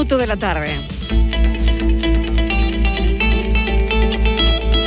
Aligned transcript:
Minuto 0.00 0.16
de 0.16 0.26
la 0.26 0.36
tarde. 0.38 0.70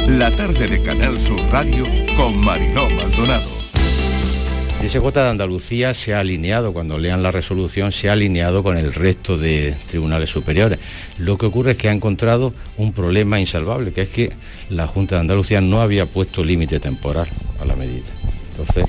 La 0.08 0.36
tarde 0.36 0.68
de 0.68 0.82
Canal 0.82 1.20
Sur 1.20 1.40
Radio 1.52 1.86
con 2.18 2.36
Mariló 2.36 2.90
Maldonado. 2.90 3.48
DSJ 4.82 5.12
de 5.14 5.30
Andalucía 5.30 5.94
se 5.94 6.16
ha 6.16 6.22
alineado, 6.22 6.74
cuando 6.74 6.98
lean 6.98 7.22
la 7.22 7.32
resolución, 7.32 7.92
se 7.92 8.10
ha 8.10 8.14
alineado 8.14 8.64
con 8.64 8.76
el 8.76 8.92
resto 8.92 9.38
de 9.38 9.76
tribunales 9.88 10.32
superiores. 10.32 10.80
Lo 11.20 11.38
que 11.38 11.46
ocurre 11.46 11.74
es 11.74 11.78
que 11.78 11.90
ha 11.90 11.92
encontrado 11.92 12.56
un 12.78 12.92
problema 12.92 13.40
insalvable, 13.40 13.94
que 13.94 14.02
es 14.02 14.10
que 14.10 14.34
la 14.72 14.88
Junta 14.88 15.18
de 15.18 15.22
Andalucía 15.22 15.62
no 15.62 15.82
había 15.82 16.08
puesto 16.08 16.44
límite 16.44 16.80
temporal 16.80 17.28
a 17.62 17.66
la 17.66 17.76
medida. 17.76 18.08
Entonces, 18.58 18.86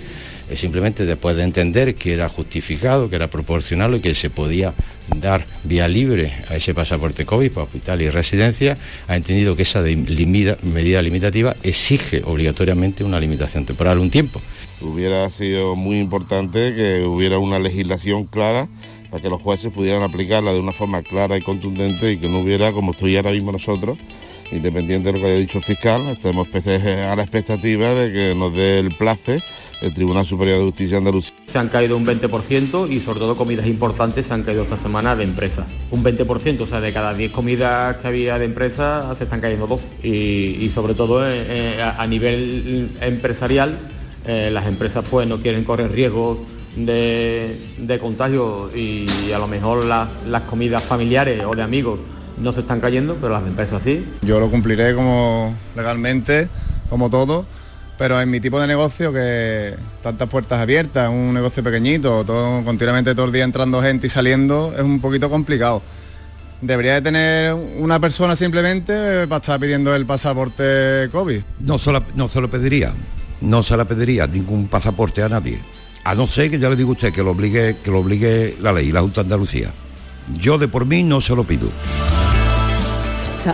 eh, 0.49 0.57
simplemente 0.57 1.05
después 1.05 1.37
de 1.37 1.43
entender 1.43 1.95
que 1.97 2.15
era 2.15 2.31
justificado, 2.31 3.11
que 3.11 3.17
era 3.17 3.29
proporcional 3.29 3.95
y 3.97 4.01
que 4.01 4.15
se 4.15 4.31
podía 4.31 4.73
dar 5.21 5.45
vía 5.65 5.89
libre 5.89 6.33
a 6.49 6.57
ese 6.57 6.75
pasaporte 6.75 7.25
COVID 7.25 7.51
para 7.51 7.65
hospital 7.65 8.03
y 8.03 8.11
residencia, 8.11 8.77
ha 9.09 9.17
entendido 9.17 9.57
que 9.57 9.63
esa 9.63 9.83
medida 9.83 11.03
limitativa 11.03 11.57
exige 11.63 12.23
obligatoriamente 12.25 13.05
una 13.05 13.19
limitación 13.21 13.65
temporal, 13.65 13.99
un 13.99 14.11
tiempo. 14.11 14.41
Hubiera 14.81 15.31
sido 15.31 15.77
muy 15.77 15.99
importante 15.99 16.75
que 16.75 17.05
hubiera 17.05 17.39
una 17.39 17.59
legislación 17.59 18.25
clara 18.25 18.69
para 19.11 19.23
que 19.23 19.31
los 19.31 19.41
jueces 19.41 19.73
pudieran 19.73 20.03
aplicarla 20.03 20.53
de 20.53 20.61
una 20.61 20.73
forma 20.73 21.03
clara 21.03 21.37
y 21.37 21.43
contundente 21.43 22.13
y 22.13 22.19
que 22.19 22.29
no 22.29 22.41
hubiera, 22.41 22.73
como 22.73 22.93
estoy 22.93 23.17
ahora 23.17 23.31
mismo 23.31 23.53
nosotros, 23.53 23.99
independiente 24.51 25.09
de 25.09 25.13
lo 25.13 25.21
que 25.21 25.27
haya 25.27 25.41
dicho 25.41 25.59
el 25.59 25.65
fiscal, 25.65 26.03
estemos 26.09 26.49
a 26.55 27.17
la 27.17 27.23
expectativa 27.23 27.95
de 27.95 28.13
que 28.13 28.35
nos 28.35 28.53
dé 28.55 28.81
el 28.81 28.95
plazo 28.95 29.37
el 29.81 29.95
Tribunal 29.95 30.27
Superior 30.27 30.59
de 30.59 30.65
Justicia 30.65 30.93
de 30.93 30.99
Andalucía. 30.99 31.35
Se 31.47 31.59
han 31.59 31.69
caído 31.69 31.97
un 31.97 32.07
20% 32.07 32.91
y 32.91 33.01
sobre 33.01 33.21
todo 33.21 33.37
comidas 33.37 33.67
importantes 33.67 34.27
se 34.27 34.35
han 34.35 34.43
caído 34.43 34.63
esta 34.63 34.77
semana 34.77 35.17
de 35.17 35.25
empresas. 35.25 35.67
Un 35.91 36.03
20%, 36.03 36.61
o 36.61 36.67
sea, 36.67 36.81
de 36.81 36.93
cada 36.93 37.15
10 37.15 37.33
comidas 37.33 37.97
que 37.97 38.09
había 38.09 38.39
de 38.39 38.45
empresas 38.45 39.17
se 39.19 39.25
están 39.25 39.41
cayendo 39.41 39.67
dos. 39.67 39.81
Y, 40.03 40.71
sobre 40.75 40.95
todo 40.95 41.25
eh, 41.27 41.45
eh, 41.47 41.83
a 41.83 42.07
nivel 42.07 42.91
empresarial, 43.01 43.79
eh, 44.27 44.51
las 44.53 44.67
empresas 44.67 45.05
pues 45.09 45.29
no 45.29 45.39
quieren 45.39 45.65
correr 45.65 45.93
riesgo 45.93 46.45
de, 46.77 47.99
contagio 48.01 48.71
y 48.75 49.31
a 49.33 49.39
lo 49.39 49.47
mejor 49.47 49.85
las, 49.85 50.09
las 50.27 50.43
comidas 50.43 50.83
familiares 50.83 51.45
o 51.47 51.55
de 51.55 51.63
amigos 51.63 52.01
no 52.39 52.53
se 52.53 52.61
están 52.61 52.81
cayendo, 52.81 53.17
pero 53.21 53.33
las 53.35 53.47
empresas 53.47 53.83
sí. 53.83 54.05
Yo 54.23 54.41
lo 54.41 54.51
cumpliré 54.51 54.95
como 54.95 55.55
legalmente, 55.77 56.49
como 56.89 57.11
todo 57.11 57.47
pero 57.97 58.21
en 58.21 58.31
mi 58.31 58.41
tipo 58.41 58.61
de 58.61 58.67
negocio 58.67 59.13
que 59.13 59.75
tantas 60.03 60.29
puertas 60.29 60.61
abiertas, 60.61 61.09
un 61.09 61.33
negocio 61.33 61.63
pequeñito, 61.63 62.25
todo 62.25 62.65
continuamente 62.65 63.15
todo 63.15 63.27
el 63.27 63.33
día 63.33 63.45
entrando 63.45 63.81
gente 63.83 64.07
y 64.07 64.11
saliendo, 64.11 64.73
es 64.77 64.83
un 64.83 65.01
poquito 65.01 65.31
complicado. 65.31 65.83
Debería 66.61 66.95
de 66.95 67.03
tener 67.03 67.55
una 67.55 68.01
persona 68.01 68.35
simplemente 68.37 69.27
para 69.29 69.41
estar 69.41 69.61
pidiendo 69.61 69.95
el 69.95 70.07
pasaporte 70.07 71.09
COVID. 71.13 71.43
No 71.61 71.79
se, 71.79 71.93
no 72.15 72.29
se 72.29 72.41
lo 72.41 72.51
pediría, 72.51 72.93
no 73.41 73.63
se 73.63 73.77
la 73.77 73.85
pediría 73.85 74.27
ningún 74.27 74.69
pasaporte 74.69 75.23
a 75.23 75.29
nadie. 75.29 75.61
A 76.05 76.15
no 76.15 76.27
ser 76.27 76.51
que 76.51 76.59
ya 76.59 76.69
le 76.69 76.77
digo 76.77 76.91
a 76.91 76.93
usted 76.93 77.13
que 77.13 77.23
lo 77.23 77.31
obligue, 77.31 77.77
que 77.83 77.91
lo 77.91 78.01
obligue 78.01 78.57
la 78.61 78.73
ley, 78.73 78.93
la 78.93 79.01
Junta 79.01 79.23
de 79.23 79.27
Andalucía. 79.27 79.71
Yo 80.39 80.59
de 80.59 80.69
por 80.69 80.87
mí 80.87 81.03
no 81.03 81.21
se 81.21 81.35
lo 81.37 81.45
pido 81.45 81.69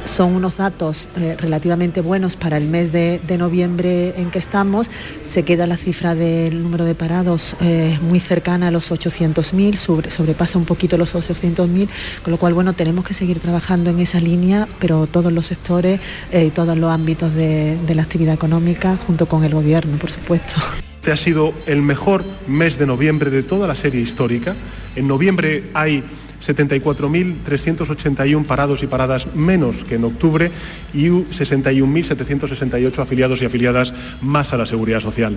son 0.05 0.34
unos 0.34 0.56
datos 0.56 1.09
eh, 1.17 1.37
relativamente 1.39 2.01
buenos 2.01 2.37
para 2.37 2.56
el 2.56 2.67
mes 2.67 2.93
de, 2.93 3.21
noviembre 3.39 4.15
en 4.17 4.31
que 4.31 4.39
estamos. 4.39 4.91
Se 5.28 5.45
queda 5.45 5.67
la 5.67 5.77
cifra 5.77 6.15
del 6.15 6.62
número 6.62 6.84
de 6.84 6.95
parados 6.95 7.56
eh, 7.61 7.99
muy 8.03 8.21
cercana 8.21 8.69
a 8.69 8.71
los 8.71 8.91
800.000, 8.91 10.11
sobrepasa 10.11 10.59
un 10.59 10.65
poquito 10.65 10.97
los 10.97 11.15
800.000, 11.15 11.89
con 12.23 12.31
lo 12.31 12.37
cual, 12.39 12.55
bueno, 12.55 12.73
tenemos 12.73 13.05
que 13.05 13.15
seguir 13.15 13.41
trabajando 13.41 13.91
en 13.91 14.01
esa 14.01 14.21
línea, 14.21 14.69
pero 14.78 15.06
todos 15.06 15.33
los 15.33 15.47
sectores 15.47 16.01
eh, 16.33 16.47
y 16.47 16.51
todos 16.51 16.77
los 16.77 16.91
ámbitos 16.91 17.34
de, 17.34 17.78
de 17.87 17.95
la 17.95 18.03
actividad 18.03 18.34
económica, 18.34 18.97
junto 19.07 19.27
con 19.27 19.45
el 19.45 19.55
Gobierno, 19.55 19.97
por 19.97 20.11
supuesto. 20.11 20.57
Este 21.01 21.12
ha 21.12 21.17
sido 21.17 21.55
el 21.67 21.81
mejor 21.81 22.25
mes 22.47 22.78
de 22.78 22.87
noviembre 22.87 23.31
de 23.31 23.43
toda 23.43 23.67
la 23.67 23.75
serie 23.75 24.03
histórica. 24.03 24.55
En 24.97 25.09
noviembre 25.09 25.65
hay 25.72 26.05
74.381 26.41 28.45
parados 28.45 28.83
y 28.83 28.87
paradas 28.87 29.27
menos 29.34 29.84
que 29.84 29.97
en 29.97 30.05
octubre 30.05 30.51
y 30.95 31.09
61.768 31.09 32.99
afiliados 32.99 33.43
y 33.43 33.45
afiliadas 33.45 33.93
más 34.21 34.53
a 34.53 34.56
la 34.56 34.67
seguridad 34.67 35.01
social. 35.01 35.37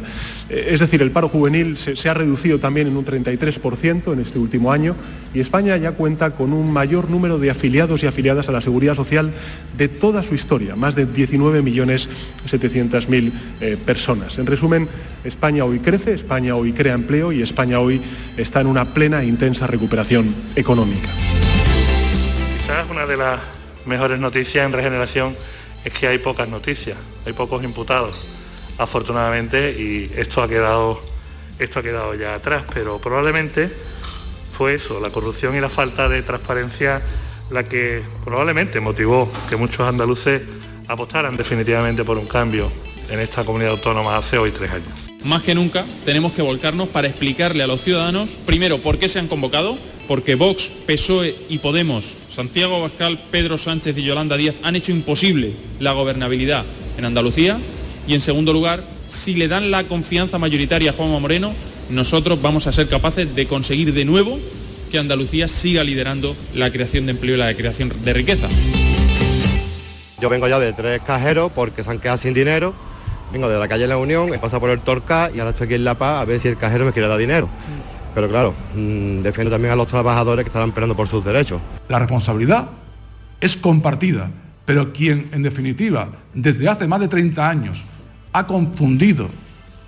Eh, 0.49 0.67
es 0.71 0.79
decir, 0.79 1.01
el 1.01 1.09
paro 1.11 1.29
juvenil 1.29 1.77
se, 1.77 2.09
ha 2.09 2.13
reducido 2.13 2.59
también 2.59 2.87
en 2.87 2.97
un 2.97 3.05
33% 3.05 4.11
en 4.13 4.19
este 4.19 4.37
último 4.39 4.71
año 4.71 4.95
y 5.33 5.39
España 5.39 5.77
ya 5.77 5.93
cuenta 5.93 6.31
con 6.31 6.51
un 6.53 6.71
mayor 6.71 7.09
número 7.09 7.39
de 7.39 7.49
afiliados 7.49 8.03
y 8.03 8.07
afiliadas 8.07 8.49
a 8.49 8.51
la 8.51 8.59
seguridad 8.61 8.95
social 8.95 9.33
de 9.77 9.87
toda 9.87 10.21
su 10.23 10.35
historia, 10.35 10.75
más 10.75 10.95
de 10.95 11.07
19.700.000 11.07 13.31
eh, 13.61 13.77
personas. 13.85 14.37
En 14.39 14.45
resumen, 14.45 14.89
España 15.23 15.63
hoy 15.65 15.79
crece, 15.79 16.13
España 16.13 16.55
hoy 16.55 16.73
crea 16.73 16.93
empleo 16.93 17.31
y 17.31 17.41
España 17.41 17.79
hoy 17.79 18.01
está 18.37 18.61
en 18.61 18.67
una 18.67 18.93
plena 18.93 19.21
e 19.21 19.25
intensa 19.25 19.65
recuperación 19.67 20.33
económica. 20.55 20.92
Quizás 22.57 22.89
una 22.89 23.05
de 23.05 23.17
las 23.17 23.39
mejores 23.85 24.19
noticias 24.19 24.65
en 24.65 24.73
regeneración 24.73 25.35
es 25.83 25.93
que 25.93 26.07
hay 26.07 26.17
pocas 26.17 26.47
noticias, 26.47 26.97
hay 27.25 27.33
pocos 27.33 27.63
imputados, 27.63 28.25
afortunadamente, 28.77 29.71
y 29.71 30.11
esto 30.15 30.41
ha 30.41 30.47
quedado, 30.47 31.01
esto 31.59 31.79
ha 31.79 31.83
quedado 31.83 32.15
ya 32.15 32.35
atrás, 32.35 32.63
pero 32.73 32.99
probablemente 32.99 33.71
fue 34.51 34.75
eso, 34.75 34.99
la 34.99 35.09
corrupción 35.09 35.55
y 35.55 35.59
la 35.59 35.69
falta 35.69 36.07
de 36.07 36.21
transparencia 36.21 37.01
la 37.49 37.63
que 37.63 38.01
probablemente 38.23 38.79
motivó 38.79 39.31
que 39.49 39.55
muchos 39.55 39.81
andaluces 39.81 40.41
apostaran 40.87 41.37
definitivamente 41.37 42.03
por 42.03 42.17
un 42.17 42.25
cambio 42.25 42.71
en 43.09 43.19
esta 43.19 43.43
comunidad 43.43 43.73
autónoma 43.73 44.17
hace 44.17 44.37
hoy 44.37 44.51
tres 44.51 44.71
años. 44.71 44.89
Más 45.23 45.43
que 45.43 45.55
nunca 45.55 45.85
tenemos 46.03 46.33
que 46.33 46.41
volcarnos 46.41 46.89
para 46.89 47.07
explicarle 47.07 47.63
a 47.63 47.67
los 47.67 47.81
ciudadanos, 47.81 48.31
primero, 48.45 48.79
por 48.79 48.97
qué 48.97 49.07
se 49.07 49.19
han 49.19 49.27
convocado, 49.27 49.77
porque 50.07 50.35
Vox, 50.35 50.71
PSOE 50.85 51.35
y 51.49 51.59
Podemos, 51.59 52.05
Santiago 52.33 52.75
Abascal, 52.75 53.19
Pedro 53.31 53.57
Sánchez 53.57 53.97
y 53.97 54.03
Yolanda 54.03 54.37
Díaz 54.37 54.55
han 54.63 54.75
hecho 54.75 54.91
imposible 54.91 55.53
la 55.79 55.93
gobernabilidad 55.93 56.65
en 56.97 57.05
Andalucía 57.05 57.57
y 58.07 58.13
en 58.13 58.21
segundo 58.21 58.53
lugar, 58.53 58.83
si 59.07 59.33
le 59.35 59.47
dan 59.47 59.71
la 59.71 59.85
confianza 59.85 60.37
mayoritaria 60.37 60.91
a 60.91 60.93
Juanma 60.93 61.19
Moreno, 61.19 61.53
nosotros 61.89 62.41
vamos 62.41 62.67
a 62.67 62.71
ser 62.71 62.87
capaces 62.87 63.35
de 63.35 63.45
conseguir 63.45 63.93
de 63.93 64.05
nuevo 64.05 64.39
que 64.91 64.99
Andalucía 64.99 65.47
siga 65.47 65.83
liderando 65.83 66.35
la 66.53 66.71
creación 66.71 67.05
de 67.05 67.13
empleo 67.13 67.35
y 67.35 67.39
la 67.39 67.53
creación 67.53 67.91
de 68.03 68.13
riqueza. 68.13 68.47
Yo 70.19 70.29
vengo 70.29 70.47
ya 70.47 70.59
de 70.59 70.73
tres 70.73 71.01
cajeros 71.01 71.51
porque 71.53 71.83
se 71.83 71.89
han 71.89 71.99
quedado 71.99 72.17
sin 72.17 72.33
dinero. 72.33 72.73
Vengo 73.31 73.49
de 73.49 73.57
la 73.57 73.67
calle 73.67 73.87
La 73.87 73.97
Unión, 73.97 74.33
he 74.33 74.37
pasado 74.37 74.59
por 74.59 74.69
el 74.69 74.79
Torca 74.79 75.31
y 75.33 75.39
ahora 75.39 75.51
estoy 75.51 75.65
aquí 75.65 75.73
en 75.73 75.83
La 75.83 75.97
Paz 75.97 76.21
a 76.21 76.25
ver 76.25 76.39
si 76.39 76.47
el 76.47 76.57
cajero 76.57 76.85
me 76.85 76.93
quiere 76.93 77.07
dar 77.07 77.17
dinero. 77.17 77.49
Pero 78.13 78.29
claro, 78.29 78.53
mm, 78.75 79.21
defiendo 79.21 79.51
también 79.51 79.73
a 79.73 79.75
los 79.75 79.87
trabajadores 79.87 80.43
que 80.43 80.49
están 80.49 80.67
esperando 80.67 80.95
por 80.95 81.07
sus 81.07 81.23
derechos. 81.23 81.61
La 81.89 81.99
responsabilidad 81.99 82.69
es 83.41 83.57
compartida, 83.57 84.29
pero 84.65 84.93
quien 84.93 85.29
en 85.31 85.43
definitiva 85.43 86.09
desde 86.33 86.69
hace 86.69 86.87
más 86.87 86.99
de 86.99 87.07
30 87.07 87.49
años 87.49 87.83
ha 88.31 88.47
confundido 88.47 89.29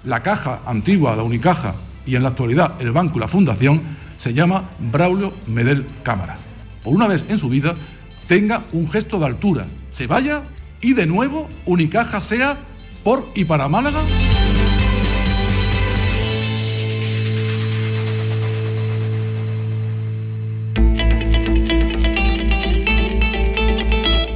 la 0.03 0.21
caja 0.21 0.61
antigua, 0.65 1.15
la 1.15 1.23
Unicaja, 1.23 1.75
y 2.05 2.15
en 2.15 2.23
la 2.23 2.29
actualidad 2.29 2.73
el 2.79 2.91
banco 2.91 3.17
y 3.17 3.21
la 3.21 3.27
fundación, 3.27 3.81
se 4.17 4.33
llama 4.33 4.69
Braulio 4.79 5.33
Medel 5.47 5.85
Cámara. 6.03 6.37
Por 6.83 6.93
una 6.93 7.07
vez 7.07 7.25
en 7.27 7.39
su 7.39 7.49
vida, 7.49 7.75
tenga 8.27 8.61
un 8.73 8.89
gesto 8.89 9.19
de 9.19 9.25
altura, 9.25 9.65
se 9.91 10.07
vaya 10.07 10.43
y 10.81 10.93
de 10.93 11.05
nuevo 11.05 11.49
Unicaja 11.65 12.21
sea 12.21 12.57
por 13.03 13.27
y 13.35 13.45
para 13.45 13.67
Málaga. 13.67 13.99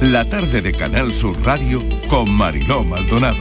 La 0.00 0.24
tarde 0.24 0.62
de 0.62 0.72
Canal 0.72 1.12
Sur 1.12 1.38
Radio 1.44 1.84
con 2.08 2.30
Mariló 2.30 2.82
Maldonado. 2.82 3.36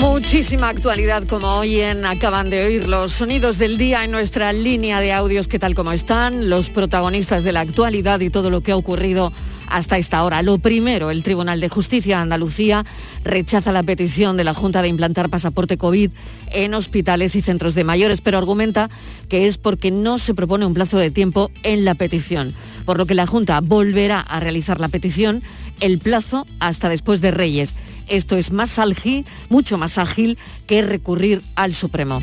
Muchísima 0.00 0.68
actualidad 0.68 1.22
como 1.28 1.46
hoy 1.46 1.78
en 1.78 2.04
acaban 2.04 2.50
de 2.50 2.64
oír 2.64 2.88
los 2.88 3.12
sonidos 3.12 3.58
del 3.58 3.78
día 3.78 4.02
en 4.02 4.10
nuestra 4.10 4.52
línea 4.52 4.98
de 4.98 5.12
audios 5.12 5.46
que 5.46 5.60
tal 5.60 5.76
como 5.76 5.92
están, 5.92 6.50
los 6.50 6.68
protagonistas 6.68 7.44
de 7.44 7.52
la 7.52 7.60
actualidad 7.60 8.18
y 8.18 8.28
todo 8.28 8.50
lo 8.50 8.60
que 8.60 8.72
ha 8.72 8.76
ocurrido 8.76 9.32
hasta 9.70 9.96
esta 9.96 10.22
hora. 10.24 10.42
Lo 10.42 10.58
primero, 10.58 11.10
el 11.10 11.22
Tribunal 11.22 11.60
de 11.60 11.68
Justicia 11.68 12.16
de 12.16 12.22
Andalucía 12.22 12.84
rechaza 13.24 13.72
la 13.72 13.82
petición 13.82 14.36
de 14.36 14.44
la 14.44 14.54
Junta 14.54 14.82
de 14.82 14.88
implantar 14.88 15.30
pasaporte 15.30 15.78
COVID 15.78 16.10
en 16.52 16.74
hospitales 16.74 17.34
y 17.36 17.42
centros 17.42 17.74
de 17.74 17.84
mayores, 17.84 18.20
pero 18.20 18.38
argumenta 18.38 18.90
que 19.28 19.46
es 19.46 19.56
porque 19.56 19.90
no 19.90 20.18
se 20.18 20.34
propone 20.34 20.66
un 20.66 20.74
plazo 20.74 20.98
de 20.98 21.10
tiempo 21.10 21.50
en 21.62 21.84
la 21.84 21.94
petición, 21.94 22.54
por 22.84 22.98
lo 22.98 23.06
que 23.06 23.14
la 23.14 23.26
Junta 23.26 23.60
volverá 23.60 24.20
a 24.20 24.40
realizar 24.40 24.80
la 24.80 24.88
petición 24.88 25.42
el 25.80 25.98
plazo 25.98 26.46
hasta 26.58 26.88
después 26.88 27.20
de 27.20 27.30
Reyes. 27.30 27.74
Esto 28.08 28.36
es 28.36 28.50
más 28.50 28.78
ágil, 28.78 29.24
mucho 29.48 29.78
más 29.78 29.98
ágil 29.98 30.36
que 30.66 30.82
recurrir 30.82 31.42
al 31.54 31.74
Supremo. 31.74 32.20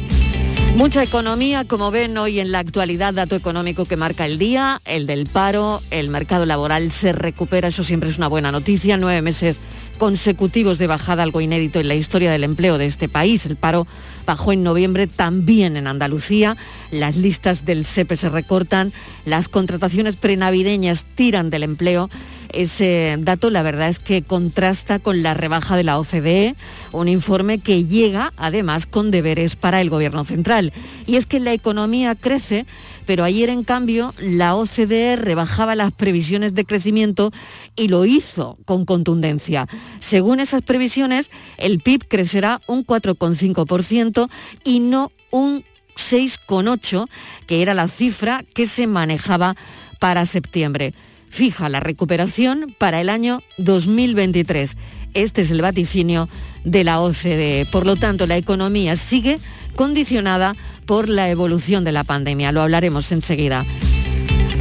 Mucha 0.78 1.02
economía, 1.02 1.66
como 1.66 1.90
ven 1.90 2.16
hoy 2.20 2.40
en 2.40 2.52
la 2.52 2.60
actualidad, 2.60 3.12
dato 3.12 3.36
económico 3.36 3.86
que 3.86 3.98
marca 3.98 4.28
el 4.28 4.38
día, 4.38 4.80
el 4.86 5.08
del 5.08 5.26
paro, 5.26 5.82
el 5.90 6.08
mercado 6.10 6.46
laboral 6.46 6.92
se 6.92 7.14
recupera, 7.14 7.70
eso 7.70 7.84
siempre 7.84 8.12
es 8.12 8.20
una 8.20 8.28
buena 8.28 8.52
noticia, 8.52 8.96
nueve 8.96 9.24
meses 9.24 9.60
consecutivos 9.98 10.78
de 10.78 10.86
bajada, 10.86 11.24
algo 11.24 11.42
inédito 11.42 11.80
en 11.80 11.88
la 11.88 11.96
historia 11.96 12.32
del 12.32 12.44
empleo 12.44 12.78
de 12.78 12.86
este 12.86 13.10
país. 13.10 13.48
El 13.48 13.56
paro 13.56 13.88
bajó 14.28 14.52
en 14.52 14.62
noviembre 14.62 15.08
también 15.08 15.78
en 15.78 15.88
Andalucía, 15.88 16.58
las 16.92 17.16
listas 17.16 17.66
del 17.66 17.86
SEPE 17.86 18.18
se 18.18 18.30
recortan, 18.30 18.94
las 19.26 19.48
contrataciones 19.48 20.18
prenavideñas 20.18 21.06
tiran 21.16 21.50
del 21.50 21.64
empleo 21.64 22.10
ese 22.54 23.18
dato 23.20 23.50
la 23.50 23.64
verdad 23.64 23.90
es 23.90 24.00
que 24.00 24.24
contrasta 24.24 25.00
con 25.00 25.22
la 25.22 25.34
rebaja 25.34 25.76
de 25.76 25.84
la 25.84 26.00
OCDE, 26.00 26.56
un 26.92 27.08
informe 27.08 27.60
que 27.60 27.86
llega 27.86 28.34
además 28.38 28.86
con 28.86 29.12
deberes 29.12 29.56
para 29.56 29.82
el 29.82 29.90
Gobierno 29.90 30.24
central. 30.24 30.74
Y 31.06 31.18
es 31.18 31.26
que 31.26 31.40
la 31.40 31.54
economía 31.54 32.16
crece, 32.16 32.66
pero 33.06 33.24
ayer 33.24 33.50
en 33.50 33.64
cambio 33.64 34.14
la 34.20 34.56
OCDE 34.56 35.18
rebajaba 35.18 35.76
las 35.76 35.92
previsiones 35.92 36.56
de 36.56 36.66
crecimiento 36.66 37.32
y 37.76 37.90
lo 37.90 38.06
hizo 38.06 38.58
con 38.66 38.86
contundencia. 38.86 39.68
Según 40.00 40.40
esas 40.40 40.62
previsiones, 40.62 41.30
el 41.58 41.80
PIB 41.80 42.08
crecerá 42.08 42.62
un 42.68 42.86
4,5% 42.86 44.17
y 44.64 44.80
no 44.80 45.12
un 45.32 45.64
6,8, 45.96 47.08
que 47.48 47.62
era 47.62 47.74
la 47.74 47.88
cifra 47.88 48.44
que 48.54 48.68
se 48.68 48.88
manejaba 48.88 49.56
para 50.00 50.26
septiembre 50.26 50.94
fija 51.30 51.70
la 51.70 51.80
recuperación 51.80 52.76
para 52.78 53.02
el 53.02 53.10
año 53.10 53.42
2023. 53.58 54.76
Este 55.14 55.42
es 55.42 55.52
el 55.52 55.62
vaticinio 55.62 56.30
de 56.64 56.84
la 56.84 57.00
OCDE. 57.00 57.68
Por 57.72 57.86
lo 57.86 57.96
tanto, 57.96 58.28
la 58.28 58.38
economía 58.38 58.96
sigue 58.96 59.40
condicionada 59.76 60.56
por 60.86 61.10
la 61.10 61.30
evolución 61.30 61.84
de 61.84 61.92
la 61.92 62.04
pandemia. 62.04 62.52
Lo 62.52 62.62
hablaremos 62.62 63.12
enseguida. 63.12 63.66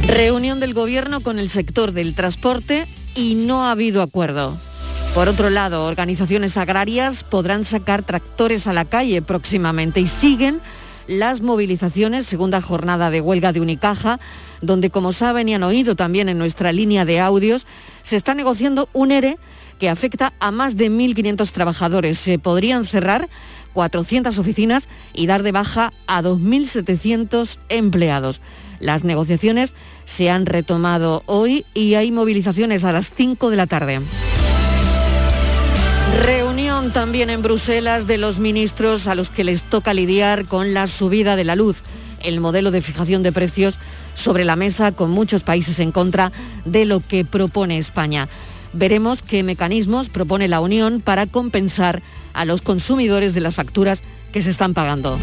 Reunión 0.03 0.59
del 0.59 0.73
Gobierno 0.73 1.21
con 1.21 1.39
el 1.39 1.49
sector 1.49 1.91
del 1.91 2.13
transporte 2.13 2.87
y 3.15 3.35
no 3.35 3.63
ha 3.63 3.71
habido 3.71 4.01
acuerdo. 4.01 4.57
Por 5.17 5.29
otro 5.29 5.49
lado, 5.49 5.85
organizaciones 5.85 6.57
agrarias 6.57 7.23
podrán 7.23 7.65
sacar 7.65 8.03
tractores 8.03 8.67
a 8.67 8.73
la 8.73 8.85
calle 8.85 9.23
próximamente 9.23 9.99
y 9.99 10.05
siguen 10.05 10.61
las 11.07 11.41
movilizaciones, 11.41 12.27
segunda 12.27 12.61
jornada 12.61 13.09
de 13.09 13.19
huelga 13.19 13.51
de 13.51 13.59
Unicaja, 13.59 14.19
donde, 14.61 14.91
como 14.91 15.13
saben 15.13 15.49
y 15.49 15.55
han 15.55 15.63
oído 15.63 15.95
también 15.95 16.29
en 16.29 16.37
nuestra 16.37 16.71
línea 16.71 17.03
de 17.03 17.19
audios, 17.19 17.65
se 18.03 18.15
está 18.15 18.35
negociando 18.35 18.89
un 18.93 19.11
ERE 19.11 19.39
que 19.79 19.89
afecta 19.89 20.33
a 20.39 20.51
más 20.51 20.77
de 20.77 20.91
1.500 20.91 21.51
trabajadores. 21.51 22.19
Se 22.19 22.37
podrían 22.37 22.85
cerrar 22.85 23.27
400 23.73 24.37
oficinas 24.37 24.87
y 25.13 25.25
dar 25.25 25.41
de 25.41 25.51
baja 25.51 25.93
a 26.05 26.21
2.700 26.21 27.57
empleados. 27.69 28.39
Las 28.79 29.03
negociaciones 29.03 29.73
se 30.05 30.29
han 30.29 30.45
retomado 30.45 31.23
hoy 31.25 31.65
y 31.73 31.95
hay 31.95 32.11
movilizaciones 32.11 32.83
a 32.83 32.91
las 32.91 33.11
5 33.15 33.49
de 33.49 33.55
la 33.55 33.65
tarde. 33.65 33.99
Reunión 36.23 36.91
también 36.91 37.29
en 37.29 37.41
Bruselas 37.41 38.07
de 38.07 38.17
los 38.17 38.39
ministros 38.39 39.07
a 39.07 39.15
los 39.15 39.29
que 39.29 39.43
les 39.43 39.63
toca 39.63 39.93
lidiar 39.93 40.45
con 40.45 40.73
la 40.73 40.87
subida 40.87 41.35
de 41.35 41.43
la 41.43 41.55
luz. 41.55 41.77
El 42.21 42.39
modelo 42.39 42.71
de 42.71 42.81
fijación 42.81 43.23
de 43.23 43.31
precios 43.31 43.79
sobre 44.13 44.45
la 44.45 44.55
mesa 44.55 44.91
con 44.91 45.11
muchos 45.11 45.43
países 45.43 45.79
en 45.79 45.91
contra 45.91 46.31
de 46.65 46.85
lo 46.85 46.99
que 46.99 47.25
propone 47.25 47.77
España. 47.77 48.27
Veremos 48.73 49.21
qué 49.21 49.43
mecanismos 49.43 50.09
propone 50.09 50.47
la 50.47 50.59
Unión 50.59 51.01
para 51.01 51.27
compensar 51.27 52.01
a 52.33 52.45
los 52.45 52.61
consumidores 52.61 53.33
de 53.33 53.41
las 53.41 53.55
facturas 53.55 54.01
que 54.31 54.41
se 54.41 54.49
están 54.49 54.73
pagando. 54.73 55.17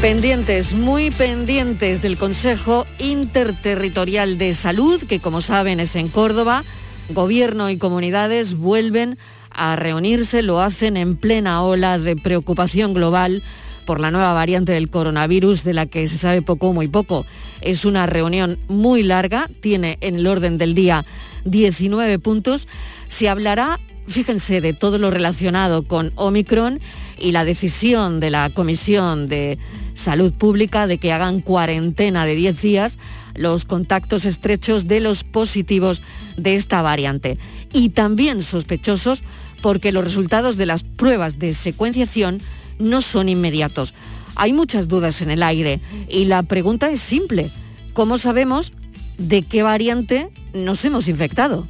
Pendientes, 0.00 0.74
muy 0.74 1.10
pendientes 1.10 2.02
del 2.02 2.18
Consejo 2.18 2.86
Interterritorial 2.98 4.36
de 4.36 4.52
Salud, 4.52 5.02
que 5.02 5.20
como 5.20 5.40
saben 5.40 5.80
es 5.80 5.96
en 5.96 6.08
Córdoba. 6.08 6.62
Gobierno 7.10 7.68
y 7.68 7.76
comunidades 7.76 8.54
vuelven 8.56 9.18
a 9.50 9.76
reunirse, 9.76 10.42
lo 10.42 10.60
hacen 10.60 10.96
en 10.96 11.16
plena 11.16 11.62
ola 11.62 11.98
de 11.98 12.16
preocupación 12.16 12.94
global 12.94 13.42
por 13.84 14.00
la 14.00 14.10
nueva 14.10 14.32
variante 14.32 14.72
del 14.72 14.88
coronavirus 14.88 15.64
de 15.64 15.74
la 15.74 15.84
que 15.84 16.08
se 16.08 16.16
sabe 16.16 16.40
poco 16.40 16.68
o 16.68 16.72
muy 16.72 16.88
poco. 16.88 17.26
Es 17.60 17.84
una 17.84 18.06
reunión 18.06 18.58
muy 18.68 19.02
larga, 19.02 19.50
tiene 19.60 19.98
en 20.00 20.16
el 20.16 20.26
orden 20.26 20.56
del 20.56 20.74
día 20.74 21.04
19 21.44 22.18
puntos. 22.18 22.68
Se 23.06 23.28
hablará, 23.28 23.78
fíjense, 24.08 24.62
de 24.62 24.72
todo 24.72 24.98
lo 24.98 25.10
relacionado 25.10 25.86
con 25.86 26.10
Omicron 26.16 26.80
y 27.18 27.32
la 27.32 27.44
decisión 27.44 28.18
de 28.18 28.30
la 28.30 28.48
Comisión 28.48 29.26
de 29.26 29.58
Salud 29.92 30.32
Pública 30.32 30.86
de 30.86 30.96
que 30.96 31.12
hagan 31.12 31.42
cuarentena 31.42 32.24
de 32.24 32.34
10 32.34 32.62
días 32.62 32.98
los 33.34 33.64
contactos 33.64 34.24
estrechos 34.24 34.86
de 34.88 35.00
los 35.00 35.24
positivos 35.24 36.02
de 36.36 36.54
esta 36.54 36.82
variante. 36.82 37.38
Y 37.72 37.90
también 37.90 38.42
sospechosos 38.42 39.22
porque 39.62 39.92
los 39.92 40.04
resultados 40.04 40.56
de 40.56 40.66
las 40.66 40.82
pruebas 40.82 41.38
de 41.38 41.54
secuenciación 41.54 42.40
no 42.78 43.00
son 43.00 43.28
inmediatos. 43.28 43.94
Hay 44.36 44.52
muchas 44.52 44.88
dudas 44.88 45.22
en 45.22 45.30
el 45.30 45.42
aire 45.42 45.80
y 46.08 46.26
la 46.26 46.42
pregunta 46.42 46.90
es 46.90 47.00
simple. 47.00 47.50
¿Cómo 47.92 48.18
sabemos 48.18 48.72
de 49.16 49.42
qué 49.42 49.62
variante 49.62 50.30
nos 50.52 50.84
hemos 50.84 51.08
infectado? 51.08 51.66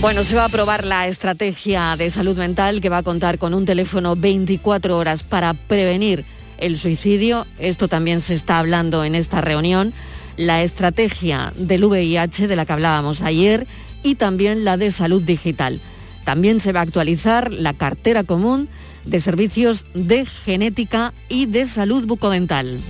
Bueno, 0.00 0.24
se 0.24 0.34
va 0.34 0.42
a 0.42 0.46
aprobar 0.46 0.86
la 0.86 1.08
estrategia 1.08 1.94
de 1.96 2.10
salud 2.10 2.36
mental 2.38 2.80
que 2.80 2.88
va 2.88 2.98
a 2.98 3.02
contar 3.02 3.38
con 3.38 3.52
un 3.52 3.66
teléfono 3.66 4.16
24 4.16 4.96
horas 4.96 5.22
para 5.22 5.52
prevenir 5.52 6.24
el 6.60 6.78
suicidio. 6.78 7.46
Esto 7.58 7.88
también 7.88 8.20
se 8.20 8.34
está 8.34 8.58
hablando 8.58 9.04
en 9.04 9.14
esta 9.14 9.40
reunión. 9.40 9.92
La 10.36 10.62
estrategia 10.62 11.52
del 11.56 11.84
VIH 11.84 12.48
de 12.48 12.56
la 12.56 12.64
que 12.64 12.72
hablábamos 12.72 13.22
ayer 13.22 13.66
y 14.02 14.14
también 14.14 14.64
la 14.64 14.76
de 14.76 14.90
salud 14.90 15.22
digital. 15.22 15.80
También 16.24 16.60
se 16.60 16.72
va 16.72 16.80
a 16.80 16.84
actualizar 16.84 17.52
la 17.52 17.74
cartera 17.74 18.24
común 18.24 18.68
de 19.04 19.20
servicios 19.20 19.86
de 19.94 20.26
genética 20.26 21.12
y 21.28 21.46
de 21.46 21.64
salud 21.64 22.06
bucodental. 22.06 22.80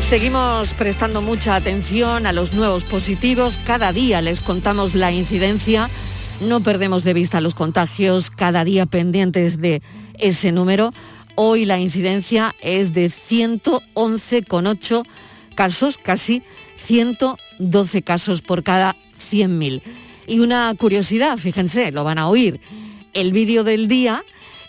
Seguimos 0.00 0.72
prestando 0.72 1.20
mucha 1.20 1.54
atención 1.54 2.24
a 2.24 2.32
los 2.32 2.54
nuevos 2.54 2.84
positivos. 2.84 3.58
Cada 3.66 3.92
día 3.92 4.22
les 4.22 4.40
contamos 4.40 4.94
la 4.94 5.12
incidencia. 5.12 5.90
No 6.40 6.60
perdemos 6.60 7.04
de 7.04 7.12
vista 7.12 7.42
los 7.42 7.54
contagios, 7.54 8.30
cada 8.30 8.64
día 8.64 8.86
pendientes 8.86 9.60
de 9.60 9.82
ese 10.18 10.52
número. 10.52 10.92
Hoy 11.34 11.64
la 11.64 11.78
incidencia 11.78 12.54
es 12.60 12.92
de 12.92 13.10
111,8 13.10 15.06
casos, 15.54 15.98
casi 15.98 16.42
112 16.76 18.02
casos 18.02 18.42
por 18.42 18.62
cada 18.62 18.96
100.000. 19.30 19.82
Y 20.26 20.40
una 20.40 20.74
curiosidad, 20.78 21.38
fíjense, 21.38 21.92
lo 21.92 22.04
van 22.04 22.18
a 22.18 22.28
oír. 22.28 22.60
El 23.14 23.32
vídeo 23.32 23.64
del 23.64 23.88
día 23.88 24.24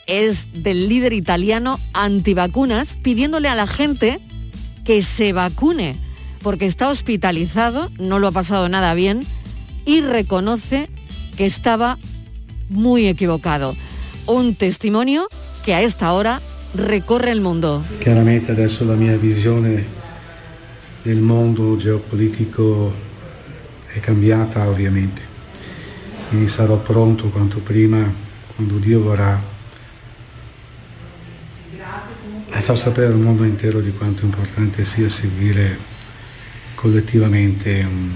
es 0.08 0.48
del 0.54 0.90
líder 0.90 1.14
italiano 1.14 1.80
antivacunas 1.94 2.98
pidiéndole 2.98 3.48
a 3.48 3.56
la 3.56 3.68
gente 3.68 4.20
que 4.84 5.04
se 5.04 5.34
vacune 5.34 5.96
porque 6.42 6.66
está 6.66 6.90
hospitalizado, 6.90 7.92
no 8.00 8.20
lo 8.20 8.28
ha 8.28 8.32
pasado 8.32 8.70
nada 8.70 8.94
bien 8.94 9.24
y 9.86 10.02
reconoce 10.02 10.90
que 11.38 11.46
estaba 11.46 11.98
muy 12.70 13.08
equivocado. 13.08 13.76
Un 14.32 14.54
testimonio 14.54 15.28
que 15.66 15.74
a 15.74 15.82
esta 15.82 16.14
hora 16.14 16.40
recorre 16.76 17.32
el 17.32 17.42
mundo. 17.42 17.84
Chiaramente 18.00 18.52
adesso 18.52 18.86
la 18.86 18.94
mia 18.94 19.18
visione 19.18 19.84
del 21.02 21.18
mondo 21.18 21.76
geopolitico 21.76 22.94
è 23.88 24.00
cambiata 24.00 24.68
ovviamente. 24.68 25.24
Quindi 26.28 26.48
sarò 26.48 26.78
pronto 26.78 27.30
quanto 27.30 27.58
prima 27.62 28.14
quando 28.56 28.78
Dio 28.78 29.02
vorrà 29.02 29.42
e 32.52 32.62
far 32.62 32.78
sapere 32.78 33.08
al 33.08 33.18
mondo 33.18 33.44
intero 33.44 33.80
di 33.82 33.94
quanto 33.94 34.26
importante 34.26 34.86
sia 34.86 35.10
seguire 35.10 35.76
collettivamente 36.76 37.84
um, 37.84 38.12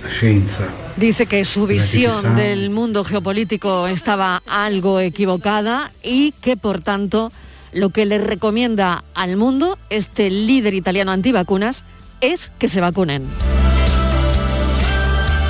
la 0.00 0.08
scienza. 0.08 0.89
Dice 1.00 1.24
que 1.24 1.46
su 1.46 1.66
visión 1.66 2.36
del 2.36 2.68
mundo 2.68 3.04
geopolítico 3.04 3.86
estaba 3.86 4.42
algo 4.46 5.00
equivocada 5.00 5.92
y 6.02 6.32
que 6.42 6.58
por 6.58 6.82
tanto 6.82 7.32
lo 7.72 7.88
que 7.88 8.04
le 8.04 8.18
recomienda 8.18 9.02
al 9.14 9.38
mundo 9.38 9.78
este 9.88 10.30
líder 10.30 10.74
italiano 10.74 11.10
antivacunas 11.10 11.84
es 12.20 12.52
que 12.58 12.68
se 12.68 12.82
vacunen. 12.82 13.24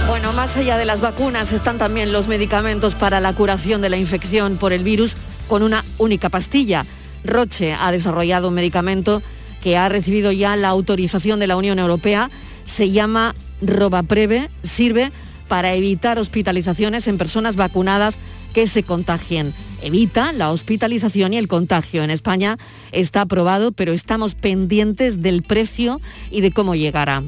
Bueno, 0.06 0.32
más 0.34 0.56
allá 0.56 0.78
de 0.78 0.84
las 0.84 1.00
vacunas 1.00 1.52
están 1.52 1.78
también 1.78 2.12
los 2.12 2.28
medicamentos 2.28 2.94
para 2.94 3.18
la 3.18 3.32
curación 3.32 3.82
de 3.82 3.90
la 3.90 3.96
infección 3.96 4.56
por 4.56 4.72
el 4.72 4.84
virus 4.84 5.16
con 5.48 5.64
una 5.64 5.84
única 5.98 6.28
pastilla. 6.28 6.86
Roche 7.24 7.72
ha 7.72 7.90
desarrollado 7.90 8.46
un 8.46 8.54
medicamento 8.54 9.20
que 9.60 9.76
ha 9.76 9.88
recibido 9.88 10.30
ya 10.30 10.54
la 10.54 10.68
autorización 10.68 11.40
de 11.40 11.48
la 11.48 11.56
Unión 11.56 11.80
Europea. 11.80 12.30
Se 12.66 12.92
llama 12.92 13.34
Robapreve, 13.60 14.48
sirve 14.62 15.10
para 15.50 15.74
evitar 15.74 16.16
hospitalizaciones 16.20 17.08
en 17.08 17.18
personas 17.18 17.56
vacunadas 17.56 18.20
que 18.54 18.68
se 18.68 18.84
contagien. 18.84 19.52
Evita 19.82 20.30
la 20.32 20.52
hospitalización 20.52 21.34
y 21.34 21.38
el 21.38 21.48
contagio. 21.48 22.04
En 22.04 22.10
España 22.10 22.56
está 22.92 23.22
aprobado, 23.22 23.72
pero 23.72 23.90
estamos 23.92 24.36
pendientes 24.36 25.22
del 25.22 25.42
precio 25.42 26.00
y 26.30 26.40
de 26.40 26.52
cómo 26.52 26.76
llegará. 26.76 27.24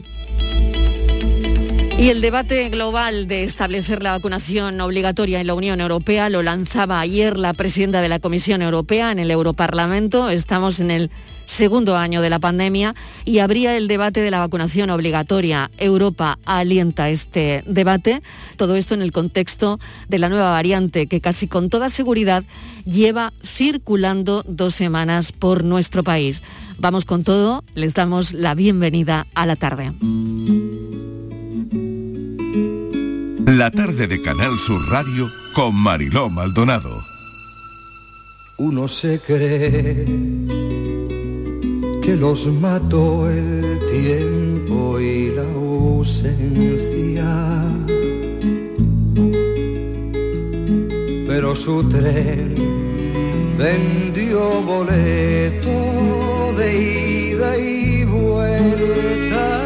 Y 1.99 2.11
el 2.11 2.21
debate 2.21 2.69
global 2.69 3.27
de 3.27 3.43
establecer 3.43 4.05
la 4.05 4.13
vacunación 4.13 4.81
obligatoria 4.81 5.41
en 5.41 5.49
la 5.49 5.55
Unión 5.55 5.81
Europea 5.81 6.31
lo 6.31 6.45
lanzaba 6.45 7.01
ayer 7.01 7.37
la 7.37 7.55
presidenta 7.55 8.03
de 8.03 8.09
la 8.09 8.21
Comisión 8.21 8.63
Europea 8.63 9.11
en 9.11 9.19
el 9.19 9.33
Europarlamento. 9.33 10.31
Estamos 10.31 10.79
en 10.79 10.93
el 10.93 11.11
segundo 11.47 11.97
año 11.97 12.23
de 12.23 12.31
la 12.31 12.39
pandemia 12.39 12.95
y 13.25 13.39
habría 13.39 13.77
el 13.77 13.89
debate 13.89 14.21
de 14.21 14.31
la 14.31 14.39
vacunación 14.39 14.91
obligatoria. 14.91 15.71
Europa 15.79 16.39
alienta 16.45 17.11
este 17.11 17.65
debate, 17.67 18.23
todo 18.57 18.77
esto 18.77 18.95
en 18.95 19.03
el 19.03 19.13
contexto 19.13 19.79
de 20.09 20.19
la 20.19 20.29
nueva 20.29 20.51
variante 20.51 21.07
que 21.07 21.21
casi 21.21 21.49
con 21.49 21.71
toda 21.71 21.89
seguridad 21.89 22.45
lleva 22.85 23.33
circulando 23.43 24.45
dos 24.47 24.75
semanas 24.75 25.33
por 25.33 25.65
nuestro 25.65 26.03
país. 26.03 26.43
Vamos 26.79 27.05
con 27.05 27.25
todo, 27.25 27.65
les 27.75 27.95
damos 27.95 28.33
la 28.33 28.55
bienvenida 28.55 29.27
a 29.35 29.47
la 29.47 29.57
tarde. 29.57 29.93
La 33.47 33.71
tarde 33.71 34.07
de 34.07 34.23
Canal 34.23 34.59
Sur 34.59 34.81
Radio 34.91 35.29
con 35.55 35.75
Mariló 35.75 36.31
Maldonado. 36.31 37.03
Uno 38.59 38.87
se 38.89 39.21
cree 39.21 40.62
que 42.13 42.19
los 42.19 42.47
mató 42.61 43.27
el 43.27 43.81
tiempo 43.91 45.01
y 45.01 45.31
la 45.31 45.43
ausencia. 45.43 47.31
Pero 51.27 51.57
su 51.57 51.83
tren 51.89 52.55
vendió 53.57 54.41
boleto 54.63 55.77
de 56.59 56.69
ida 57.31 57.59
y 57.59 58.05
vuelta 58.05 59.63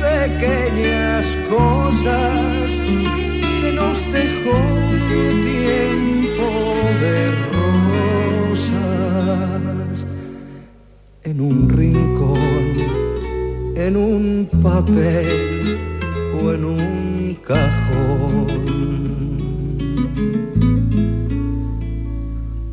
pequeñas 0.00 1.26
cosas 1.50 2.57
de 7.00 7.30
rosas 7.52 8.88
en 11.22 11.40
un 11.40 11.68
rincón, 11.68 12.74
en 13.76 13.96
un 13.96 14.48
papel 14.62 15.78
o 16.40 16.52
en 16.52 16.64
un 16.64 17.38
cajón. 17.46 18.46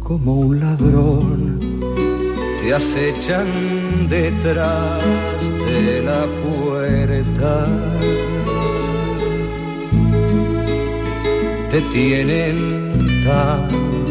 Como 0.03 0.33
un 0.41 0.59
ladrón 0.59 1.59
te 2.61 2.73
acechan 2.73 3.47
detrás 4.09 5.03
de 5.67 6.01
la 6.03 6.25
puerta. 6.43 7.67
Te 11.71 11.81
tienen 11.91 12.55
tan 13.25 14.04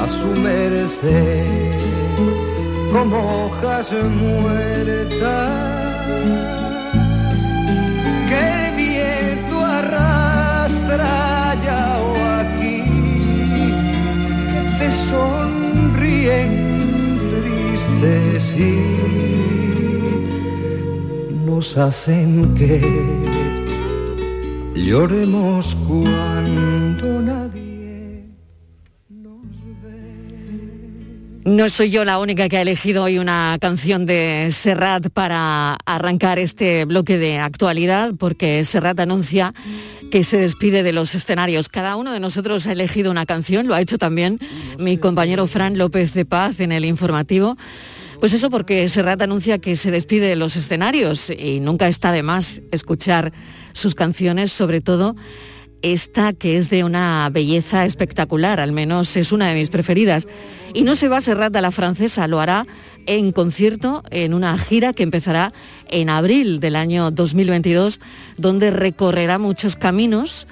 a 0.00 0.08
su 0.08 0.28
merced. 0.40 1.72
Como 2.92 3.16
hojas 3.44 3.86
muertas 4.22 5.50
que 8.28 8.40
el 8.56 8.68
viento 8.76 9.56
arrastra 9.80 11.12
ya 11.66 11.84
o 12.08 12.10
aquí 12.40 12.78
que 14.50 14.62
te 14.78 14.88
sonríen 15.10 16.50
tristes 17.30 18.44
y 18.58 18.70
nos 21.46 21.66
hacen 21.76 22.28
que 22.54 22.74
lloremos 24.74 25.76
cuando 25.86 27.06
nadie 27.22 27.39
No 31.50 31.68
soy 31.68 31.90
yo 31.90 32.04
la 32.04 32.20
única 32.20 32.48
que 32.48 32.58
ha 32.58 32.62
elegido 32.62 33.02
hoy 33.02 33.18
una 33.18 33.58
canción 33.60 34.06
de 34.06 34.50
Serrat 34.52 35.08
para 35.10 35.76
arrancar 35.84 36.38
este 36.38 36.84
bloque 36.84 37.18
de 37.18 37.40
actualidad, 37.40 38.14
porque 38.16 38.64
Serrat 38.64 39.00
anuncia 39.00 39.52
que 40.12 40.22
se 40.22 40.36
despide 40.36 40.84
de 40.84 40.92
los 40.92 41.12
escenarios. 41.16 41.68
Cada 41.68 41.96
uno 41.96 42.12
de 42.12 42.20
nosotros 42.20 42.68
ha 42.68 42.72
elegido 42.72 43.10
una 43.10 43.26
canción, 43.26 43.66
lo 43.66 43.74
ha 43.74 43.80
hecho 43.80 43.98
también 43.98 44.38
mi 44.78 44.96
compañero 44.96 45.48
Fran 45.48 45.76
López 45.76 46.14
de 46.14 46.24
Paz 46.24 46.60
en 46.60 46.70
el 46.70 46.84
informativo. 46.84 47.56
Pues 48.20 48.32
eso 48.32 48.48
porque 48.48 48.88
Serrat 48.88 49.20
anuncia 49.20 49.58
que 49.58 49.74
se 49.74 49.90
despide 49.90 50.28
de 50.28 50.36
los 50.36 50.54
escenarios 50.54 51.30
y 51.30 51.58
nunca 51.58 51.88
está 51.88 52.12
de 52.12 52.22
más 52.22 52.62
escuchar 52.70 53.32
sus 53.72 53.96
canciones, 53.96 54.52
sobre 54.52 54.80
todo 54.80 55.16
esta 55.82 56.32
que 56.32 56.56
es 56.56 56.70
de 56.70 56.84
una 56.84 57.28
belleza 57.32 57.84
espectacular, 57.86 58.60
al 58.60 58.72
menos 58.72 59.16
es 59.16 59.32
una 59.32 59.48
de 59.48 59.54
mis 59.54 59.70
preferidas. 59.70 60.28
Y 60.74 60.82
no 60.82 60.94
se 60.94 61.08
va 61.08 61.18
a 61.18 61.20
Serrat 61.20 61.54
a 61.56 61.60
la 61.60 61.72
francesa, 61.72 62.28
lo 62.28 62.40
hará 62.40 62.66
en 63.06 63.32
concierto 63.32 64.02
en 64.10 64.34
una 64.34 64.56
gira 64.58 64.92
que 64.92 65.02
empezará 65.02 65.52
en 65.88 66.10
abril 66.10 66.60
del 66.60 66.76
año 66.76 67.10
2022, 67.10 68.00
donde 68.36 68.70
recorrerá 68.70 69.38
muchos 69.38 69.76
caminos 69.76 70.46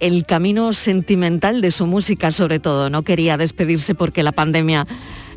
el 0.00 0.26
camino 0.26 0.72
sentimental 0.72 1.60
de 1.60 1.70
su 1.70 1.86
música 1.86 2.32
sobre 2.32 2.58
todo. 2.58 2.90
No 2.90 3.02
quería 3.02 3.36
despedirse 3.36 3.94
porque 3.94 4.24
la 4.24 4.32
pandemia 4.32 4.86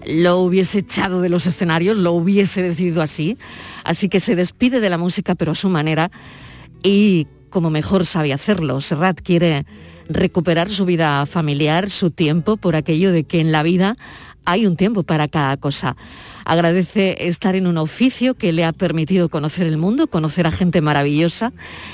lo 0.08 0.40
hubiese 0.40 0.80
echado 0.80 1.22
de 1.22 1.30
los 1.30 1.46
escenarios, 1.46 1.98
lo 1.98 2.14
hubiese 2.14 2.62
decidido 2.64 3.02
así. 3.02 3.38
Así 3.84 4.10
que 4.10 4.20
se 4.20 4.36
despide 4.36 4.80
de 4.80 4.90
la 4.90 4.98
música, 4.98 5.36
pero 5.36 5.52
a 5.52 5.56
su 5.56 5.70
manera 5.70 6.12
y 6.84 7.28
como 7.56 7.70
mejor 7.70 8.06
sabe 8.06 8.34
hacerlo. 8.34 8.82
Serrat 8.82 9.22
quiere 9.22 9.66
recuperar 10.10 10.68
su 10.68 10.84
vida 10.84 11.26
familiar, 11.26 11.90
su 11.90 12.12
tiempo, 12.12 12.58
por 12.58 12.76
aquello 12.76 13.14
de 13.14 13.24
que 13.24 13.40
en 13.40 13.54
la 13.54 13.64
vida 13.64 13.96
hay 14.44 14.66
un 14.66 14.76
tiempo 14.76 15.04
para 15.04 15.30
cada 15.30 15.56
cosa. 15.56 15.96
Agradece 16.44 17.16
estar 17.30 17.56
en 17.56 17.66
un 17.66 17.78
oficio 17.78 18.34
que 18.34 18.52
le 18.52 18.66
ha 18.66 18.74
permitido 18.74 19.30
conocer 19.30 19.68
el 19.68 19.78
mundo, 19.78 20.08
conocer 20.08 20.48
a 20.48 20.52
gente 20.52 20.82
maravillosa 20.82 21.54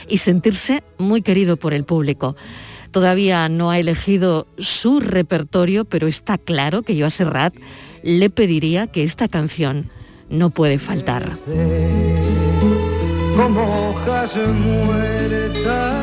y 0.10 0.18
sentirse 0.18 0.84
muy 0.98 1.22
querido 1.22 1.58
por 1.58 1.76
el 1.76 1.84
público. 1.84 2.36
Todavía 2.90 3.48
no 3.48 3.70
ha 3.70 3.78
elegido 3.78 4.48
su 4.58 5.00
repertorio, 5.00 5.86
pero 5.86 6.08
está 6.08 6.40
claro 6.40 6.82
que 6.82 6.96
yo 6.96 7.06
a 7.06 7.12
Serrat 7.12 7.54
le 8.02 8.32
pediría 8.32 8.88
que 8.88 9.04
esta 9.04 9.28
canción 9.28 9.92
no 10.28 10.50
puede 10.50 10.80
faltar. 10.80 11.38
Como 13.36 13.90
hojas 13.90 14.36
muertas 14.36 15.96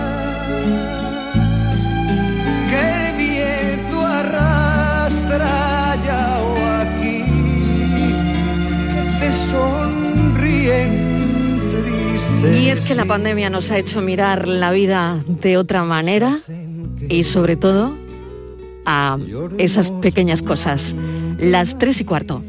que 2.71 2.81
el 2.81 3.17
viento 3.17 4.07
arrastra 4.07 5.97
ya 6.05 6.41
o 6.41 6.51
aquí 6.81 7.23
que 8.95 9.03
te 9.21 9.31
sonríen. 9.51 11.09
Y 12.55 12.69
es 12.69 12.81
que 12.81 12.95
la 12.95 13.05
pandemia 13.05 13.51
nos 13.51 13.71
ha 13.71 13.79
hecho 13.79 14.01
mirar 14.01 14.49
la 14.49 14.71
vida 14.71 15.23
de 15.27 15.57
otra 15.57 15.85
manera 15.85 16.39
y 17.09 17.25
sobre 17.25 17.57
todo 17.57 17.97
a 18.87 19.19
esas 19.59 19.91
pequeñas 19.91 20.43
cosas. 20.43 20.95
Las 21.39 21.79
tres 21.79 22.01
y 22.01 22.05
cuarto. 22.05 22.43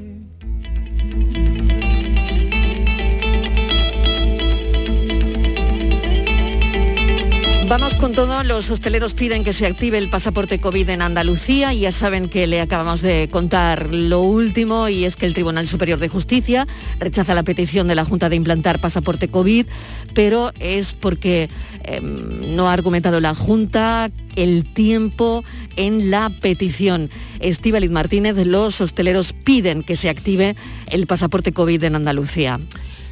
Vamos 7.69 7.93
con 7.93 8.13
todo. 8.13 8.43
Los 8.43 8.71
hosteleros 8.71 9.13
piden 9.13 9.43
que 9.43 9.53
se 9.53 9.67
active 9.67 9.99
el 9.99 10.09
pasaporte 10.09 10.59
COVID 10.59 10.89
en 10.89 11.03
Andalucía. 11.03 11.71
Ya 11.71 11.91
saben 11.91 12.27
que 12.27 12.47
le 12.47 12.61
acabamos 12.61 13.03
de 13.03 13.29
contar 13.29 13.93
lo 13.93 14.21
último 14.21 14.89
y 14.89 15.05
es 15.05 15.15
que 15.15 15.27
el 15.27 15.35
Tribunal 15.35 15.67
Superior 15.67 15.99
de 15.99 16.09
Justicia 16.09 16.67
rechaza 16.97 17.35
la 17.35 17.43
petición 17.43 17.87
de 17.87 17.93
la 17.93 18.05
Junta 18.05 18.27
de 18.27 18.37
implantar 18.37 18.81
pasaporte 18.81 19.27
COVID, 19.27 19.67
pero 20.15 20.51
es 20.59 20.95
porque 20.95 21.47
em, 21.83 22.55
no 22.55 22.69
ha 22.69 22.73
argumentado 22.73 23.19
la 23.19 23.35
Junta 23.35 24.09
el 24.35 24.73
tiempo 24.73 25.43
en 25.75 26.09
la 26.09 26.31
petición. 26.41 27.11
Estíbaliz 27.39 27.91
Martínez, 27.91 28.35
los 28.47 28.81
hosteleros 28.81 29.33
piden 29.33 29.83
que 29.83 29.95
se 29.95 30.09
active 30.09 30.55
el 30.89 31.05
pasaporte 31.05 31.53
COVID 31.53 31.83
en 31.83 31.95
Andalucía. 31.95 32.59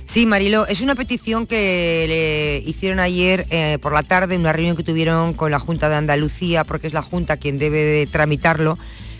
Sí, 0.07 0.25
Marilo, 0.25 0.65
es 0.67 0.79
una 0.79 0.95
petición 0.95 1.45
que 1.45 2.05
le 2.07 2.69
hicieron 2.69 3.01
ayer 3.01 3.45
eh, 3.49 3.77
por 3.81 3.91
la 3.91 4.03
tarde, 4.03 4.37
una 4.37 4.53
reunión 4.53 4.77
que 4.77 4.83
tuvieron 4.83 5.33
con 5.33 5.51
la 5.51 5.59
Junta 5.59 5.89
de 5.89 5.95
Andalucía, 5.95 6.63
porque 6.63 6.87
es 6.87 6.93
la 6.93 7.01
Junta 7.01 7.35
quien 7.35 7.59
debe 7.59 7.83
de 7.83 8.07
tramitarlo. 8.07 8.77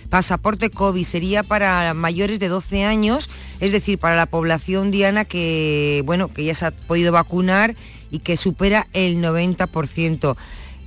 Pasaporte 0.09 0.69
COVID 0.69 1.03
sería 1.03 1.43
para 1.43 1.93
mayores 1.93 2.39
de 2.39 2.47
12 2.47 2.85
años, 2.85 3.29
es 3.59 3.73
decir, 3.73 3.99
para 3.99 4.15
la 4.15 4.27
población 4.27 4.89
diana 4.89 5.25
que, 5.25 6.03
bueno, 6.05 6.29
que 6.29 6.45
ya 6.45 6.55
se 6.55 6.67
ha 6.67 6.71
podido 6.71 7.11
vacunar 7.11 7.75
y 8.09 8.19
que 8.19 8.37
supera 8.37 8.87
el 8.93 9.17
90%. 9.17 10.37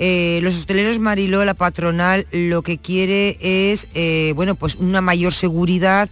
Eh, 0.03 0.41
los 0.43 0.57
hosteleros 0.57 0.99
Mariló, 0.99 1.45
la 1.45 1.53
patronal, 1.53 2.27
lo 2.33 2.63
que 2.63 2.79
quiere 2.79 3.37
es 3.43 3.87
eh, 3.93 4.33
bueno, 4.35 4.55
pues 4.55 4.77
una 4.77 5.03
mayor 5.03 5.35
seguridad 5.35 6.09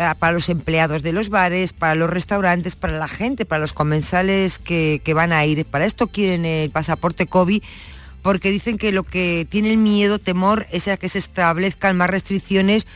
ah, 0.00 0.16
para 0.18 0.32
los 0.32 0.48
empleados 0.48 1.02
de 1.02 1.12
los 1.12 1.28
bares, 1.28 1.72
para 1.72 1.94
los 1.94 2.10
restaurantes, 2.10 2.76
para 2.76 2.98
la 2.98 3.08
gente, 3.08 3.46
para 3.46 3.60
los 3.60 3.72
comensales 3.72 4.58
que, 4.58 5.00
van 5.14 5.32
a 5.32 5.44
ir. 5.44 5.64
Para 5.64 5.86
esto 5.86 6.08
quieren 6.08 6.44
el 6.44 6.70
pasaporte 6.70 7.26
COVID 7.26 7.62
porque 8.22 8.50
dicen 8.50 8.78
que 8.78 8.92
lo 8.92 9.04
que 9.04 9.46
tienen 9.48 9.82
miedo, 9.82 10.18
temor, 10.18 10.66
es 10.70 10.88
a 10.88 10.96
que 10.96 11.08
se 11.08 11.18
establezcan 11.18 11.96
más 11.96 12.10
restricciones 12.10 12.86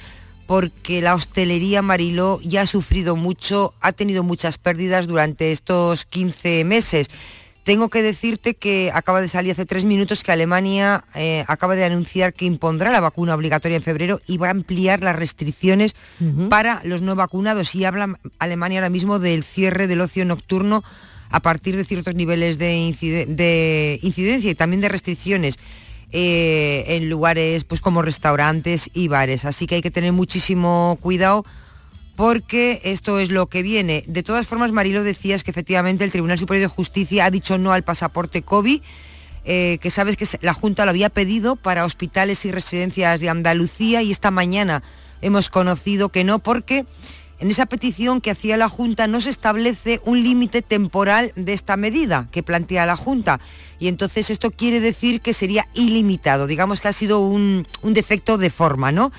porque 0.46 1.00
la 1.00 1.14
hostelería 1.14 1.80
Mariló 1.80 2.40
ya 2.42 2.62
ha 2.62 2.66
sufrido 2.66 3.16
mucho, 3.16 3.74
ha 3.80 3.92
tenido 3.92 4.24
muchas 4.24 4.58
pérdidas 4.58 5.06
durante 5.06 5.52
estos 5.52 6.04
15 6.04 6.64
meses. 6.64 7.08
Tengo 7.64 7.90
que 7.90 8.02
decirte 8.02 8.54
que 8.54 8.90
acaba 8.92 9.20
de 9.20 9.28
salir 9.28 9.52
hace 9.52 9.66
tres 9.66 9.84
minutos 9.84 10.24
que 10.24 10.32
Alemania 10.32 11.04
eh, 11.14 11.44
acaba 11.46 11.76
de 11.76 11.84
anunciar 11.84 12.34
que 12.34 12.44
impondrá 12.44 12.90
la 12.90 13.00
vacuna 13.00 13.36
obligatoria 13.36 13.76
en 13.76 13.82
febrero 13.82 14.20
y 14.26 14.36
va 14.38 14.48
a 14.48 14.50
ampliar 14.50 15.02
las 15.04 15.14
restricciones 15.14 15.94
para 16.50 16.80
los 16.84 17.02
no 17.02 17.14
vacunados. 17.14 17.74
Y 17.76 17.84
habla 17.84 18.18
Alemania 18.40 18.80
ahora 18.80 18.90
mismo 18.90 19.20
del 19.20 19.44
cierre 19.44 19.86
del 19.86 20.00
ocio 20.00 20.24
nocturno 20.24 20.82
a 21.30 21.40
partir 21.40 21.76
de 21.76 21.84
ciertos 21.84 22.16
niveles 22.16 22.58
de, 22.58 23.98
incidencia 24.02 24.50
y 24.50 24.54
también 24.56 24.80
de 24.80 24.88
restricciones. 24.88 25.58
Eh, 26.14 26.84
en 26.88 27.08
lugares 27.08 27.64
pues 27.64 27.80
como 27.80 28.02
restaurantes 28.02 28.90
y 28.92 29.08
bares. 29.08 29.46
Así 29.46 29.66
que 29.66 29.76
hay 29.76 29.82
que 29.82 29.90
tener 29.90 30.12
muchísimo 30.12 30.98
cuidado 31.00 31.46
porque 32.22 32.80
esto 32.84 33.18
es 33.18 33.32
lo 33.32 33.48
que 33.48 33.64
viene. 33.64 34.04
De 34.06 34.22
todas 34.22 34.46
formas, 34.46 34.70
Marilo 34.70 35.02
decías 35.02 35.42
que 35.42 35.50
efectivamente 35.50 36.04
el 36.04 36.12
Tribunal 36.12 36.38
Superior 36.38 36.68
de 36.68 36.72
Justicia 36.72 37.24
ha 37.24 37.32
dicho 37.32 37.58
no 37.58 37.72
al 37.72 37.82
pasaporte 37.82 38.42
COVID, 38.42 38.80
eh, 39.44 39.78
que 39.82 39.90
sabes 39.90 40.16
que 40.16 40.24
la 40.40 40.54
Junta 40.54 40.84
lo 40.84 40.90
había 40.90 41.08
pedido 41.08 41.56
para 41.56 41.84
hospitales 41.84 42.44
y 42.44 42.52
residencias 42.52 43.18
de 43.18 43.28
Andalucía 43.28 44.02
y 44.02 44.12
esta 44.12 44.30
mañana 44.30 44.84
hemos 45.20 45.50
conocido 45.50 46.10
que 46.10 46.22
no 46.22 46.38
porque 46.38 46.86
en 47.40 47.50
esa 47.50 47.66
petición 47.66 48.20
que 48.20 48.30
hacía 48.30 48.56
la 48.56 48.68
Junta 48.68 49.08
no 49.08 49.20
se 49.20 49.30
establece 49.30 50.00
un 50.04 50.22
límite 50.22 50.62
temporal 50.62 51.32
de 51.34 51.54
esta 51.54 51.76
medida 51.76 52.28
que 52.30 52.44
plantea 52.44 52.86
la 52.86 52.94
Junta. 52.94 53.40
Y 53.80 53.88
entonces 53.88 54.30
esto 54.30 54.52
quiere 54.52 54.78
decir 54.78 55.22
que 55.22 55.32
sería 55.32 55.66
ilimitado. 55.74 56.46
Digamos 56.46 56.80
que 56.80 56.86
ha 56.86 56.92
sido 56.92 57.18
un, 57.18 57.66
un 57.82 57.94
defecto 57.94 58.38
de 58.38 58.50
forma, 58.50 58.92
¿no? 58.92 59.10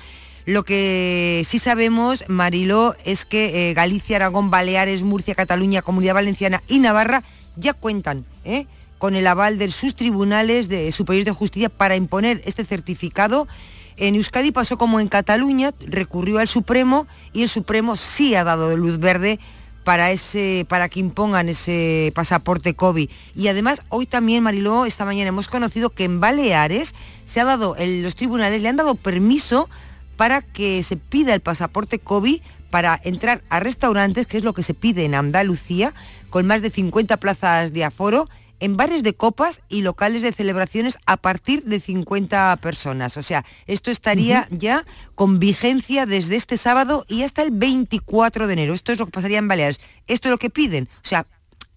Lo 0.46 0.62
que 0.64 1.42
sí 1.46 1.58
sabemos, 1.58 2.24
Mariló, 2.28 2.96
es 3.04 3.24
que 3.24 3.70
eh, 3.70 3.74
Galicia, 3.74 4.16
Aragón, 4.16 4.50
Baleares, 4.50 5.02
Murcia, 5.02 5.34
Cataluña, 5.34 5.80
Comunidad 5.80 6.14
Valenciana 6.14 6.62
y 6.68 6.80
Navarra 6.80 7.22
ya 7.56 7.72
cuentan 7.72 8.26
¿eh? 8.44 8.66
con 8.98 9.16
el 9.16 9.26
aval 9.26 9.58
de 9.58 9.70
sus 9.70 9.94
tribunales 9.94 10.68
de 10.68 10.92
superiores 10.92 11.24
de 11.24 11.32
justicia 11.32 11.68
para 11.70 11.96
imponer 11.96 12.42
este 12.44 12.64
certificado. 12.64 13.48
En 13.96 14.16
Euskadi 14.16 14.50
pasó 14.50 14.76
como 14.76 15.00
en 15.00 15.08
Cataluña, 15.08 15.72
recurrió 15.86 16.38
al 16.38 16.48
Supremo 16.48 17.06
y 17.32 17.42
el 17.42 17.48
Supremo 17.48 17.96
sí 17.96 18.34
ha 18.34 18.44
dado 18.44 18.76
luz 18.76 18.98
verde 18.98 19.38
para, 19.84 20.10
ese, 20.10 20.66
para 20.68 20.88
que 20.88 21.00
impongan 21.00 21.48
ese 21.48 22.12
pasaporte 22.14 22.74
COVID. 22.74 23.08
Y 23.36 23.48
además, 23.48 23.82
hoy 23.88 24.06
también, 24.06 24.42
Mariló, 24.42 24.84
esta 24.84 25.04
mañana 25.04 25.28
hemos 25.28 25.48
conocido 25.48 25.90
que 25.90 26.04
en 26.04 26.20
Baleares 26.20 26.94
se 27.24 27.40
ha 27.40 27.44
dado, 27.44 27.76
los 27.78 28.16
tribunales 28.16 28.62
le 28.62 28.68
han 28.68 28.76
dado 28.76 28.94
permiso 28.94 29.68
para 30.16 30.42
que 30.42 30.82
se 30.82 30.96
pida 30.96 31.34
el 31.34 31.40
pasaporte 31.40 31.98
COVID 31.98 32.40
para 32.70 33.00
entrar 33.04 33.42
a 33.50 33.60
restaurantes, 33.60 34.26
que 34.26 34.38
es 34.38 34.44
lo 34.44 34.54
que 34.54 34.62
se 34.62 34.74
pide 34.74 35.04
en 35.04 35.14
Andalucía, 35.14 35.94
con 36.30 36.46
más 36.46 36.62
de 36.62 36.70
50 36.70 37.18
plazas 37.18 37.72
de 37.72 37.84
aforo, 37.84 38.28
en 38.60 38.76
bares 38.76 39.02
de 39.02 39.14
copas 39.14 39.60
y 39.68 39.82
locales 39.82 40.22
de 40.22 40.32
celebraciones 40.32 40.98
a 41.06 41.16
partir 41.16 41.64
de 41.64 41.80
50 41.80 42.56
personas. 42.62 43.16
O 43.16 43.22
sea, 43.22 43.44
esto 43.66 43.90
estaría 43.90 44.48
ya 44.50 44.84
con 45.14 45.38
vigencia 45.38 46.06
desde 46.06 46.36
este 46.36 46.56
sábado 46.56 47.04
y 47.08 47.22
hasta 47.22 47.42
el 47.42 47.50
24 47.50 48.46
de 48.46 48.52
enero. 48.52 48.74
Esto 48.74 48.92
es 48.92 48.98
lo 48.98 49.06
que 49.06 49.12
pasaría 49.12 49.38
en 49.38 49.48
Baleares. 49.48 49.80
Esto 50.06 50.28
es 50.28 50.30
lo 50.30 50.38
que 50.38 50.50
piden. 50.50 50.88
O 50.96 51.06
sea, 51.06 51.26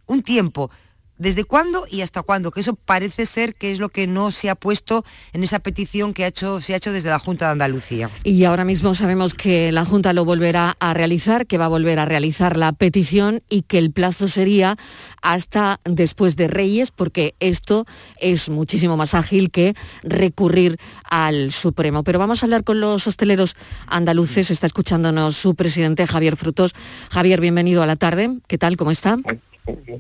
un 0.06 0.24
tiempo 0.24 0.72
¿Desde 1.18 1.46
cuándo 1.46 1.86
y 1.90 2.02
hasta 2.02 2.22
cuándo? 2.22 2.52
Que 2.52 2.60
eso 2.60 2.76
parece 2.76 3.26
ser 3.26 3.56
que 3.56 3.72
es 3.72 3.80
lo 3.80 3.90
que 3.90 4.06
no 4.06 4.30
se 4.30 4.52
ha 4.52 4.56
puesto 4.56 5.04
en 5.34 5.44
esa 5.44 5.58
petición 5.60 6.14
que 6.14 6.24
ha 6.24 6.28
hecho, 6.28 6.62
se 6.62 6.74
ha 6.74 6.78
hecho 6.78 6.92
desde 6.92 7.10
la 7.10 7.18
Junta 7.18 7.46
de 7.46 7.54
Andalucía. 7.54 8.12
Y 8.24 8.44
ahora 8.44 8.66
mismo 8.66 8.94
sabemos 8.94 9.34
que 9.34 9.72
la 9.72 9.84
Junta 9.84 10.14
lo 10.14 10.26
volverá 10.26 10.76
a 10.80 10.94
realizar, 10.94 11.48
que 11.48 11.58
va 11.58 11.66
a 11.66 11.70
volver 11.70 11.98
a 11.98 12.06
realizar 12.06 12.56
la 12.56 12.72
petición 12.72 13.42
y 13.50 13.64
que 13.64 13.80
el 13.80 13.92
plazo 13.92 14.28
sería 14.28 14.78
hasta 15.24 15.80
después 15.86 16.36
de 16.36 16.48
Reyes, 16.48 16.92
porque 16.92 17.34
esto 17.40 17.88
es 18.20 18.50
muchísimo 18.50 18.96
más 18.96 19.16
ágil 19.16 19.50
que 19.50 19.74
recurrir 20.04 20.78
al 21.04 21.52
Supremo. 21.52 22.04
Pero 22.04 22.20
vamos 22.20 22.44
a 22.44 22.46
hablar 22.46 22.64
con 22.64 22.80
los 22.80 23.08
hosteleros 23.08 23.56
andaluces. 23.88 24.52
Está 24.52 24.68
escuchándonos 24.68 25.36
su 25.36 25.56
presidente 25.56 26.06
Javier 26.06 26.38
Frutos. 26.38 26.76
Javier, 27.10 27.42
bienvenido 27.42 27.82
a 27.82 27.88
la 27.88 27.96
tarde. 27.96 28.38
¿Qué 28.48 28.60
tal? 28.60 28.78
¿Cómo 28.78 28.92
está? 28.92 29.18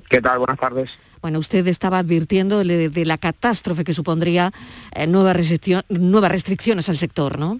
¿Qué 0.09 0.21
tal? 0.21 0.37
Buenas 0.37 0.59
tardes. 0.59 0.91
Bueno, 1.21 1.39
usted 1.39 1.65
estaba 1.67 1.99
advirtiendo 1.99 2.63
de, 2.63 3.05
la 3.05 3.17
catástrofe 3.17 3.83
que 3.83 3.93
supondría 3.93 4.51
eh, 4.93 5.07
nuevas, 5.07 5.35
restricciones 5.35 6.89
al 6.89 6.97
sector, 6.97 7.39
¿no? 7.39 7.59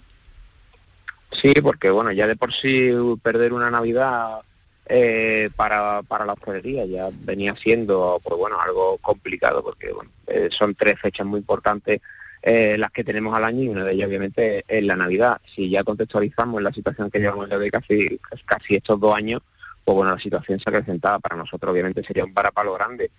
Sí, 1.32 1.54
porque 1.62 1.90
bueno, 1.90 2.12
ya 2.12 2.28
de 2.28 2.36
por 2.36 2.54
sí 2.54 2.92
perder 3.22 3.54
una 3.54 3.70
Navidad 3.70 4.40
eh, 4.86 5.50
para, 5.56 6.02
la 6.02 6.34
hostelería 6.34 6.86
ya 6.86 7.10
venía 7.12 7.54
siendo 7.56 8.22
pues 8.24 8.38
bueno 8.38 8.58
algo 8.62 8.98
complicado 9.00 9.62
porque 9.62 9.92
bueno, 9.92 10.10
eh, 10.28 10.48
son 10.50 10.74
tres 10.76 10.98
fechas 11.02 11.28
muy 11.28 11.40
importantes 11.40 12.02
las 12.44 12.92
que 12.92 13.04
tenemos 13.04 13.36
al 13.36 13.44
año 13.44 13.64
y 13.64 13.68
una 13.68 13.84
de 13.84 13.92
ellas 13.92 14.08
obviamente 14.08 14.64
es 14.66 14.82
la 14.82 14.96
Navidad. 14.96 15.42
Si 15.54 15.70
ya 15.70 15.84
contextualizamos 15.84 16.62
la 16.62 16.72
situación 16.72 17.12
que 17.12 17.20
llevamos 17.20 17.50
de 17.50 17.70
casi, 17.70 18.22
casi 18.46 18.76
estos 18.76 18.98
dos 19.02 19.14
años, 19.14 19.42
pues 19.88 19.96
bueno, 19.96 20.12
la 20.12 20.20
situación 20.20 20.60
se 20.60 20.70
acrecentaba. 20.70 21.18
Para 21.20 21.38
nosotros 21.38 21.72
obviamente 21.72 22.04
sería 22.04 22.26
un 22.26 22.34
varapalo 22.34 22.74
grande. 22.74 23.10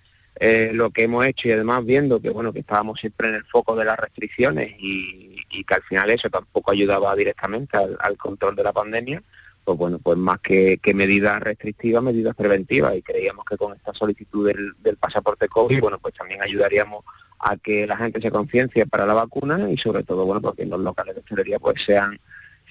Eh, 0.41 0.71
lo 0.73 0.91
que 0.91 1.03
hemos 1.03 1.27
hecho 1.27 1.49
y 1.49 1.51
además 1.51 1.85
viendo 1.85 2.21
que 2.21 2.31
bueno 2.31 2.53
que 2.53 2.61
estábamos 2.61 3.01
siempre 3.01 3.29
en 3.29 3.35
el 3.35 3.45
foco 3.47 3.75
de 3.75 3.85
las 3.85 3.99
restricciones 3.99 4.73
y, 4.79 5.37
que 5.67 5.75
al 5.75 5.83
final 5.83 6.09
eso 6.11 6.31
tampoco 6.31 6.71
ayudaba 6.71 7.17
directamente 7.17 7.77
al, 7.77 8.17
control 8.17 8.55
de 8.55 8.63
la 8.63 8.73
pandemia, 8.73 9.21
pues 9.65 9.77
bueno, 9.77 9.99
pues 9.99 10.17
más 10.17 10.39
que, 10.39 10.79
medidas 10.95 11.41
restrictivas, 11.41 12.01
medidas 12.01 12.37
preventivas 12.37 12.95
y 12.95 13.03
creíamos 13.03 13.45
que 13.45 13.57
con 13.57 13.75
esta 13.75 13.93
solicitud 13.93 14.47
del, 14.47 14.97
pasaporte 14.97 15.49
COVID, 15.49 15.81
bueno, 15.81 15.99
pues 15.99 16.15
también 16.15 16.41
ayudaríamos 16.43 17.05
a 17.41 17.57
que 17.57 17.89
la 17.89 17.97
gente 17.97 18.21
se 18.21 18.31
conciencie 18.31 18.87
para 18.87 19.05
la 19.05 19.15
vacuna 19.15 19.69
y 19.69 19.77
sobre 19.77 20.05
todo, 20.05 20.25
bueno, 20.25 20.41
porque 20.41 20.65
los 20.65 20.79
locales 20.79 21.17
de 21.17 21.23
hostelería 21.23 21.59
pues 21.59 21.83
sean, 21.83 22.21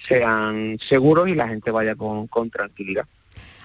sean 0.08 0.78
seguros 0.78 1.28
y 1.28 1.34
la 1.34 1.48
gente 1.48 1.70
vaya 1.70 1.94
con 1.94 2.50
tranquilidad. 2.50 3.06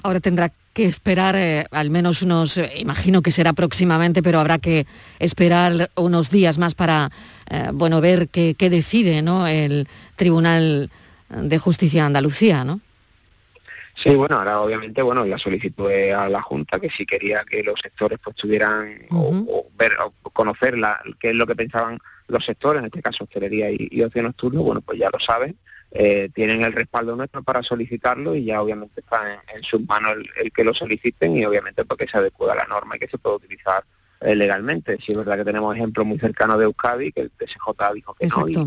Ahora 0.04 0.20
tendrá 0.20 0.52
que 0.74 0.86
esperar 0.86 1.36
eh, 1.38 1.66
al 1.72 1.90
menos 1.90 2.22
unos, 2.24 2.58
eh, 2.58 2.72
imagino 2.78 3.22
que 3.22 3.32
será 3.32 3.54
próximamente, 3.54 4.22
pero 4.22 4.40
habrá 4.40 4.58
que 4.58 4.86
esperar 5.20 5.92
unos 5.96 6.30
días 6.30 6.58
más 6.58 6.76
para, 6.76 7.10
eh, 7.50 7.70
bueno, 7.74 8.02
ver 8.02 8.28
qué, 8.28 8.56
decide 8.58 9.22
¿no? 9.22 9.48
el 9.48 9.88
Tribunal 10.16 10.92
de 11.30 11.58
Justicia 11.58 12.02
de 12.02 12.08
Andalucía, 12.08 12.64
¿no? 12.64 12.82
Sí, 13.96 14.10
bueno, 14.10 14.38
ahora 14.38 14.60
obviamente, 14.60 15.04
bueno, 15.04 15.24
la 15.24 15.38
solicitud 15.38 15.90
a 15.92 16.28
la 16.28 16.42
Junta 16.42 16.80
que 16.80 16.90
si 16.90 17.06
quería 17.06 17.44
que 17.44 17.64
los 17.64 17.80
sectores 17.80 18.20
pues 18.24 18.36
tuvieran 18.36 19.06
o, 19.12 19.68
ver 19.78 19.92
o 20.04 20.30
conocer 20.32 20.80
la, 20.80 21.00
qué 21.20 21.30
es 21.30 21.36
lo 21.36 21.46
que 21.46 21.56
pensaban 21.56 22.00
los 22.28 22.44
sectores, 22.44 22.80
en 22.80 22.86
este 22.86 23.04
caso 23.04 23.24
hostelería 23.26 23.70
y, 23.70 23.88
y 23.92 24.02
ocio 24.02 24.24
nocturno, 24.24 24.64
bueno, 24.64 24.82
pues 24.82 24.98
ya 24.98 25.10
lo 25.14 25.20
saben 25.20 25.56
eh, 25.96 26.30
tienen 26.34 26.64
el 26.64 26.74
respaldo 26.74 27.16
nuestro 27.16 27.44
para 27.44 27.62
solicitarlo 27.62 28.34
y 28.34 28.46
ya 28.46 28.64
obviamente 28.64 29.02
está 29.02 29.44
en, 29.56 29.62
sus 29.62 29.86
manos 29.88 30.18
el, 30.42 30.52
que 30.52 30.64
lo 30.64 30.74
soliciten 30.74 31.38
y 31.38 31.46
obviamente 31.46 31.86
porque 31.86 32.08
se 32.08 32.18
adecua 32.18 32.54
a 32.54 32.56
la 32.56 32.66
norma 32.66 32.96
y 32.96 33.00
que 33.00 33.08
se 33.08 33.20
puede 33.20 33.36
utilizar 33.36 33.84
eh, 34.22 34.36
legalmente. 34.36 34.98
Si 35.00 35.12
es 35.12 35.18
verdad 35.20 35.38
que 35.38 35.46
tenemos 35.46 35.76
ejemplos 35.76 36.08
muy 36.08 36.18
cercanos 36.18 36.58
de 36.58 36.66
Euskadi, 36.66 37.12
que 37.12 37.22
el 37.22 37.30
TSJ 37.30 37.94
dijo 37.94 38.16
que 38.16 38.26
no, 38.26 38.50
y, 38.50 38.58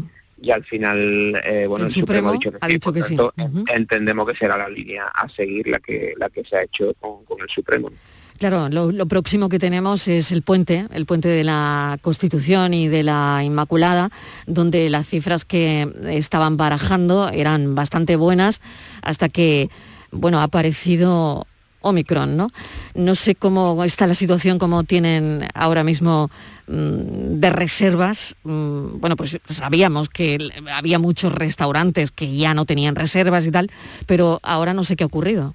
y 0.40 0.50
al 0.52 0.64
final, 0.64 1.40
eh, 1.44 1.66
bueno, 1.66 1.86
El 1.86 1.90
Supremo 1.90 2.28
ha 2.28 2.32
dicho 2.68 2.92
que 2.92 3.02
sí. 3.02 3.16
Por 3.16 3.32
tanto, 3.32 3.72
Entendemos 3.74 4.28
que 4.28 4.36
será 4.36 4.56
la 4.56 4.68
línea 4.68 5.06
a 5.06 5.28
seguir 5.28 5.66
la 5.66 5.80
que 5.80 6.14
la 6.16 6.30
que 6.30 6.44
se 6.44 6.56
ha 6.56 6.62
hecho 6.62 6.94
con, 7.00 7.24
con 7.24 7.40
el 7.40 7.48
Supremo. 7.48 7.90
Claro, 8.38 8.68
lo, 8.68 9.06
próximo 9.06 9.48
que 9.48 9.58
tenemos 9.58 10.08
es 10.08 10.30
el 10.30 10.42
puente, 10.42 10.86
el 10.92 11.06
puente 11.06 11.28
de 11.28 11.42
la 11.42 11.98
Constitución 12.02 12.74
y 12.74 12.86
de 12.86 13.02
la 13.02 13.40
Inmaculada, 13.42 14.10
donde 14.46 14.90
las 14.90 15.06
cifras 15.06 15.44
que 15.44 15.90
estaban 16.08 16.56
barajando 16.58 17.30
eran 17.30 17.74
bastante 17.74 18.16
buenas 18.16 18.60
hasta 19.00 19.30
que, 19.30 19.70
bueno, 20.10 20.40
ha 20.40 20.44
aparecido 20.44 21.46
Omicron, 21.80 22.36
¿no? 22.36 23.14
Sé 23.14 23.36
cómo 23.36 23.82
está 23.84 24.06
la 24.06 24.14
situación, 24.14 24.58
cómo 24.58 24.82
tienen 24.82 25.46
ahora 25.54 25.82
mismo 25.84 26.30
mm, 26.66 27.40
de 27.40 27.50
reservas. 27.50 28.36
Mm, 28.44 29.00
Bueno, 29.00 29.16
pues 29.16 29.38
sabíamos 29.44 30.08
que 30.08 30.50
había 30.72 30.98
muchos 30.98 31.32
restaurantes 31.32 32.10
que 32.10 32.36
ya 32.36 32.52
no 32.52 32.66
tenían 32.66 32.96
reservas 32.96 33.46
y 33.46 33.50
tal, 33.50 33.70
pero 34.06 34.40
ahora 34.42 34.74
no 34.74 34.84
sé 34.84 34.96
qué 34.96 35.04
ha 35.04 35.06
ocurrido. 35.06 35.54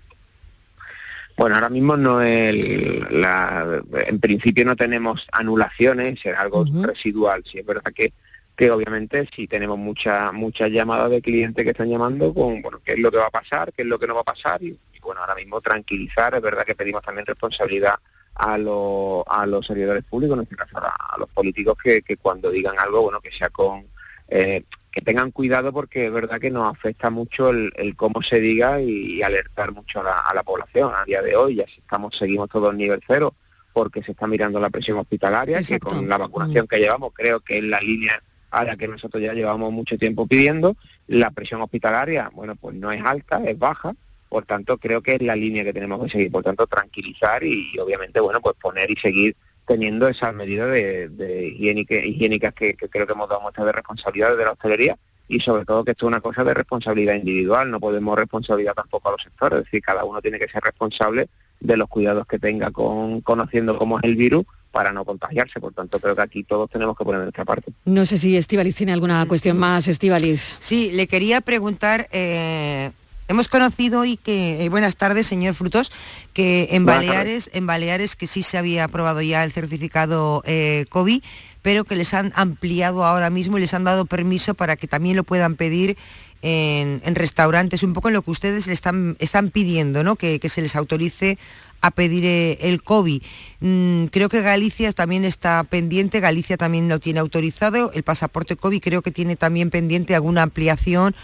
Bueno, 1.42 1.56
ahora 1.56 1.70
mismo 1.70 1.98
no 1.98 2.22
el, 2.22 3.08
la, 3.10 3.82
en 4.06 4.20
principio 4.20 4.64
no 4.64 4.76
tenemos 4.76 5.28
anulaciones, 5.32 6.24
es 6.24 6.38
algo 6.38 6.64
residual. 6.84 7.44
Sí, 7.50 7.58
es 7.58 7.66
verdad 7.66 7.92
que, 7.96 8.14
que 8.56 8.70
obviamente 8.70 9.28
sí 9.36 9.48
tenemos 9.48 9.80
muchas 9.80 10.32
muchas 10.34 10.70
llamadas 10.70 11.10
de 11.10 11.20
clientes 11.20 11.64
que 11.66 11.72
están 11.72 11.90
llamando 11.90 12.32
con, 12.32 12.62
bueno, 12.62 12.80
qué 12.86 12.94
es 12.94 13.00
lo 13.00 13.10
que 13.10 13.18
va 13.18 13.26
a 13.26 13.32
pasar, 13.32 13.74
qué 13.74 13.82
es 13.82 13.88
lo 13.88 13.98
que 13.98 14.06
no 14.06 14.14
va 14.14 14.22
a 14.22 14.24
pasar 14.24 14.62
y, 14.62 14.68
y, 14.68 15.00
bueno, 15.02 15.22
ahora 15.22 15.34
mismo 15.34 15.60
tranquilizar, 15.62 16.36
es 16.36 16.42
verdad 16.44 16.64
que 16.64 16.76
pedimos 16.76 17.02
también 17.02 17.26
responsabilidad 17.26 17.96
a, 18.36 18.60
los 18.60 19.24
a 19.28 19.48
los 19.48 19.66
servidores 19.66 20.04
públicos, 20.04 20.38
en 20.38 20.44
este 20.44 20.56
caso 20.56 20.78
a, 20.78 21.16
a 21.16 21.18
los 21.18 21.30
políticos, 21.30 21.76
que, 21.84 22.04
que 22.04 22.18
cuando 22.18 22.52
digan 22.52 22.78
algo, 22.78 23.02
bueno, 23.02 23.20
que 23.20 23.32
sea 23.32 23.50
con... 23.50 23.88
eh, 24.28 24.62
que 24.92 25.02
tengan 25.02 25.32
cuidado 25.32 25.72
porque 25.72 26.08
es 26.08 26.12
verdad 26.12 26.40
que 26.40 26.52
nos 26.52 26.70
afecta 26.70 27.10
mucho 27.10 27.50
el, 27.50 27.72
el 27.76 27.96
cómo 27.96 28.22
se 28.22 28.40
diga 28.40 28.82
y, 28.82 29.14
y 29.14 29.24
alertar 29.24 29.72
mucho 29.72 30.02
a 30.02 30.04
la, 30.04 30.20
a 30.20 30.34
la 30.34 30.44
población. 30.44 30.92
A 30.94 31.06
día 31.06 31.22
de 31.22 31.36
hoy 31.36 31.56
ya 31.56 31.64
estamos 31.64 32.18
seguimos 32.18 32.50
todos 32.50 32.76
nivel 32.76 33.02
cero 33.08 33.34
porque 33.74 34.04
se 34.04 34.12
está 34.12 34.28
mirando 34.28 34.60
la 34.60 34.70
presión 34.70 34.98
hospitalaria, 34.98 35.62
que 35.64 35.80
con 35.80 36.08
la 36.10 36.18
vacunación 36.18 36.68
que 36.68 36.78
llevamos 36.80 37.14
creo 37.14 37.40
que 37.40 37.60
es 37.60 37.64
la 37.64 37.80
línea 37.80 38.22
a 38.50 38.66
la 38.66 38.76
que 38.76 38.88
nosotros 38.88 39.24
ya 39.24 39.34
llevamos 39.34 39.72
mucho 39.72 39.98
tiempo 39.98 40.28
pidiendo. 40.28 40.76
La 41.08 41.32
presión 41.32 41.62
hospitalaria, 41.62 42.30
bueno, 42.34 42.56
pues 42.56 42.76
no 42.76 42.92
es 42.92 43.02
alta, 43.02 43.42
es 43.46 43.58
baja, 43.58 43.96
por 44.28 44.46
tanto 44.46 44.78
creo 44.78 45.02
que 45.02 45.16
es 45.16 45.22
la 45.22 45.38
línea 45.38 45.64
que 45.64 45.72
tenemos 45.72 46.04
que 46.04 46.10
seguir, 46.10 46.32
por 46.32 46.44
tanto 46.44 46.68
tranquilizar 46.68 47.44
y, 47.46 47.78
obviamente, 47.80 48.20
bueno, 48.20 48.42
pues 48.42 48.56
poner 48.62 48.92
y 48.92 48.98
seguir 48.98 49.38
teniendo 49.68 50.08
esas 50.08 50.34
medidas 50.34 50.70
de, 50.72 51.10
de 51.10 51.48
higiénica- 51.48 52.04
higiénicas 52.06 52.54
que, 52.54 52.74
que 52.74 52.90
creo 52.90 53.06
que 53.08 53.14
hemos 53.14 53.30
dado 53.30 53.42
muestra 53.42 53.66
de 53.66 53.72
responsabilidad 53.72 54.36
de 54.36 54.44
la 54.44 54.52
hostelería 54.52 54.98
y 55.28 55.40
sobre 55.40 55.64
todo 55.66 55.84
que 55.86 55.92
esto 55.92 56.06
es 56.06 56.08
una 56.10 56.20
cosa 56.20 56.44
de 56.44 56.54
responsabilidad 56.54 57.16
individual, 57.16 57.72
no 57.72 57.80
podemos 57.80 58.18
responsabilidad 58.18 58.74
tampoco 58.74 59.10
a 59.10 59.12
los 59.14 59.22
sectores, 59.22 59.60
es 59.60 59.66
decir, 59.66 59.82
cada 59.82 60.04
uno 60.04 60.22
tiene 60.22 60.38
que 60.40 60.50
ser 60.50 60.62
responsable 60.62 61.28
de 61.60 61.78
los 61.78 61.88
cuidados 61.88 62.26
que 62.28 62.40
tenga 62.40 62.72
con 62.72 63.22
conociendo 63.22 63.78
cómo 63.78 63.98
es 64.00 64.04
el 64.04 64.16
virus 64.16 64.46
para 64.72 64.92
no 64.94 65.06
contagiarse, 65.06 65.60
por 65.60 65.74
tanto 65.74 66.00
creo 66.00 66.16
que 66.16 66.22
aquí 66.22 66.44
todos 66.44 66.70
tenemos 66.70 66.98
que 66.98 67.04
poner 67.04 67.22
nuestra 67.22 67.46
parte. 67.46 67.72
No 67.86 68.06
sé 68.06 68.18
si 68.18 68.36
Estivaliz 68.36 68.76
tiene 68.76 68.94
alguna 68.94 69.26
cuestión 69.26 69.58
más, 69.58 69.88
Estivaliz. 69.88 70.56
Sí, 70.60 70.92
le 70.94 71.08
quería 71.08 71.42
preguntar, 71.42 72.08
eh, 72.12 72.92
hemos 73.32 73.48
conocido 73.48 74.02
hoy 74.02 74.18
que, 74.18 74.64
eh, 74.64 74.70
buenas 74.70 74.96
tardes, 74.98 75.26
señor 75.26 75.54
Frutos, 75.54 75.92
que 76.34 76.68
en 76.72 76.86
Buenas 76.86 77.08
Baleares, 77.08 77.50
en 77.54 77.66
Baleares 77.66 78.16
que 78.16 78.28
sí 78.28 78.44
se 78.44 78.58
había 78.58 78.84
aprobado 78.84 79.22
ya 79.22 79.44
el 79.44 79.52
certificado 79.52 80.44
eh, 80.46 80.86
COVID, 80.90 81.24
pero 81.62 81.86
que 81.86 81.96
les 81.96 82.14
han 82.14 82.34
ampliado 82.36 83.06
ahora 83.06 83.30
mismo 83.30 83.58
y 83.58 83.62
les 83.62 83.74
han 83.74 83.86
dado 83.86 84.06
permiso 84.06 84.54
para 84.54 84.76
que 84.76 84.88
también 84.88 85.16
lo 85.16 85.24
puedan 85.24 85.56
pedir 85.56 85.98
en, 86.42 87.02
en 87.06 87.16
restaurantes, 87.16 87.84
un 87.84 87.94
poco 87.94 88.10
en 88.10 88.16
lo 88.16 88.22
que 88.22 88.32
ustedes 88.32 88.68
le 88.68 88.74
están, 88.74 89.16
están 89.20 89.50
pidiendo, 89.50 90.04
¿no? 90.04 90.16
Que, 90.16 90.40
que 90.40 90.50
se 90.50 90.62
les 90.62 90.76
autorice 90.76 91.38
a 91.82 91.92
pedir 91.92 92.26
eh, 92.26 92.58
el 92.62 92.84
COVID. 92.84 93.22
Mm, 93.60 94.06
creo 94.06 94.30
que 94.30 94.42
Galicia 94.42 94.92
también 94.92 95.26
está 95.26 95.64
pendiente, 95.64 96.20
Galicia 96.20 96.58
también 96.58 96.90
lo 96.90 97.00
tiene 97.00 97.20
autorizado, 97.20 97.92
el 97.94 98.04
pasaporte 98.04 98.56
COVID 98.56 98.82
creo 98.82 99.02
que 99.02 99.12
tiene 99.12 99.36
también 99.36 99.70
pendiente 99.70 100.16
alguna 100.16 100.44
ampliación 100.44 101.16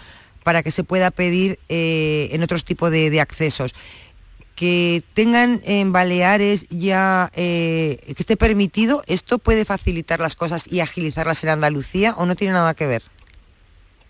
para 0.48 0.62
que 0.62 0.70
se 0.70 0.82
pueda 0.82 1.10
pedir 1.10 1.58
eh, 1.68 2.30
en 2.32 2.42
otros 2.42 2.64
tipos 2.64 2.90
de, 2.90 3.20
accesos. 3.20 3.74
Que 4.56 5.02
tengan 5.12 5.60
en 5.66 5.92
Baleares 5.92 6.66
ya, 6.70 7.30
eh, 7.34 7.98
que 8.06 8.14
esté 8.16 8.38
permitido, 8.38 9.02
¿esto 9.08 9.38
puede 9.38 9.66
facilitar 9.66 10.20
las 10.20 10.36
cosas 10.36 10.72
y 10.72 10.80
agilizarlas 10.80 11.44
en 11.44 11.50
Andalucía 11.50 12.14
o 12.16 12.24
no 12.24 12.34
tiene 12.34 12.54
nada 12.54 12.72
que 12.72 12.86
ver? 12.86 13.02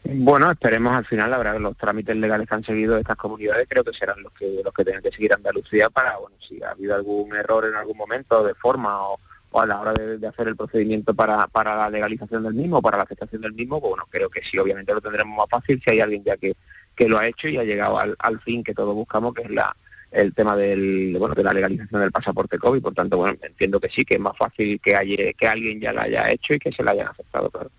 Bueno, 0.05 0.48
esperemos 0.53 0.94
al 0.94 1.07
final, 1.07 1.35
que 1.42 1.59
los 1.59 1.77
trámites 1.77 2.14
legales 2.14 2.48
que 2.48 2.55
han 2.55 2.64
seguido 2.64 2.96
estas 2.98 3.16
comunidades 3.16 3.66
creo 3.68 3.83
que 3.83 3.92
serán 3.92 4.22
los 4.22 4.33
que 4.35 4.61
los 4.64 4.72
que 4.72 4.85
tienen 4.85 5.03
que 5.03 5.11
seguir 5.11 5.35
Andalucía 5.35 5.90
para, 5.90 6.18
bueno, 6.18 6.37
si 6.38 6.62
ha 6.62 6.70
habido 6.70 6.94
algún 6.94 7.35
error 7.35 7.64
en 7.66 7.74
algún 7.74 7.96
momento 7.96 8.44
de 8.44 8.55
forma 8.55 8.96
o, 9.09 9.18
o 9.51 9.61
a 9.61 9.67
la 9.67 9.81
hora 9.81 9.93
de, 9.93 10.27
hacer 10.27 10.49
el 10.49 10.57
procedimiento 10.57 11.15
para, 11.15 11.47
para 11.49 11.77
la 11.77 11.91
legalización 11.91 12.43
del 12.43 12.55
mismo, 12.55 12.83
para 12.83 12.99
la 12.99 13.05
aceptación 13.05 13.43
del 13.43 13.53
mismo, 13.53 13.81
pues 13.81 13.91
bueno, 13.91 14.05
creo 14.11 14.29
que 14.29 14.43
sí, 14.43 14.59
obviamente 14.59 14.93
lo 14.93 15.01
tendremos 15.01 15.37
más 15.37 15.49
fácil 15.49 15.81
si 15.83 15.91
hay 15.91 16.01
alguien 16.01 16.25
ya 16.25 16.37
que, 16.37 16.55
que 16.95 17.09
lo 17.09 17.19
ha 17.19 17.27
hecho 17.27 17.49
y 17.49 17.57
ha 17.57 17.65
llegado 17.65 17.99
al, 17.99 18.15
al 18.19 18.41
fin 18.41 18.63
que 18.63 18.75
todos 18.75 18.95
buscamos, 18.95 19.35
que 19.35 19.43
es 19.43 19.51
la 19.51 19.75
el 20.11 20.35
tema 20.35 20.57
del 20.57 21.17
bueno 21.19 21.35
de 21.35 21.43
la 21.43 21.53
legalización 21.53 22.01
del 22.01 22.13
pasaporte 22.13 22.59
COVID, 22.59 22.81
por 22.81 22.95
tanto, 22.95 23.19
bueno, 23.19 23.37
entiendo 23.43 23.79
que 23.79 23.91
sí, 23.91 24.05
que 24.05 24.15
es 24.15 24.21
más 24.21 24.37
fácil 24.37 24.81
que 24.81 24.97
haya, 24.97 25.33
que 25.35 25.47
alguien 25.47 25.81
ya 25.81 25.93
lo 25.93 26.01
haya 26.01 26.31
hecho 26.31 26.55
y 26.55 26.59
que 26.59 26.73
se 26.73 26.83
lo 26.83 26.91
hayan 26.91 27.09
aceptado, 27.09 27.51
claro. 27.51 27.71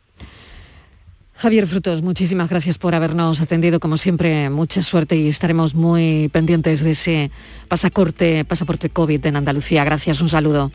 Javier 1.39 1.67
Frutos, 1.67 2.01
muchísimas 2.01 2.49
gracias 2.49 2.77
por 2.77 2.93
habernos 2.93 3.39
atendido. 3.39 3.79
Como 3.79 3.95
siempre, 3.95 4.49
mucha 4.49 4.83
suerte 4.83 5.15
y 5.15 5.29
estaremos 5.29 5.73
muy 5.73 6.29
pendientes 6.33 6.81
de 6.81 6.91
ese 6.91 7.31
pasaporte, 7.69 8.43
pasaporte 8.43 8.89
COVID 8.89 9.25
en 9.25 9.37
Andalucía. 9.37 9.85
Gracias, 9.85 10.19
un 10.19 10.27
saludo. 10.27 10.69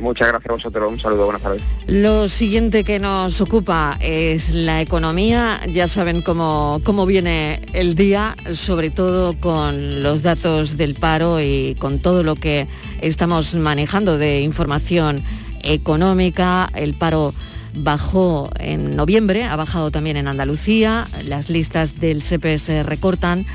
Muchas 0.00 0.28
gracias 0.28 0.50
a 0.50 0.54
vosotros, 0.54 0.92
un 0.92 0.98
saludo, 0.98 1.24
buenas 1.26 1.42
tardes. 1.42 1.62
Lo 1.86 2.28
siguiente 2.28 2.84
que 2.84 2.98
nos 2.98 3.40
ocupa 3.40 3.98
es 4.00 4.50
la 4.50 4.80
economía. 4.80 5.60
Ya 5.70 5.88
saben 5.88 6.22
cómo, 6.22 6.80
cómo 6.84 7.04
viene 7.04 7.60
el 7.74 7.94
día, 7.94 8.34
sobre 8.54 8.90
todo 8.90 9.38
con 9.38 10.02
los 10.02 10.22
datos 10.22 10.76
del 10.78 10.94
paro 10.94 11.40
y 11.40 11.76
con 11.78 11.98
todo 11.98 12.22
lo 12.22 12.34
que 12.34 12.66
estamos 13.02 13.54
manejando 13.54 14.16
de 14.16 14.40
información 14.40 15.22
económica. 15.62 16.70
El 16.74 16.94
paro 16.94 17.34
bajó 17.74 18.50
en 18.58 18.96
noviembre, 18.96 19.44
ha 19.44 19.56
bajado 19.56 19.90
también 19.90 20.16
en 20.16 20.28
Andalucía. 20.28 21.06
Las 21.26 21.50
listas 21.50 22.00
del 22.00 22.22
CPS 22.22 22.84
recortan. 22.84 23.46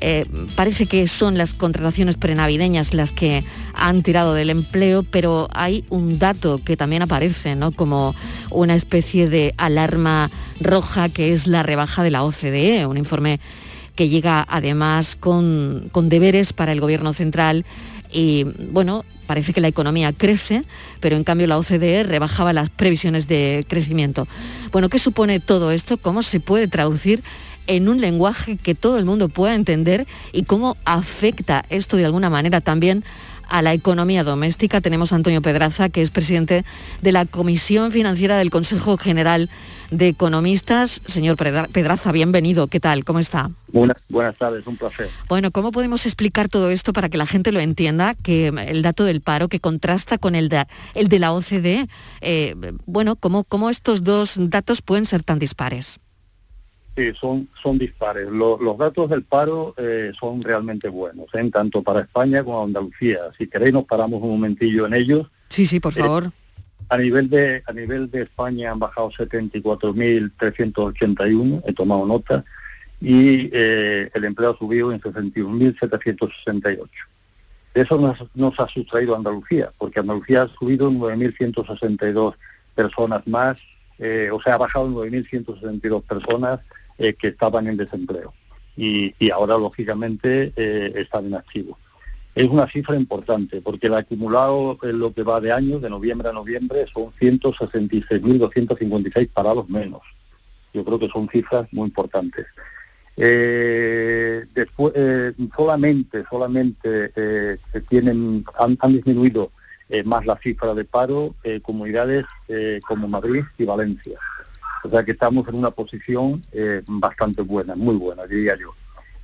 Eh, 0.00 0.26
parece 0.56 0.86
que 0.86 1.06
son 1.06 1.38
las 1.38 1.54
contrataciones 1.54 2.16
prenavideñas 2.16 2.94
las 2.94 3.12
que 3.12 3.44
han 3.74 4.02
tirado 4.02 4.34
del 4.34 4.50
empleo, 4.50 5.02
pero 5.02 5.48
hay 5.52 5.84
un 5.88 6.18
dato 6.18 6.60
que 6.64 6.76
también 6.76 7.02
aparece 7.02 7.56
¿no? 7.56 7.72
como 7.72 8.14
una 8.50 8.74
especie 8.74 9.28
de 9.28 9.54
alarma 9.56 10.30
roja, 10.60 11.08
que 11.08 11.32
es 11.32 11.46
la 11.46 11.62
rebaja 11.62 12.02
de 12.02 12.10
la 12.10 12.24
OCDE, 12.24 12.86
un 12.86 12.96
informe 12.96 13.40
que 13.94 14.08
llega 14.08 14.44
además 14.48 15.16
con, 15.16 15.88
con 15.92 16.08
deberes 16.08 16.52
para 16.52 16.72
el 16.72 16.80
Gobierno 16.80 17.14
central 17.14 17.64
y 18.12 18.44
bueno, 18.70 19.04
parece 19.26 19.52
que 19.52 19.60
la 19.60 19.68
economía 19.68 20.12
crece, 20.12 20.62
pero 21.00 21.16
en 21.16 21.24
cambio 21.24 21.46
la 21.46 21.58
OCDE 21.58 22.04
rebajaba 22.04 22.52
las 22.52 22.70
previsiones 22.70 23.26
de 23.26 23.64
crecimiento. 23.68 24.28
Bueno, 24.72 24.88
¿qué 24.88 24.98
supone 24.98 25.40
todo 25.40 25.70
esto? 25.70 25.98
¿Cómo 25.98 26.22
se 26.22 26.40
puede 26.40 26.68
traducir 26.68 27.22
en 27.66 27.88
un 27.88 28.00
lenguaje 28.00 28.56
que 28.56 28.74
todo 28.74 28.98
el 28.98 29.04
mundo 29.04 29.28
pueda 29.28 29.54
entender 29.54 30.06
y 30.32 30.42
cómo 30.44 30.76
afecta 30.84 31.64
esto 31.70 31.96
de 31.96 32.04
alguna 32.04 32.30
manera 32.30 32.60
también 32.60 33.04
a 33.48 33.60
la 33.60 33.74
economía 33.74 34.24
doméstica. 34.24 34.80
Tenemos 34.80 35.12
a 35.12 35.16
Antonio 35.16 35.42
Pedraza, 35.42 35.90
que 35.90 36.00
es 36.00 36.10
presidente 36.10 36.64
de 37.02 37.12
la 37.12 37.26
Comisión 37.26 37.92
Financiera 37.92 38.38
del 38.38 38.48
Consejo 38.50 38.96
General 38.96 39.50
de 39.90 40.08
Economistas. 40.08 41.02
Señor 41.06 41.36
Pedra- 41.36 41.68
Pedraza, 41.68 42.10
bienvenido. 42.10 42.68
¿Qué 42.68 42.80
tal? 42.80 43.04
¿Cómo 43.04 43.18
está? 43.18 43.50
Buenas, 43.70 43.98
buenas 44.08 44.36
tardes, 44.38 44.66
un 44.66 44.78
placer. 44.78 45.10
Bueno, 45.28 45.50
¿cómo 45.50 45.72
podemos 45.72 46.06
explicar 46.06 46.48
todo 46.48 46.70
esto 46.70 46.94
para 46.94 47.10
que 47.10 47.18
la 47.18 47.26
gente 47.26 47.52
lo 47.52 47.60
entienda? 47.60 48.14
Que 48.14 48.46
el 48.48 48.80
dato 48.80 49.04
del 49.04 49.20
paro 49.20 49.48
que 49.48 49.60
contrasta 49.60 50.16
con 50.16 50.34
el 50.34 50.48
de, 50.48 50.64
el 50.94 51.08
de 51.08 51.18
la 51.18 51.32
OCDE, 51.34 51.86
eh, 52.22 52.54
bueno, 52.86 53.14
¿cómo, 53.14 53.44
¿cómo 53.44 53.68
estos 53.68 54.04
dos 54.04 54.36
datos 54.38 54.80
pueden 54.80 55.04
ser 55.04 55.22
tan 55.22 55.38
dispares? 55.38 56.00
Sí, 56.96 57.12
son, 57.20 57.48
son 57.60 57.76
dispares. 57.78 58.30
Lo- 58.30 58.56
los 58.60 58.78
datos 58.78 59.10
del 59.10 59.24
paro 59.24 59.74
eh, 59.76 60.12
son 60.18 60.40
realmente 60.42 60.88
buenos, 60.88 61.26
¿eh? 61.34 61.50
tanto 61.52 61.82
para 61.82 62.00
España 62.02 62.44
como 62.44 62.62
Andalucía. 62.62 63.18
Si 63.36 63.48
queréis 63.48 63.72
nos 63.72 63.84
paramos 63.84 64.22
un 64.22 64.30
momentillo 64.30 64.86
en 64.86 64.94
ellos. 64.94 65.26
Sí, 65.48 65.66
sí, 65.66 65.80
por 65.80 65.92
favor. 65.92 66.30
A 66.90 66.98
nivel 66.98 67.28
de 67.30 67.62
a 67.66 67.72
nivel 67.72 68.08
de 68.10 68.22
España 68.22 68.70
han 68.70 68.78
bajado 68.78 69.10
74.381, 69.10 71.62
he 71.66 71.72
tomado 71.72 72.06
nota, 72.06 72.44
y 73.00 73.48
eh, 73.52 74.08
el 74.14 74.24
empleo 74.24 74.52
ha 74.52 74.58
subido 74.58 74.92
en 74.92 75.00
61.768. 75.00 76.78
De 77.74 77.80
eso 77.82 77.98
nos, 77.98 78.18
nos 78.34 78.58
ha 78.60 78.68
sustraído 78.68 79.16
Andalucía, 79.16 79.72
porque 79.78 79.98
Andalucía 80.00 80.42
ha 80.42 80.48
subido 80.48 80.90
9.162 80.92 82.34
personas 82.74 83.26
más, 83.26 83.56
eh, 83.98 84.28
o 84.32 84.40
sea, 84.40 84.54
ha 84.54 84.58
bajado 84.58 84.88
9.162 84.88 86.02
personas 86.02 86.60
eh, 86.96 87.14
que 87.14 87.26
estaban 87.28 87.66
en 87.66 87.76
desempleo 87.76 88.32
y, 88.76 89.12
ahora, 89.30 89.58
lógicamente, 89.58 90.52
eh, 90.54 90.92
están 90.94 91.26
en 91.26 91.34
activo. 91.34 91.76
Es 92.36 92.48
una 92.48 92.68
cifra 92.68 92.94
importante 92.94 93.60
porque 93.60 93.88
el 93.88 93.94
acumulado 93.94 94.78
en 94.82 95.00
lo 95.00 95.12
que 95.12 95.24
va 95.24 95.40
de 95.40 95.50
año, 95.50 95.80
de 95.80 95.90
noviembre 95.90 96.28
a 96.28 96.32
noviembre, 96.32 96.86
son 96.92 97.10
166.256 97.20 99.28
parados 99.32 99.68
menos. 99.68 100.02
Yo 100.72 100.84
creo 100.84 101.00
que 101.00 101.08
son 101.08 101.28
cifras 101.28 101.66
muy 101.72 101.88
importantes. 101.88 102.46
Eh, 103.16 104.44
después, 104.54 104.94
solamente, 105.56 106.22
solamente 106.30 107.10
se 107.14 107.80
tienen, 107.88 108.44
han, 108.58 108.78
han 108.80 108.92
disminuido 108.92 109.50
más 110.04 110.26
la 110.26 110.36
cifra 110.38 110.74
de 110.74 110.84
paro 110.84 111.34
comunidades 111.62 112.24
como 112.86 113.08
Madrid 113.08 113.42
y 113.58 113.64
Valencia. 113.64 114.16
O 114.84 114.90
sea 114.90 115.02
que 115.02 115.12
estamos 115.12 115.48
en 115.48 115.54
una 115.54 115.70
posición 115.70 116.42
eh, 116.52 116.82
bastante 116.86 117.40
buena, 117.40 117.74
muy 117.74 117.96
buena, 117.96 118.26
diría 118.26 118.54
yo. 118.56 118.74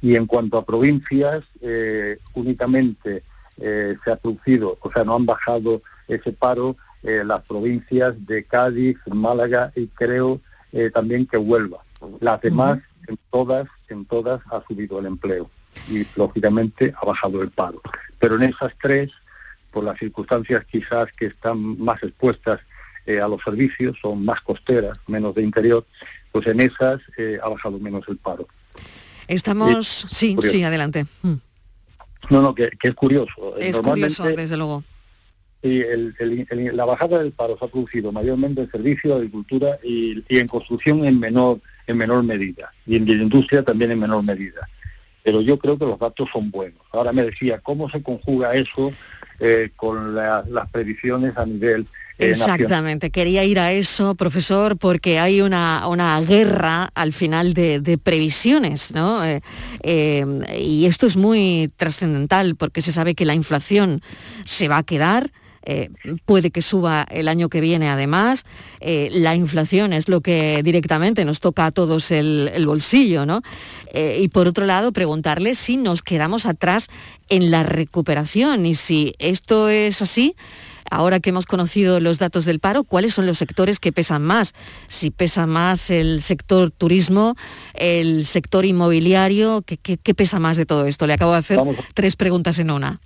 Y 0.01 0.17
en 0.17 0.27
cuanto 0.27 0.57
a 0.57 0.65
provincias, 0.65 1.45
eh, 1.61 2.19
únicamente 2.33 3.23
eh, 3.59 3.95
se 4.03 4.11
ha 4.11 4.17
producido, 4.17 4.79
o 4.81 4.91
sea, 4.91 5.05
no 5.05 5.15
han 5.15 5.27
bajado 5.27 5.83
ese 6.09 6.33
paro 6.33 6.77
las 7.03 7.43
provincias 7.45 8.15
de 8.27 8.45
Cádiz, 8.45 8.99
Málaga 9.07 9.73
y 9.75 9.87
creo 9.87 10.39
también 10.93 11.27
que 11.27 11.39
Huelva. 11.39 11.83
Las 12.21 12.43
demás, 12.43 12.79
en 13.09 13.19
todas, 13.31 13.69
en 13.89 14.05
todas 14.05 14.43
ha 14.51 14.63
subido 14.69 14.99
el 14.99 15.07
empleo 15.07 15.51
y 15.89 16.07
lógicamente 16.15 16.93
ha 17.01 17.07
bajado 17.07 17.43
el 17.43 17.51
paro. 17.53 17.81
Pero 18.19 18.35
en 18.35 18.43
esas 18.43 18.75
tres, 18.83 19.11
por 19.71 19.83
las 19.83 19.99
circunstancias 19.99 20.63
quizás 20.71 21.11
que 21.13 21.27
están 21.27 21.83
más 21.83 22.03
expuestas 22.03 22.61
eh, 23.07 23.21
a 23.21 23.29
los 23.29 23.43
servicios, 23.43 23.99
son 24.01 24.25
más 24.25 24.41
costeras, 24.41 24.99
menos 25.07 25.35
de 25.35 25.43
interior, 25.43 25.87
pues 26.33 26.47
en 26.47 26.61
esas 26.61 27.01
eh, 27.17 27.39
ha 27.43 27.49
bajado 27.49 27.79
menos 27.79 28.05
el 28.09 28.17
paro. 28.17 28.47
Estamos, 29.29 30.07
sí, 30.11 30.35
curioso. 30.35 30.53
sí, 30.57 30.63
adelante. 30.65 31.07
Mm. 31.23 31.35
No, 32.31 32.43
no, 32.43 32.55
que, 32.55 32.71
que 32.71 32.89
es 32.89 32.95
curioso. 32.95 33.57
Es 33.59 33.79
curioso, 33.79 34.25
desde 34.25 34.57
luego. 34.57 34.85
y 35.63 35.81
el- 35.83 36.15
el- 36.19 36.47
el- 36.51 36.77
la 36.77 36.85
bajada 36.87 37.19
del 37.19 37.33
paro 37.33 37.57
se 37.59 37.65
ha 37.65 37.69
producido 37.69 38.13
mayormente 38.13 38.63
en 38.63 38.71
servicios, 38.71 39.15
agricultura 39.17 39.79
y, 39.83 40.25
y 40.29 40.39
en 40.39 40.49
construcción 40.49 41.05
en 41.05 41.19
menor, 41.21 41.61
en 41.87 41.99
menor 41.99 42.23
medida. 42.25 42.73
Y 42.87 42.97
en 42.97 43.07
la 43.07 43.13
industria 43.23 43.63
también 43.63 43.91
en 43.91 43.99
menor 43.99 44.23
medida. 44.23 44.67
Pero 45.23 45.43
yo 45.43 45.59
creo 45.59 45.77
que 45.77 45.85
los 45.85 45.99
datos 45.99 46.31
son 46.33 46.51
buenos. 46.51 46.81
Ahora 46.93 47.13
me 47.13 47.25
decía, 47.25 47.59
¿cómo 47.59 47.91
se 47.91 48.03
conjuga 48.03 48.55
eso 48.55 48.91
eh, 49.41 49.71
con 49.75 50.15
la- 50.15 50.45
las 50.49 50.71
previsiones 50.71 51.37
a 51.37 51.45
nivel 51.47 51.87
eh? 52.19 52.33
Exactamente, 52.33 53.11
quería 53.11 53.45
ir 53.45 53.59
a 53.59 53.73
eso, 53.73 54.15
profesor, 54.15 54.77
porque 54.77 55.19
hay 55.19 55.41
una, 55.41 55.87
una 55.89 56.21
guerra 56.21 56.91
al 56.95 57.15
final 57.15 57.55
de, 57.55 57.81
de 57.81 57.97
previsiones, 57.97 58.93
¿no? 58.93 59.23
Eh, 59.25 59.41
y 60.59 60.85
esto 60.85 61.07
es 61.07 61.17
muy 61.17 61.71
trascendental 61.79 62.57
porque 62.57 62.83
se 62.83 62.93
sabe 62.93 63.15
que 63.15 63.25
la 63.25 63.33
inflación 63.35 64.03
se 64.45 64.69
va 64.69 64.77
a 64.79 64.83
quedar. 64.83 65.31
Eh, 65.63 65.91
puede 66.25 66.51
que 66.51 66.63
suba 66.63 67.07
el 67.11 67.29
año 67.29 67.49
que 67.49 67.61
viene 67.61 67.89
además. 67.89 68.45
Eh, 68.81 69.09
la 69.13 69.35
inflación 69.37 69.93
es 69.93 70.09
lo 70.09 70.21
que 70.21 70.63
directamente 70.65 71.25
nos 71.25 71.41
toca 71.41 71.67
a 71.67 71.71
todos 71.71 72.11
el, 72.11 72.51
el 72.55 72.67
bolsillo, 72.67 73.27
¿no? 73.27 73.43
Eh, 73.93 74.21
y 74.23 74.29
por 74.29 74.47
otro 74.49 74.67
lado, 74.67 74.93
preguntarle 74.93 75.55
si 75.55 75.77
nos 75.77 76.03
quedamos 76.03 76.47
atrás 76.47 76.89
en 77.29 77.51
la 77.51 77.63
recuperación 77.63 78.65
y 78.67 78.75
si 78.75 79.15
esto 79.19 79.69
es 79.69 80.01
así, 80.03 80.35
ahora 80.91 81.21
que 81.21 81.31
hemos 81.31 81.47
conocido 81.47 82.01
los 82.01 82.19
datos 82.19 82.45
del 82.45 82.59
paro, 82.59 82.83
¿cuáles 82.85 83.15
son 83.15 83.27
los 83.27 83.39
sectores 83.39 83.79
que 83.79 83.93
pesan 83.93 84.23
más? 84.23 84.55
Si 84.89 85.11
pesa 85.11 85.47
más 85.47 85.91
el 85.91 86.23
sector 86.23 86.71
turismo, 86.73 87.37
el 87.75 88.27
sector 88.27 88.65
inmobiliario, 88.65 89.63
¿qué, 89.63 89.77
qué- 89.77 89.99
qué 89.99 90.15
pesa 90.15 90.39
más 90.41 90.57
de 90.57 90.67
todo 90.67 90.87
esto? 90.87 91.07
Le 91.07 91.13
acabo 91.15 91.33
de 91.33 91.39
hacer 91.39 91.59
Vamos. 91.59 91.77
tres 91.95 92.17
preguntas 92.17 92.59
en 92.59 92.71
una. 92.73 93.01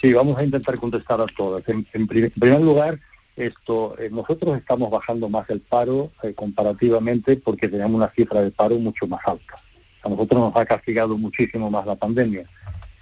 Sí, 0.00 0.12
vamos 0.12 0.38
a 0.38 0.44
intentar 0.44 0.78
contestar 0.78 1.20
a 1.20 1.26
todas. 1.26 1.66
En, 1.68 1.86
en 1.92 2.06
pri- 2.06 2.24
en 2.24 2.30
primer 2.30 2.60
lugar, 2.60 3.00
esto, 3.36 3.96
eh, 3.98 4.08
nosotros 4.10 4.56
estamos 4.58 4.90
bajando 4.90 5.28
más 5.28 5.48
el 5.50 5.60
paro 5.60 6.12
eh, 6.22 6.34
comparativamente 6.34 7.36
porque 7.36 7.68
tenemos 7.68 7.94
una 7.96 8.10
cifra 8.12 8.42
de 8.42 8.50
paro 8.50 8.76
mucho 8.78 9.06
más 9.06 9.20
alta. 9.26 9.54
A 10.02 10.08
nosotros 10.08 10.40
nos 10.40 10.56
ha 10.56 10.64
castigado 10.66 11.16
muchísimo 11.16 11.70
más 11.70 11.86
la 11.86 11.96
pandemia. 11.96 12.44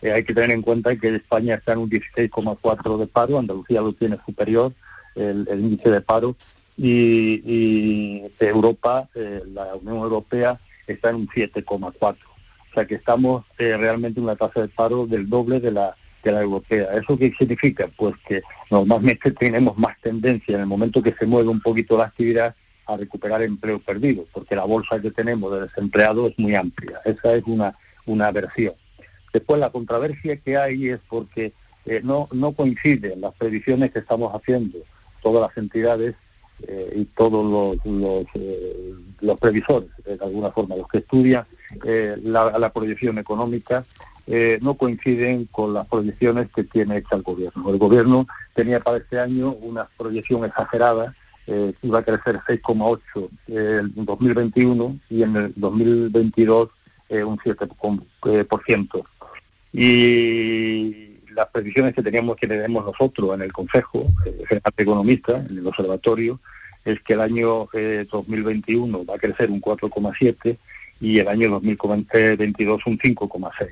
Eh, 0.02 0.12
hay 0.12 0.24
que 0.24 0.34
tener 0.34 0.50
en 0.52 0.62
cuenta 0.62 0.96
que 0.96 1.14
España 1.16 1.56
está 1.56 1.72
en 1.72 1.80
un 1.80 1.90
16,4 1.90 2.98
de 2.98 3.06
paro, 3.06 3.38
Andalucía 3.38 3.80
lo 3.80 3.92
tiene 3.92 4.18
superior, 4.24 4.72
el, 5.14 5.46
el 5.50 5.60
índice 5.60 5.90
de 5.90 6.00
paro, 6.00 6.36
y, 6.76 7.40
y 7.44 8.20
de 8.38 8.48
Europa, 8.48 9.08
la 9.14 9.76
Unión 9.76 9.98
Europea, 9.98 10.58
está 10.88 11.10
en 11.10 11.16
un 11.16 11.28
7,4. 11.28 11.92
O 12.00 12.74
sea 12.74 12.86
que 12.86 12.96
estamos 12.96 13.44
realmente 13.56 14.18
en 14.18 14.24
una 14.24 14.34
tasa 14.34 14.60
de 14.62 14.68
paro 14.68 15.06
del 15.06 15.28
doble 15.28 15.60
de 15.60 15.70
la, 15.70 15.94
de 16.24 16.32
la 16.32 16.42
europea. 16.42 16.88
¿Eso 16.94 17.16
qué 17.18 17.32
significa? 17.32 17.88
Pues 17.96 18.14
que 18.26 18.42
normalmente 18.70 19.30
tenemos 19.32 19.76
más 19.78 20.00
tendencia 20.00 20.54
en 20.54 20.62
el 20.62 20.66
momento 20.66 21.02
que 21.02 21.12
se 21.12 21.26
mueve 21.26 21.48
un 21.48 21.60
poquito 21.60 21.96
la 21.96 22.04
actividad 22.04 22.54
a 22.86 22.96
recuperar 22.96 23.42
empleo 23.42 23.78
perdido, 23.78 24.26
porque 24.32 24.56
la 24.56 24.64
bolsa 24.64 25.00
que 25.00 25.10
tenemos 25.10 25.52
de 25.52 25.62
desempleados 25.62 26.32
es 26.32 26.38
muy 26.38 26.54
amplia. 26.54 27.00
Esa 27.04 27.34
es 27.34 27.44
una, 27.46 27.76
una 28.06 28.30
versión. 28.30 28.74
Después 29.32 29.60
la 29.60 29.70
controversia 29.70 30.36
que 30.36 30.56
hay 30.56 30.88
es 30.90 31.00
porque 31.08 31.52
eh, 31.86 32.00
no, 32.02 32.28
no 32.32 32.52
coinciden 32.52 33.20
las 33.20 33.34
previsiones 33.34 33.92
que 33.92 33.98
estamos 33.98 34.34
haciendo 34.34 34.78
todas 35.22 35.48
las 35.48 35.56
entidades 35.58 36.14
eh, 36.66 36.92
y 36.96 37.04
todos 37.06 37.80
los, 37.84 38.26
eh, 38.34 38.94
los 39.20 39.40
previsores, 39.40 39.90
de 40.04 40.18
alguna 40.22 40.50
forma, 40.50 40.76
los 40.76 40.88
que 40.88 40.98
estudian 40.98 41.44
la 42.22 42.72
proyección 42.72 43.18
económica, 43.18 43.84
eh, 44.26 44.58
no 44.62 44.74
coinciden 44.74 45.46
con 45.46 45.74
las 45.74 45.86
proyecciones 45.86 46.48
que 46.54 46.64
tiene 46.64 46.98
hecha 46.98 47.16
el 47.16 47.22
gobierno. 47.22 47.70
El 47.70 47.78
gobierno 47.78 48.26
tenía 48.54 48.80
para 48.80 48.98
este 48.98 49.18
año 49.18 49.52
una 49.52 49.88
proyección 49.96 50.44
exagerada, 50.44 51.14
eh, 51.46 51.74
iba 51.82 51.98
a 51.98 52.02
crecer 52.02 52.40
6,8 52.46 53.28
eh, 53.48 53.82
en 53.96 54.04
2021 54.04 54.98
y 55.10 55.22
en 55.22 55.36
el 55.36 55.52
2022 55.56 56.70
eh, 57.10 57.22
un 57.22 57.36
7%. 57.38 58.02
Eh, 58.26 58.44
por 58.44 58.64
ciento. 58.64 59.04
y 59.72 61.10
las 61.34 61.48
previsiones 61.48 61.94
que 61.94 62.02
teníamos 62.02 62.36
que 62.36 62.46
tenemos 62.46 62.84
nosotros 62.84 63.34
en 63.34 63.42
el 63.42 63.52
Consejo 63.52 64.06
General 64.48 64.72
de 64.76 64.82
Economistas, 64.82 65.50
en 65.50 65.58
el 65.58 65.66
Observatorio, 65.66 66.40
es 66.84 67.00
que 67.00 67.14
el 67.14 67.20
año 67.20 67.68
eh, 67.72 68.06
2021 68.10 69.04
va 69.04 69.16
a 69.16 69.18
crecer 69.18 69.50
un 69.50 69.60
4,7 69.60 70.56
y 71.00 71.18
el 71.18 71.28
año 71.28 71.50
2022 71.50 72.86
un 72.86 72.98
5,6. 72.98 73.68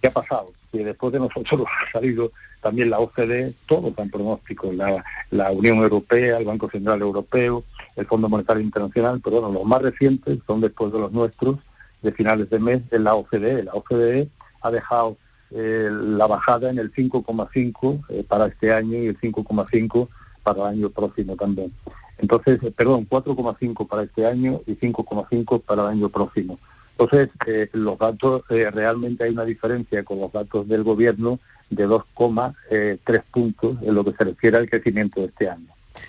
¿Qué 0.00 0.08
ha 0.08 0.12
pasado? 0.12 0.52
Que 0.70 0.84
después 0.84 1.12
de 1.12 1.20
nosotros 1.20 1.66
ha 1.88 1.92
salido 1.92 2.32
también 2.60 2.90
la 2.90 2.98
OCDE, 2.98 3.54
todos 3.66 3.94
dan 3.96 4.10
pronósticos, 4.10 4.74
la, 4.74 5.04
la 5.30 5.50
Unión 5.50 5.78
Europea, 5.78 6.38
el 6.38 6.44
Banco 6.44 6.68
Central 6.70 7.00
Europeo, 7.00 7.64
el 7.96 8.06
Fondo 8.06 8.28
Monetario 8.28 8.62
Internacional, 8.62 9.20
pero 9.22 9.40
bueno, 9.40 9.54
los 9.54 9.64
más 9.64 9.82
recientes 9.82 10.38
son 10.46 10.60
después 10.60 10.92
de 10.92 10.98
los 10.98 11.12
nuestros, 11.12 11.58
de 12.02 12.12
finales 12.12 12.50
de 12.50 12.58
mes, 12.58 12.82
en 12.90 13.04
la 13.04 13.14
OCDE. 13.14 13.64
La 13.64 13.72
OCDE 13.72 14.28
ha 14.62 14.70
dejado 14.70 15.16
eh, 15.50 15.88
la 15.90 16.26
bajada 16.26 16.70
en 16.70 16.78
el 16.78 16.92
5,5 16.92 18.04
eh, 18.08 18.24
para 18.26 18.46
este 18.46 18.72
año 18.72 18.98
y 18.98 19.06
el 19.06 19.18
5,5 19.18 20.08
para 20.42 20.62
el 20.62 20.78
año 20.78 20.90
próximo 20.90 21.36
también. 21.36 21.72
Entonces, 22.18 22.62
eh, 22.62 22.70
perdón, 22.70 23.08
4,5 23.08 23.88
para 23.88 24.02
este 24.02 24.26
año 24.26 24.60
y 24.66 24.74
5,5 24.74 25.62
para 25.62 25.82
el 25.82 25.88
año 25.88 26.08
próximo. 26.08 26.58
Entonces, 27.00 27.30
eh, 27.46 27.68
los 27.72 27.98
datos, 27.98 28.42
eh, 28.50 28.70
realmente 28.70 29.24
hay 29.24 29.30
una 29.30 29.46
diferencia 29.46 30.04
con 30.04 30.20
los 30.20 30.30
datos 30.30 30.68
del 30.68 30.82
gobierno 30.84 31.38
de 31.70 31.86
2,3 31.88 33.22
puntos 33.32 33.78
en 33.80 33.94
lo 33.94 34.04
que 34.04 34.12
se 34.12 34.24
refiere 34.24 34.58
al 34.58 34.68
crecimiento 34.68 35.20
de 35.20 35.28
este 35.28 35.48
año. 35.48 35.68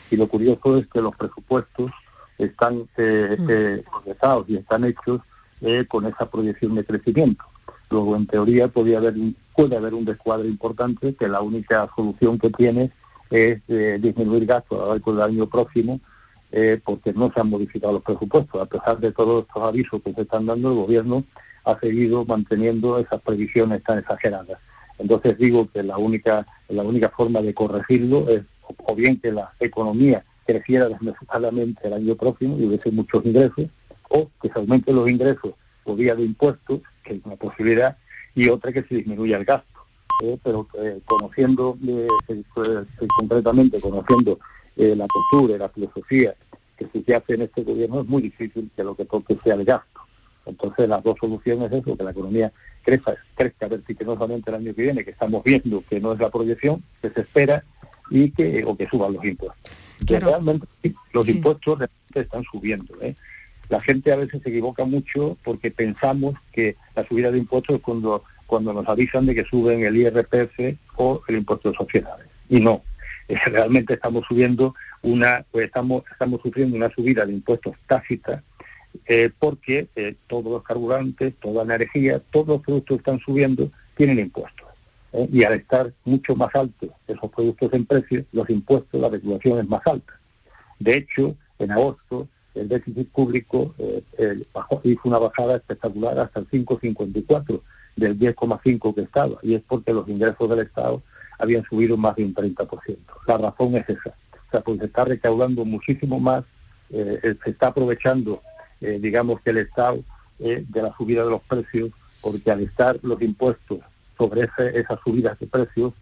Y 0.09 0.17
lo 0.17 0.27
curioso 0.27 0.75
es 0.77 0.87
que 0.87 1.01
los 1.01 1.15
presupuestos 1.15 1.91
están 2.37 2.89
eh, 2.97 3.37
eh, 3.47 3.83
procesados 3.89 4.49
y 4.49 4.57
están 4.57 4.83
hechos 4.83 5.21
eh, 5.61 5.85
con 5.87 6.05
esa 6.07 6.29
proyección 6.29 6.75
de 6.75 6.83
crecimiento. 6.83 7.45
Luego, 7.89 8.17
en 8.17 8.27
teoría, 8.27 8.67
podría 8.67 8.97
haber 8.97 9.13
un- 9.13 9.35
puede 9.55 9.77
haber 9.77 9.93
un 9.93 10.03
descuadre 10.03 10.49
importante 10.49 11.15
que 11.15 11.27
la 11.29 11.39
única 11.39 11.89
solución 11.95 12.37
que 12.37 12.49
tiene 12.49 12.91
es 13.29 13.61
eh, 13.69 13.97
disminuir 14.01 14.45
gastos 14.45 14.77
a 14.81 14.85
lo 14.87 14.89
largo 14.95 15.13
del 15.13 15.21
año 15.21 15.47
próximo 15.47 16.01
eh, 16.51 16.79
porque 16.83 17.13
no 17.13 17.31
se 17.33 17.39
han 17.39 17.49
modificado 17.49 17.93
los 17.93 18.03
presupuestos. 18.03 18.61
A 18.61 18.65
pesar 18.65 18.99
de 18.99 19.11
todos 19.11 19.45
estos 19.47 19.63
avisos 19.63 20.01
que 20.03 20.13
se 20.13 20.21
están 20.21 20.45
dando, 20.45 20.69
el 20.69 20.75
gobierno 20.75 21.23
ha 21.65 21.79
seguido 21.79 22.25
manteniendo 22.25 22.97
esas 22.99 23.21
previsiones 23.21 23.83
tan 23.83 23.99
exageradas. 23.99 24.59
Entonces 24.97 25.37
digo 25.37 25.67
que 25.71 25.81
la 25.83 25.97
única, 25.97 26.45
la 26.69 26.83
única 26.83 27.09
forma 27.09 27.41
de 27.41 27.53
corregirlo 27.53 28.27
es 28.29 28.41
o- 28.85 28.95
bien 28.95 29.19
que 29.19 29.31
la 29.31 29.51
economía 29.59 30.23
creciera 30.45 30.89
desmesuradamente 30.89 31.87
el 31.87 31.93
año 31.93 32.15
próximo 32.15 32.57
y 32.59 32.65
hubiese 32.65 32.91
muchos 32.91 33.25
ingresos, 33.25 33.65
o 34.09 34.29
que 34.41 34.49
se 34.49 34.59
aumenten 34.59 34.95
los 34.95 35.09
ingresos 35.09 35.53
por 35.83 35.95
vía 35.95 36.15
de 36.15 36.23
impuestos, 36.23 36.81
que 37.03 37.13
es 37.15 37.25
una 37.25 37.35
posibilidad, 37.35 37.97
y 38.35 38.49
otra 38.49 38.71
que 38.73 38.83
se 38.83 38.95
disminuya 38.95 39.37
el 39.37 39.45
gasto. 39.45 39.67
eh, 40.23 40.37
pero 40.43 40.67
eh, 40.83 40.99
conociendo 41.05 41.77
eh, 41.87 42.07
eh, 42.27 42.43
concretamente, 43.17 43.79
conociendo 43.81 44.39
eh, 44.77 44.95
la 44.95 45.07
postura 45.07 45.55
y 45.55 45.59
la 45.59 45.69
filosofía 45.69 46.35
que 46.77 46.87
se 47.03 47.15
hace 47.15 47.35
en 47.35 47.43
este 47.43 47.63
gobierno, 47.63 48.01
es 48.01 48.07
muy 48.07 48.23
difícil 48.23 48.69
que 48.75 48.83
lo 48.83 48.95
que 48.95 49.05
toque 49.05 49.37
sea 49.43 49.53
el 49.53 49.65
gasto. 49.65 50.01
Entonces 50.45 50.89
las 50.89 51.03
dos 51.03 51.15
soluciones 51.19 51.71
es 51.71 51.81
eso, 51.83 51.95
que 51.95 52.03
la 52.03 52.11
economía 52.11 52.51
crezca, 52.81 53.15
crezca 53.35 53.67
vertiginosamente 53.67 54.49
el 54.49 54.55
año 54.55 54.73
que 54.73 54.81
viene, 54.81 55.03
que 55.03 55.11
estamos 55.11 55.43
viendo 55.43 55.83
que 55.87 55.99
no 55.99 56.13
es 56.13 56.19
la 56.19 56.31
proyección, 56.31 56.83
que 57.01 57.11
se 57.11 57.21
espera, 57.21 57.63
y 58.11 58.29
que, 58.31 58.63
o 58.65 58.75
que 58.75 58.87
suban 58.87 59.13
los 59.13 59.25
impuestos. 59.25 59.71
Que 60.05 60.19
Realmente 60.19 60.67
sí, 60.83 60.93
los 61.13 61.27
impuestos 61.29 61.79
realmente 61.79 62.19
están 62.19 62.43
subiendo. 62.43 62.93
¿eh? 63.01 63.15
La 63.69 63.81
gente 63.81 64.11
a 64.11 64.17
veces 64.17 64.41
se 64.43 64.49
equivoca 64.49 64.83
mucho 64.83 65.37
porque 65.43 65.71
pensamos 65.71 66.35
que 66.51 66.75
la 66.95 67.07
subida 67.07 67.31
de 67.31 67.37
impuestos 67.37 67.77
es 67.77 67.81
cuando, 67.81 68.23
cuando 68.45 68.73
nos 68.73 68.87
avisan 68.87 69.25
de 69.25 69.33
que 69.33 69.45
suben 69.45 69.83
el 69.83 69.95
IRPF 69.95 70.77
o 70.97 71.21
el 71.27 71.37
impuesto 71.37 71.69
de 71.69 71.77
sociedades. 71.77 72.27
Y 72.49 72.59
no, 72.59 72.81
realmente 73.45 73.93
estamos 73.93 74.25
subiendo 74.27 74.75
una, 75.01 75.45
pues 75.51 75.65
estamos, 75.65 76.03
estamos 76.11 76.41
sufriendo 76.41 76.75
una 76.75 76.89
subida 76.89 77.25
de 77.25 77.33
impuestos 77.33 77.75
tácita 77.87 78.43
eh, 79.05 79.29
porque 79.39 79.87
eh, 79.95 80.15
todos 80.27 80.51
los 80.51 80.63
carburantes, 80.63 81.33
toda 81.39 81.63
la 81.65 81.75
energía, 81.75 82.21
todos 82.31 82.47
los 82.47 82.61
productos 82.61 82.97
que 82.97 82.99
están 82.99 83.19
subiendo 83.19 83.71
tienen 83.95 84.19
impuestos. 84.19 84.67
¿eh? 85.13 85.27
Y 85.31 85.43
al 85.43 85.53
estar 85.53 85.93
mucho 86.03 86.35
más 86.35 86.53
altos 86.55 86.89
esos 87.07 87.31
productos 87.31 87.71
en 87.73 87.85
precio, 87.85 88.25
los 88.31 88.49
impuestos, 88.49 88.99
la 88.99 89.09
regulación 89.09 89.59
es 89.59 89.67
más 89.67 89.85
alta. 89.85 90.13
De 90.79 90.97
hecho, 90.97 91.35
en 91.59 91.71
agosto 91.71 92.27
el 92.53 92.67
déficit 92.67 93.09
público 93.09 93.73
eh, 93.77 94.43
bajó, 94.53 94.81
hizo 94.83 95.01
una 95.05 95.19
bajada 95.19 95.55
espectacular 95.55 96.19
hasta 96.19 96.41
el 96.41 96.49
5,54 96.49 97.61
del 97.95 98.19
10,5 98.19 98.95
que 98.95 99.01
estaba, 99.01 99.37
y 99.41 99.55
es 99.55 99.61
porque 99.65 99.93
los 99.93 100.07
ingresos 100.09 100.49
del 100.49 100.59
Estado 100.59 101.01
habían 101.41 101.63
subido 101.65 101.97
más 101.97 102.15
de 102.15 102.23
un 102.25 102.33
30%. 102.33 102.97
La 103.27 103.37
razón 103.37 103.75
es 103.75 103.89
esa, 103.89 104.09
o 104.09 104.51
sea, 104.51 104.61
pues 104.61 104.79
se 104.79 104.85
está 104.85 105.05
recaudando 105.05 105.65
muchísimo 105.65 106.19
más, 106.19 106.43
eh, 106.91 107.19
eh, 107.23 107.35
se 107.43 107.49
está 107.51 107.67
aprovechando, 107.67 108.41
eh, 108.81 108.99
digamos 109.01 109.41
que 109.41 109.49
el 109.51 109.57
Estado 109.57 109.99
de 110.39 110.81
la 110.81 110.91
subida 110.97 111.23
de 111.23 111.29
los 111.29 111.41
precios, 111.43 111.91
porque 112.19 112.49
al 112.49 112.61
estar 112.61 112.97
los 113.03 113.21
impuestos 113.21 113.77
sobre 114.17 114.41
ese- 114.41 114.79
esas 114.79 114.99
subidas 115.03 115.37
de 115.39 115.45
precios, 115.45 115.93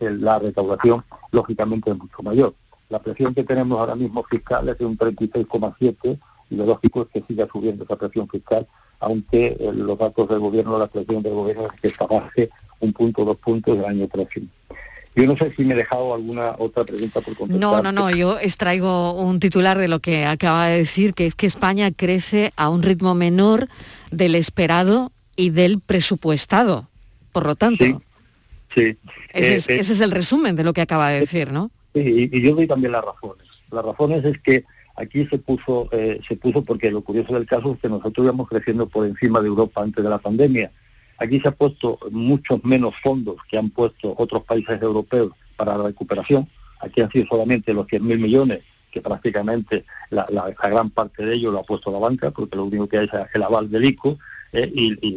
la 0.00 0.38
recaudación 0.40 1.04
lógicamente 1.30 1.90
es 1.92 1.96
mucho 1.98 2.20
mayor. 2.22 2.54
La 2.88 2.98
presión 3.00 3.32
que 3.32 3.44
tenemos 3.44 3.78
ahora 3.78 3.94
mismo 3.94 4.24
fiscal 4.24 4.68
es 4.68 4.76
de 4.78 4.86
un 4.86 4.96
36,7 4.98 6.18
y 6.50 6.56
lo 6.56 6.66
lógico 6.66 7.02
es 7.02 7.08
que 7.08 7.22
siga 7.28 7.46
subiendo 7.52 7.84
esa 7.84 7.94
presión 7.94 8.28
fiscal, 8.28 8.66
aunque 8.98 9.56
los 9.72 9.96
datos 9.96 10.28
del 10.28 10.40
gobierno, 10.40 10.76
la 10.78 10.88
presión 10.88 11.22
del 11.22 11.34
gobierno 11.34 11.68
es 11.80 11.92
que 11.94 12.04
baje 12.06 12.50
un 12.80 12.92
punto, 12.92 13.24
dos 13.24 13.36
puntos 13.38 13.78
el 13.78 13.84
año 13.84 14.08
próximo. 14.08 14.48
Yo 15.16 15.26
no 15.26 15.36
sé 15.36 15.52
si 15.56 15.64
me 15.64 15.74
he 15.74 15.76
dejado 15.76 16.14
alguna 16.14 16.54
otra 16.58 16.84
pregunta 16.84 17.20
por 17.20 17.36
contestar. 17.36 17.60
No, 17.60 17.82
no, 17.82 17.90
no, 17.90 18.10
yo 18.10 18.38
extraigo 18.38 19.12
un 19.12 19.40
titular 19.40 19.76
de 19.76 19.88
lo 19.88 19.98
que 19.98 20.24
acaba 20.24 20.68
de 20.68 20.78
decir, 20.78 21.14
que 21.14 21.26
es 21.26 21.34
que 21.34 21.46
España 21.46 21.90
crece 21.90 22.52
a 22.56 22.68
un 22.68 22.82
ritmo 22.82 23.14
menor 23.14 23.68
del 24.12 24.34
esperado 24.36 25.10
y 25.34 25.50
del 25.50 25.80
presupuestado. 25.80 26.88
Por 27.32 27.46
lo 27.46 27.54
tanto, 27.56 27.84
Sí. 28.72 28.96
ese, 29.32 29.52
Eh, 29.52 29.56
es, 29.56 29.68
eh, 29.68 29.80
ese 29.80 29.92
es 29.94 30.00
el 30.00 30.12
resumen 30.12 30.54
de 30.54 30.62
lo 30.62 30.72
que 30.72 30.80
acaba 30.80 31.10
de 31.10 31.20
decir, 31.20 31.50
¿no? 31.50 31.70
Sí, 31.92 32.28
y, 32.32 32.36
y 32.36 32.42
yo 32.42 32.54
doy 32.54 32.68
también 32.68 32.92
las 32.92 33.04
razones. 33.04 33.46
Las 33.72 33.84
razones 33.84 34.24
es 34.24 34.38
que 34.38 34.64
aquí 34.94 35.26
se 35.26 35.38
puso, 35.38 35.88
eh, 35.90 36.20
se 36.26 36.36
puso 36.36 36.62
porque 36.62 36.90
lo 36.92 37.02
curioso 37.02 37.34
del 37.34 37.46
caso 37.46 37.72
es 37.72 37.80
que 37.80 37.88
nosotros 37.88 38.24
íbamos 38.24 38.48
creciendo 38.48 38.86
por 38.88 39.06
encima 39.06 39.40
de 39.40 39.48
Europa 39.48 39.82
antes 39.82 40.04
de 40.04 40.10
la 40.10 40.18
pandemia. 40.18 40.70
Aquí 41.20 41.38
se 41.38 41.48
ha 41.48 41.52
puesto 41.52 41.98
muchos 42.10 42.64
menos 42.64 42.94
fondos 43.02 43.36
que 43.48 43.58
han 43.58 43.68
puesto 43.68 44.14
otros 44.16 44.42
países 44.44 44.80
europeos 44.80 45.32
para 45.54 45.76
la 45.76 45.84
recuperación. 45.84 46.48
Aquí 46.80 47.02
han 47.02 47.10
sido 47.10 47.26
solamente 47.26 47.74
los 47.74 47.86
100.000 47.86 48.18
millones, 48.18 48.60
que 48.90 49.02
prácticamente 49.02 49.84
la, 50.08 50.26
gran 50.62 50.88
parte 50.88 51.26
de 51.26 51.34
ellos 51.34 51.52
lo 51.52 51.60
ha 51.60 51.62
puesto 51.62 51.92
la 51.92 51.98
banca, 51.98 52.30
porque 52.30 52.56
lo 52.56 52.64
único 52.64 52.88
que 52.88 52.98
hay 52.98 53.04
es 53.04 53.34
el 53.34 53.42
aval 53.42 53.70
del 53.70 53.84
ICO, 53.84 54.18
eh, 54.54 54.72
y, 54.74 55.16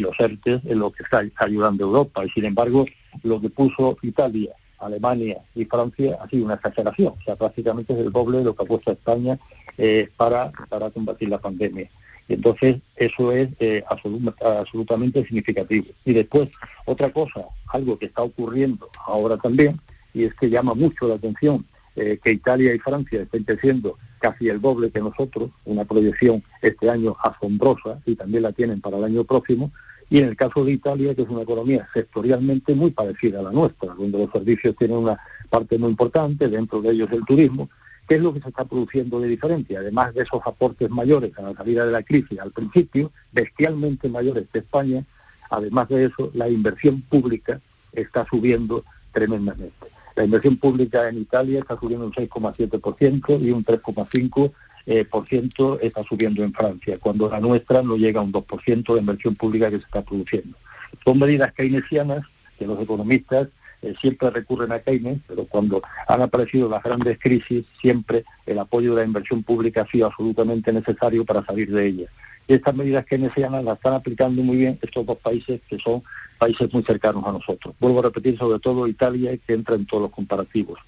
los 0.00 0.18
ERTE 0.18 0.62
es 0.64 0.76
lo 0.76 0.90
que 0.90 1.02
está 1.02 1.22
ayudando 1.36 1.84
a 1.84 1.86
Europa. 1.86 2.24
Y 2.24 2.30
sin 2.30 2.46
embargo, 2.46 2.86
lo 3.22 3.38
que 3.38 3.50
puso 3.50 3.98
Italia, 4.00 4.54
Alemania 4.78 5.36
y 5.54 5.66
Francia 5.66 6.16
ha 6.18 6.28
sido 6.30 6.46
una 6.46 6.54
exageración. 6.54 7.12
O 7.20 7.22
sea, 7.26 7.36
prácticamente 7.36 7.92
es 7.92 7.98
el 7.98 8.10
doble 8.10 8.38
de 8.38 8.44
lo 8.44 8.56
que 8.56 8.62
ha 8.64 8.66
puesto 8.66 8.90
España 8.90 9.38
eh, 9.76 10.08
para 10.16 10.50
combatir 10.94 11.28
la 11.28 11.38
pandemia. 11.38 11.90
Entonces 12.28 12.76
eso 12.96 13.32
es 13.32 13.48
eh, 13.60 13.82
absolu- 13.88 14.34
absolutamente 14.60 15.24
significativo. 15.24 15.86
Y 16.04 16.12
después, 16.12 16.48
otra 16.86 17.10
cosa, 17.10 17.46
algo 17.68 17.98
que 17.98 18.06
está 18.06 18.22
ocurriendo 18.22 18.88
ahora 19.06 19.36
también, 19.36 19.80
y 20.14 20.24
es 20.24 20.34
que 20.34 20.50
llama 20.50 20.74
mucho 20.74 21.08
la 21.08 21.14
atención 21.14 21.64
eh, 21.96 22.18
que 22.22 22.32
Italia 22.32 22.74
y 22.74 22.78
Francia 22.78 23.22
estén 23.22 23.44
creciendo 23.44 23.98
casi 24.18 24.48
el 24.48 24.60
doble 24.60 24.90
que 24.90 25.00
nosotros, 25.00 25.50
una 25.64 25.84
proyección 25.84 26.42
este 26.62 26.88
año 26.88 27.16
asombrosa 27.22 28.00
y 28.06 28.14
también 28.14 28.44
la 28.44 28.52
tienen 28.52 28.80
para 28.80 28.98
el 28.98 29.04
año 29.04 29.24
próximo, 29.24 29.72
y 30.08 30.18
en 30.18 30.28
el 30.28 30.36
caso 30.36 30.64
de 30.64 30.72
Italia, 30.72 31.14
que 31.14 31.22
es 31.22 31.28
una 31.28 31.42
economía 31.42 31.88
sectorialmente 31.92 32.74
muy 32.74 32.90
parecida 32.90 33.40
a 33.40 33.42
la 33.42 33.50
nuestra, 33.50 33.94
donde 33.94 34.18
los 34.18 34.30
servicios 34.30 34.76
tienen 34.76 34.98
una 34.98 35.18
parte 35.50 35.76
muy 35.78 35.90
importante, 35.90 36.48
dentro 36.48 36.80
de 36.82 36.90
ellos 36.92 37.10
el 37.12 37.24
turismo, 37.24 37.68
¿qué 38.08 38.16
es 38.16 38.20
lo 38.20 38.32
que 38.32 38.40
se 38.40 38.48
está 38.48 38.64
produciendo 38.64 39.20
de 39.20 39.28
diferencia? 39.28 39.80
Además 39.80 40.14
de 40.14 40.22
esos 40.22 40.40
aportes 40.44 40.90
mayores 40.90 41.36
a 41.38 41.42
la 41.42 41.54
salida 41.54 41.84
de 41.84 41.92
la 41.92 42.02
crisis 42.02 42.38
al 42.38 42.52
principio, 42.52 43.12
bestialmente 43.32 44.08
mayores 44.08 44.46
que 44.52 44.60
España, 44.60 45.04
además 45.50 45.88
de 45.88 46.06
eso, 46.06 46.30
la 46.34 46.48
inversión 46.48 47.02
pública 47.02 47.60
está 47.92 48.26
subiendo 48.28 48.84
tremendamente. 49.12 49.86
La 50.14 50.24
inversión 50.24 50.56
pública 50.56 51.08
en 51.08 51.18
Italia 51.18 51.60
está 51.60 51.78
subiendo 51.78 52.06
un 52.06 52.12
6,7% 52.12 53.40
y 53.40 53.50
un 53.50 53.64
3,5% 53.64 54.52
eh, 54.84 55.04
por 55.04 55.28
ciento 55.28 55.78
está 55.80 56.02
subiendo 56.02 56.42
en 56.42 56.52
Francia, 56.52 56.98
cuando 56.98 57.30
la 57.30 57.38
nuestra 57.38 57.82
no 57.82 57.96
llega 57.96 58.20
a 58.20 58.24
un 58.24 58.32
2% 58.32 58.94
de 58.94 59.00
inversión 59.00 59.36
pública 59.36 59.70
que 59.70 59.78
se 59.78 59.84
está 59.84 60.02
produciendo. 60.02 60.56
Son 61.04 61.18
medidas 61.18 61.52
keynesianas 61.52 62.26
que 62.58 62.66
los 62.66 62.80
economistas 62.80 63.48
eh, 63.82 63.94
siempre 64.00 64.30
recurren 64.30 64.72
a 64.72 64.78
Keynes, 64.78 65.20
pero 65.26 65.44
cuando 65.44 65.82
han 66.06 66.22
aparecido 66.22 66.68
las 66.68 66.82
grandes 66.82 67.18
crisis, 67.18 67.66
siempre 67.80 68.24
el 68.46 68.58
apoyo 68.58 68.94
de 68.94 69.02
la 69.02 69.06
inversión 69.06 69.42
pública 69.42 69.82
ha 69.82 69.86
sido 69.86 70.06
absolutamente 70.06 70.72
necesario 70.72 71.24
para 71.24 71.44
salir 71.44 71.70
de 71.70 71.86
ellas. 71.86 72.10
Y 72.48 72.54
estas 72.54 72.74
medidas 72.74 73.04
keynesianas 73.06 73.64
las 73.64 73.76
están 73.76 73.94
aplicando 73.94 74.42
muy 74.42 74.56
bien 74.56 74.78
estos 74.82 75.06
dos 75.06 75.18
países 75.18 75.60
que 75.68 75.78
son 75.78 76.02
países 76.38 76.72
muy 76.72 76.82
cercanos 76.82 77.24
a 77.26 77.32
nosotros. 77.32 77.74
Vuelvo 77.78 78.00
a 78.00 78.04
repetir, 78.04 78.38
sobre 78.38 78.58
todo 78.58 78.86
Italia, 78.86 79.36
que 79.36 79.54
entra 79.54 79.74
en 79.74 79.86
todos 79.86 80.04
los 80.04 80.10
comparativos 80.10 80.78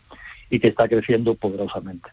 y 0.50 0.58
que 0.58 0.68
está 0.68 0.88
creciendo 0.88 1.34
poderosamente. 1.34 2.10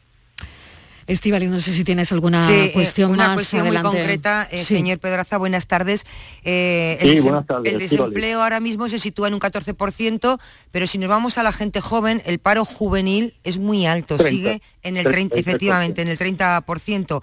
Estivali, 1.11 1.47
no 1.47 1.59
sé 1.61 1.73
si 1.73 1.83
tienes 1.83 2.11
alguna 2.11 2.45
Sí, 2.47 2.53
eh, 2.53 2.71
cuestión 2.73 3.11
una 3.11 3.27
más 3.27 3.35
cuestión 3.35 3.63
adelante. 3.63 3.87
muy 3.89 3.97
concreta, 3.97 4.47
eh, 4.49 4.59
Sí. 4.59 4.75
señor 4.77 4.99
Pedraza, 4.99 5.37
buenas 5.37 5.67
tardes. 5.67 6.05
Eh, 6.43 6.97
Sí, 7.01 7.09
el, 7.09 7.21
buenas 7.21 7.45
tardes, 7.45 7.73
el 7.73 7.79
desempleo 7.79 8.41
ahora 8.41 8.59
mismo 8.59 8.87
se 8.87 8.97
sitúa 8.97 9.27
en 9.27 9.33
un 9.33 9.39
14%, 9.39 10.39
pero 10.71 10.87
si 10.87 10.97
nos 10.97 11.09
vamos 11.09 11.37
a 11.37 11.43
la 11.43 11.51
gente 11.51 11.81
joven, 11.81 12.21
el 12.25 12.39
paro 12.39 12.63
juvenil 12.65 13.33
es 13.43 13.57
muy 13.57 13.85
alto, 13.85 14.17
30. 14.17 14.29
sigue 14.35 14.61
en 14.83 14.97
el 14.97 15.03
30, 15.03 15.35
30%. 15.35 15.39
efectivamente, 15.39 16.01
en 16.01 16.07
el 16.07 16.17
30%. 16.17 17.21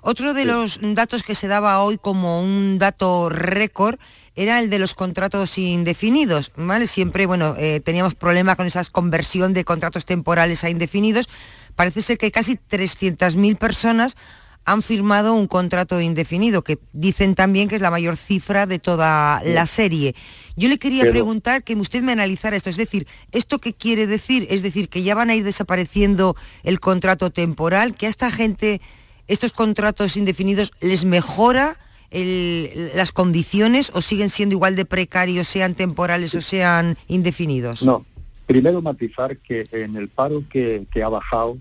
Otro 0.00 0.34
de 0.34 0.44
los 0.44 0.78
datos 0.80 1.22
que 1.24 1.34
se 1.34 1.48
daba 1.48 1.80
hoy 1.80 1.98
como 1.98 2.40
un 2.40 2.78
dato 2.78 3.28
récord 3.28 3.96
era 4.36 4.60
el 4.60 4.70
de 4.70 4.78
los 4.78 4.94
contratos 4.94 5.58
indefinidos, 5.58 6.52
¿vale? 6.56 6.86
Siempre, 6.86 7.26
bueno, 7.26 7.56
eh, 7.58 7.80
teníamos 7.80 8.14
problemas 8.14 8.56
con 8.56 8.66
esa 8.66 8.84
conversión 8.84 9.52
de 9.52 9.64
contratos 9.64 10.04
temporales 10.04 10.62
a 10.62 10.70
indefinidos. 10.70 11.28
Parece 11.76 12.02
ser 12.02 12.18
que 12.18 12.32
casi 12.32 12.56
300.000 12.56 13.56
personas 13.56 14.16
han 14.64 14.82
firmado 14.82 15.32
un 15.34 15.46
contrato 15.46 16.00
indefinido, 16.00 16.62
que 16.62 16.78
dicen 16.92 17.36
también 17.36 17.68
que 17.68 17.76
es 17.76 17.80
la 17.82 17.92
mayor 17.92 18.16
cifra 18.16 18.66
de 18.66 18.80
toda 18.80 19.40
la 19.44 19.64
serie. 19.66 20.16
Yo 20.56 20.68
le 20.68 20.78
quería 20.78 21.02
Pero- 21.02 21.12
preguntar 21.12 21.62
que 21.62 21.76
usted 21.76 22.02
me 22.02 22.10
analizara 22.10 22.56
esto, 22.56 22.68
es 22.70 22.76
decir, 22.76 23.06
¿esto 23.30 23.60
qué 23.60 23.74
quiere 23.74 24.08
decir? 24.08 24.44
Es 24.50 24.62
decir, 24.62 24.88
que 24.88 25.04
ya 25.04 25.14
van 25.14 25.30
a 25.30 25.36
ir 25.36 25.44
desapareciendo 25.44 26.34
el 26.64 26.80
contrato 26.80 27.30
temporal, 27.30 27.94
que 27.94 28.06
a 28.06 28.08
esta 28.08 28.28
gente 28.32 28.80
estos 29.28 29.52
contratos 29.52 30.16
indefinidos 30.16 30.72
les 30.80 31.04
mejora 31.04 31.78
el- 32.10 32.90
las 32.94 33.12
condiciones 33.12 33.92
o 33.94 34.00
siguen 34.00 34.30
siendo 34.30 34.54
igual 34.56 34.74
de 34.74 34.84
precarios, 34.84 35.46
sean 35.46 35.74
temporales 35.76 36.34
o 36.34 36.40
sean 36.40 36.96
indefinidos? 37.06 37.82
No, 37.82 38.04
primero 38.46 38.80
matizar 38.80 39.36
que 39.38 39.66
en 39.72 39.96
el 39.96 40.08
paro 40.08 40.44
que, 40.48 40.86
ha 41.04 41.08
bajado, 41.08 41.58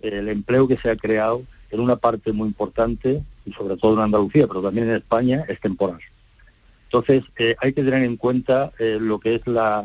el 0.00 0.28
empleo 0.28 0.68
que 0.68 0.76
se 0.78 0.90
ha 0.90 0.96
creado 0.96 1.42
en 1.70 1.80
una 1.80 1.96
parte 1.96 2.32
muy 2.32 2.48
importante, 2.48 3.22
y 3.44 3.52
sobre 3.52 3.76
todo 3.76 3.94
en 3.94 4.04
Andalucía, 4.04 4.46
pero 4.46 4.62
también 4.62 4.88
en 4.88 4.96
España, 4.96 5.44
es 5.48 5.60
temporal. 5.60 5.98
Entonces, 6.84 7.24
eh, 7.38 7.54
hay 7.60 7.72
que 7.74 7.82
tener 7.82 8.02
en 8.04 8.16
cuenta 8.16 8.72
eh, 8.78 8.98
lo 9.00 9.18
que 9.18 9.34
es 9.34 9.46
la, 9.46 9.84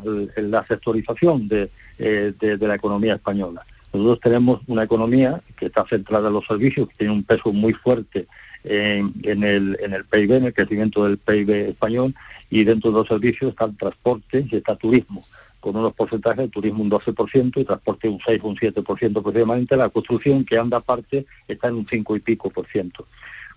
sectorización 0.68 1.50
de, 1.50 1.70
eh, 1.98 2.34
de- 2.40 2.58
la 2.58 2.76
economía 2.76 3.16
española. 3.16 3.66
Nosotros 3.92 4.22
tenemos 4.22 4.62
una 4.68 4.84
economía 4.84 5.42
que 5.58 5.66
está 5.66 5.86
centrada 5.90 6.30
en 6.30 6.34
los 6.36 6.46
servicios, 6.46 6.88
que 6.90 6.96
tiene 7.00 7.14
un 7.14 7.24
peso 7.24 7.52
muy 7.52 7.74
fuerte 7.74 8.28
en, 8.64 9.12
el, 9.44 9.78
en 9.82 9.94
el 9.94 10.06
PIB, 10.06 10.32
en 10.38 10.46
el 10.46 10.54
crecimiento 10.54 11.04
del 11.04 11.18
PIB 11.18 11.50
español, 11.70 12.16
y 12.50 12.64
dentro 12.64 12.92
de 12.92 13.00
los 13.00 13.08
servicios 13.08 13.52
está 13.52 13.66
el 13.66 13.76
transporte 13.76 14.46
y 14.50 14.56
está 14.56 14.76
turismo 14.76 15.26
con 15.64 15.78
unos 15.78 15.94
porcentajes 15.94 16.40
de 16.40 16.50
turismo 16.50 16.84
un 16.84 16.92
12% 16.92 17.62
y 17.62 17.64
transporte 17.64 18.10
un 18.10 18.20
6 18.20 18.42
o 18.44 18.48
un 18.50 18.58
7% 18.58 19.18
aproximadamente, 19.18 19.78
la 19.78 19.88
construcción 19.88 20.44
que 20.44 20.58
anda 20.58 20.80
aparte 20.80 21.26
está 21.48 21.70
en 21.70 21.76
un 21.76 21.88
5 21.90 22.18
y 22.18 22.20
pico 22.20 22.50
por 22.50 22.68
ciento. 22.68 23.08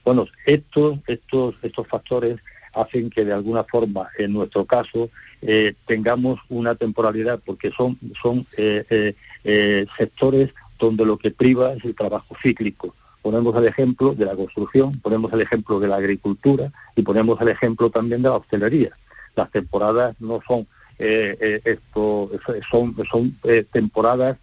Bueno, 0.04 0.24
estos, 0.46 1.00
estos, 1.08 1.56
estos 1.62 1.88
factores 1.88 2.38
hacen 2.74 3.10
que 3.10 3.24
de 3.24 3.32
alguna 3.32 3.64
forma, 3.64 4.06
en 4.18 4.34
nuestro 4.34 4.64
caso, 4.66 5.10
eh, 5.42 5.74
tengamos 5.84 6.38
una 6.48 6.76
temporalidad, 6.76 7.40
porque 7.44 7.72
son, 7.72 7.98
son 8.22 8.46
eh, 8.56 9.16
eh, 9.42 9.86
sectores 9.98 10.50
donde 10.78 11.04
lo 11.04 11.18
que 11.18 11.32
priva 11.32 11.72
es 11.72 11.84
el 11.84 11.96
trabajo 11.96 12.36
cíclico. 12.40 12.94
Ponemos 13.20 13.56
el 13.56 13.66
ejemplo 13.66 14.14
de 14.14 14.26
la 14.26 14.36
construcción, 14.36 14.92
ponemos 15.02 15.32
el 15.32 15.40
ejemplo 15.40 15.80
de 15.80 15.88
la 15.88 15.96
agricultura 15.96 16.70
y 16.94 17.02
ponemos 17.02 17.40
el 17.40 17.48
ejemplo 17.48 17.90
también 17.90 18.22
de 18.22 18.28
la 18.28 18.36
hostelería. 18.36 18.92
Las 19.34 19.50
temporadas 19.50 20.14
no 20.20 20.40
son 20.46 20.68
esto 20.98 22.30
son, 22.70 23.38
eh, 23.44 23.64
temporadas 23.70 24.38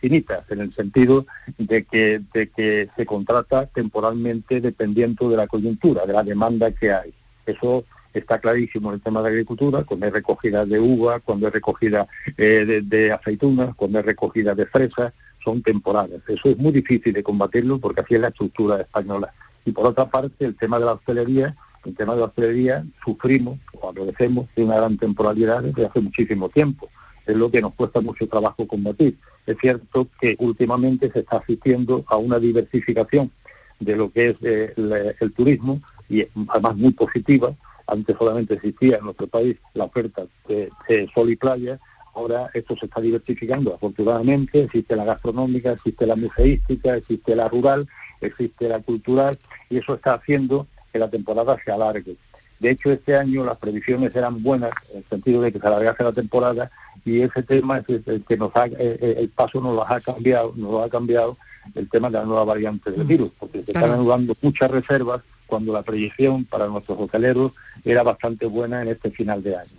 finitas, 0.00 0.48
en 0.50 0.60
el 0.60 0.74
sentido 0.74 1.26
de 1.58 1.84
que, 1.84 2.20
de 2.32 2.48
que 2.50 2.88
se 2.96 3.06
contrata 3.06 3.66
temporalmente 3.66 4.60
dependiendo 4.60 5.28
de 5.28 5.36
la 5.36 5.46
coyuntura, 5.46 6.06
de 6.06 6.12
la 6.12 6.22
demanda 6.22 6.70
que 6.70 6.92
hay. 6.92 7.12
Eso 7.46 7.84
está 8.14 8.38
clarísimo 8.38 8.90
en 8.90 8.96
el 8.96 9.00
tema 9.00 9.22
de 9.22 9.28
agricultura, 9.28 9.82
cuando 9.84 10.06
hay 10.06 10.12
recogida 10.12 10.64
de 10.64 10.78
uva, 10.78 11.20
cuando 11.20 11.46
hay 11.46 11.52
recogida 11.52 12.06
de, 12.36 12.82
de, 12.82 13.12
aceitunas, 13.12 13.74
cuando 13.74 13.98
hay 13.98 14.04
recogida 14.04 14.54
de 14.54 14.66
fresas, 14.66 15.12
son 15.46 15.62
temporadas. 15.62 16.20
Eso 16.26 16.48
es 16.48 16.58
muy 16.58 16.72
difícil 16.72 17.12
de 17.12 17.22
combatirlo 17.22 17.78
porque 17.78 18.00
así 18.00 18.14
es 18.14 18.20
la 18.20 18.28
estructura 18.28 18.80
española. 18.80 19.32
Y 19.64 19.72
por 19.72 19.86
otra 19.86 20.08
parte, 20.08 20.44
el 20.44 20.56
tema 20.56 20.78
de 20.78 20.86
la 20.86 20.92
hostelería 20.92 21.56
el 21.86 21.94
tema 21.94 22.14
de 22.14 22.20
la 22.20 22.26
hostelería 22.26 22.84
sufrimos 23.04 23.58
o 23.80 23.88
agradecemos 23.88 24.48
de 24.56 24.64
una 24.64 24.76
gran 24.76 24.98
temporalidad 24.98 25.62
desde 25.62 25.86
hace 25.86 26.00
muchísimo 26.00 26.48
tiempo. 26.48 26.88
Es 27.24 27.36
lo 27.36 27.50
que 27.50 27.60
nos 27.60 27.74
cuesta 27.74 28.00
mucho 28.00 28.28
trabajo 28.28 28.66
combatir. 28.66 29.16
Es 29.46 29.56
cierto 29.60 30.08
que 30.20 30.36
últimamente 30.38 31.10
se 31.10 31.20
está 31.20 31.38
asistiendo 31.38 32.04
a 32.08 32.16
una 32.16 32.38
diversificación 32.38 33.30
de 33.78 33.96
lo 33.96 34.10
que 34.10 34.28
es 34.28 34.36
eh, 34.42 35.14
el, 35.20 35.32
turismo 35.32 35.80
y 36.08 36.26
además 36.48 36.76
muy 36.76 36.92
positiva. 36.92 37.54
Antes 37.86 38.16
solamente 38.18 38.54
existía 38.54 38.96
en 38.96 39.04
nuestro 39.04 39.28
país 39.28 39.56
la 39.74 39.84
oferta 39.84 40.26
de, 40.48 40.70
sol 41.14 41.30
y 41.30 41.36
playa, 41.36 41.78
ahora 42.14 42.50
esto 42.54 42.76
se 42.76 42.86
está 42.86 43.00
diversificando 43.00 43.74
afortunadamente, 43.74 44.62
existe 44.62 44.96
la 44.96 45.04
gastronómica, 45.04 45.72
existe 45.72 46.06
la 46.06 46.16
museística, 46.16 46.96
existe 46.96 47.36
la 47.36 47.48
rural, 47.48 47.86
existe 48.20 48.68
la 48.68 48.80
cultural 48.80 49.38
y 49.70 49.78
eso 49.78 49.94
está 49.94 50.14
haciendo 50.14 50.66
la 50.98 51.10
temporada 51.10 51.56
se 51.64 51.70
alargue. 51.70 52.16
De 52.58 52.70
hecho, 52.70 52.90
este 52.90 53.16
año 53.16 53.44
las 53.44 53.58
previsiones 53.58 54.14
eran 54.16 54.42
buenas, 54.42 54.70
en 54.90 54.98
el 54.98 55.04
sentido 55.08 55.42
de 55.42 55.52
que 55.52 55.58
se 55.58 55.66
alargase 55.66 56.02
la 56.02 56.12
temporada, 56.12 56.70
y 57.04 57.20
ese 57.20 57.42
tema 57.42 57.78
es 57.78 57.84
el 58.06 58.24
que 58.26 58.36
nos 58.36 58.54
ha, 58.56 58.64
el 58.64 59.30
paso 59.34 59.60
nos 59.60 59.74
lo 59.74 59.86
ha 59.86 60.00
cambiado, 60.00 60.52
nos 60.56 60.72
lo 60.72 60.82
ha 60.82 60.88
cambiado 60.88 61.36
el 61.74 61.88
tema 61.88 62.08
de 62.08 62.18
la 62.18 62.24
nueva 62.24 62.44
variante 62.44 62.90
del 62.90 63.04
mm. 63.04 63.08
virus, 63.08 63.30
porque 63.38 63.62
se 63.62 63.72
están 63.72 63.90
anulando 63.90 64.34
muchas 64.40 64.70
reservas 64.70 65.22
cuando 65.46 65.72
la 65.72 65.82
proyección 65.82 66.44
para 66.44 66.66
nuestros 66.66 66.98
hoteleros 66.98 67.52
era 67.84 68.02
bastante 68.02 68.46
buena 68.46 68.82
en 68.82 68.88
este 68.88 69.10
final 69.10 69.42
de 69.42 69.56
año. 69.56 69.70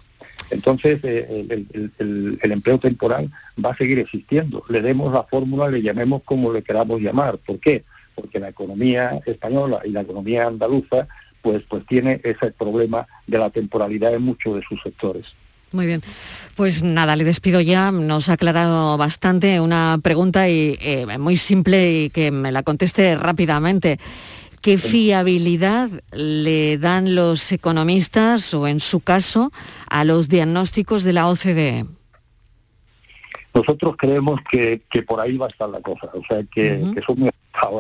Entonces, 0.50 1.00
eh, 1.04 1.46
el, 1.50 2.40
el, 2.42 2.52
empleo 2.52 2.78
temporal 2.78 3.30
va 3.64 3.72
a 3.72 3.78
seguir 3.78 4.00
existiendo. 4.00 4.64
Le 4.70 4.82
demos 4.82 5.12
la 5.12 5.24
fórmula, 5.24 5.70
le 5.70 5.82
llamemos 5.82 6.24
como 6.24 6.54
le 6.54 6.62
queramos 6.62 7.02
llamar. 7.02 7.38
¿Por 7.40 7.60
qué? 7.60 7.84
Porque 8.18 8.40
la 8.40 8.50
economía 8.50 9.22
española 9.26 9.80
y 9.86 9.92
la 9.92 10.02
economía 10.02 10.48
andaluza 10.48 11.08
pues, 11.42 11.64
pues 11.70 11.86
tiene 11.86 12.20
ese 12.24 12.52
problema 12.52 13.08
de 13.28 13.38
la 13.38 13.52
temporalidad 13.52 14.14
en 14.14 14.24
muchos 14.24 14.56
de 14.56 14.64
sus 14.64 14.82
sectores. 14.82 15.26
Muy 15.72 15.86
bien, 15.86 16.02
pues 16.56 16.82
nada, 16.82 17.16
le 17.16 17.24
despido 17.24 17.62
ya, 17.62 17.92
nos 17.92 18.30
ha 18.30 18.34
aclarado 18.34 18.98
bastante 18.98 19.60
una 19.60 20.00
pregunta 20.02 20.50
y, 20.50 20.78
eh, 20.82 21.06
muy 21.20 21.38
simple 21.38 22.04
y 22.04 22.10
que 22.10 22.32
me 22.32 22.52
la 22.52 22.64
conteste 22.64 23.16
rápidamente. 23.16 24.00
¿Qué 24.62 24.78
fiabilidad 24.78 25.90
le 26.12 26.78
dan 26.78 27.16
los 27.16 27.52
economistas 27.52 28.54
o 28.54 28.68
en 28.68 28.80
su 28.80 29.02
caso 29.02 29.52
a 29.90 30.04
los 30.04 30.30
diagnósticos 30.30 31.04
de 31.04 31.14
la 31.14 31.28
OCDE? 31.28 31.86
Nosotros 33.54 33.96
creemos 33.98 34.40
que, 34.50 34.82
por 35.08 35.20
ahí 35.20 35.38
va 35.38 35.46
a 35.48 35.50
estar 35.50 35.70
la 35.70 35.82
cosa, 35.82 36.10
o 36.14 36.24
sea 36.24 36.44
que, 36.44 36.84
son 37.06 37.20
muy 37.20 37.30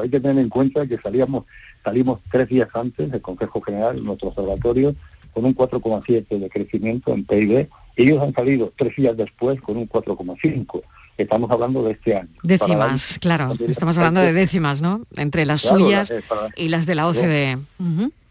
Hay 0.01 0.09
que 0.09 0.19
tener 0.19 0.39
en 0.39 0.49
cuenta 0.49 0.87
que 0.87 0.97
salíamos, 0.97 1.45
salimos 1.83 2.19
tres 2.31 2.47
días 2.49 2.67
antes 2.73 3.11
del 3.11 3.21
Consejo 3.21 3.61
General, 3.61 4.03
nuestro 4.03 4.29
observatorio, 4.29 4.95
con 5.33 5.45
un 5.45 5.55
4,7 5.55 6.39
de 6.39 6.49
crecimiento 6.49 7.13
en 7.13 7.25
PIB. 7.25 7.69
Ellos 7.95 8.21
han 8.21 8.33
salido 8.33 8.73
tres 8.75 8.95
días 8.95 9.15
después 9.15 9.61
con 9.61 9.77
un 9.77 9.87
4,5. 9.87 10.81
Estamos 11.17 11.49
hablando 11.49 11.83
de 11.83 11.93
este 11.93 12.15
año. 12.15 12.29
Décimas, 12.43 13.17
claro. 13.19 13.53
Estamos 13.67 13.97
hablando 13.97 14.21
de 14.21 14.33
décimas, 14.33 14.81
¿no? 14.81 15.05
Entre 15.15 15.45
las 15.45 15.61
suyas 15.61 16.11
eh, 16.11 16.21
y 16.55 16.69
las 16.69 16.85
de 16.85 16.95
la 16.95 17.07
OCDE. 17.07 17.57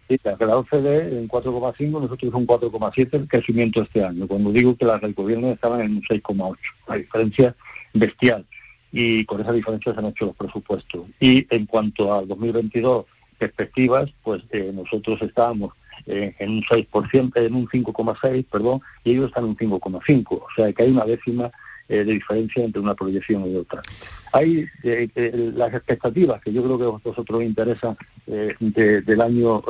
Sí, 0.08 0.20
las 0.22 0.38
de 0.38 0.46
la 0.46 0.56
OCDE 0.58 1.18
en 1.18 1.28
4,5, 1.28 2.00
nosotros 2.00 2.34
un 2.34 2.46
4,7 2.46 3.08
el 3.14 3.28
crecimiento 3.28 3.82
este 3.82 4.04
año. 4.04 4.28
Cuando 4.28 4.52
digo 4.52 4.76
que 4.76 4.84
las 4.84 5.00
del 5.00 5.14
gobierno 5.14 5.48
estaban 5.48 5.80
en 5.80 5.96
un 5.96 6.02
6,8, 6.02 6.56
la 6.88 6.96
diferencia 6.96 7.56
bestial. 7.92 8.46
Y 8.92 9.24
con 9.24 9.40
esa 9.40 9.52
diferencia 9.52 9.92
se 9.92 9.98
han 9.98 10.06
hecho 10.06 10.26
los 10.26 10.36
presupuestos. 10.36 11.06
Y 11.20 11.46
en 11.54 11.66
cuanto 11.66 12.14
al 12.14 12.28
2022, 12.28 13.06
perspectivas, 13.38 14.10
pues 14.22 14.42
eh, 14.50 14.70
nosotros 14.74 15.20
estábamos 15.22 15.72
en 16.06 16.50
un 16.50 16.62
6%, 16.62 17.32
en 17.36 17.54
un 17.54 17.66
5,6, 17.66 18.46
perdón, 18.50 18.80
y 19.02 19.12
ellos 19.12 19.28
están 19.28 19.44
en 19.44 19.50
un 19.50 19.56
5,5. 19.56 20.24
O 20.30 20.46
sea 20.54 20.72
que 20.72 20.84
hay 20.84 20.90
una 20.90 21.04
décima 21.04 21.50
eh, 21.88 22.02
de 22.02 22.14
diferencia 22.14 22.64
entre 22.64 22.82
una 22.82 22.96
proyección 22.96 23.46
y 23.46 23.54
otra. 23.54 23.80
Hay 24.32 24.66
eh, 24.82 25.08
eh, 25.14 25.52
las 25.54 25.72
expectativas, 25.72 26.42
que 26.42 26.52
yo 26.52 26.64
creo 26.64 26.76
que 26.76 26.84
a 26.84 27.10
vosotros 27.10 27.44
interesan 27.44 27.96
del 28.26 29.20
año 29.20 29.62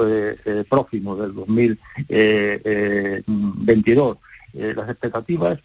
próximo, 0.66 1.14
del 1.14 1.34
2022. 1.34 4.16
las 4.54 4.88
expectativas 4.88 5.58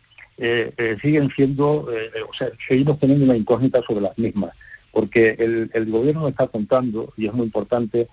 siguen 1.02 1.30
siendo, 1.30 1.86
o 1.86 2.34
sea, 2.34 2.50
seguimos 2.68 3.00
teniendo 3.00 3.26
una 3.26 3.38
incógnita 3.38 3.82
sobre 3.84 4.02
las 4.02 4.18
mismas, 4.18 4.52
porque 4.92 5.36
el, 5.38 5.92
gobierno 5.92 6.28
está 6.28 6.48
contando, 6.48 7.14
y 7.16 7.28
es 7.28 7.34
muy 7.34 7.46
importante, 7.46 8.08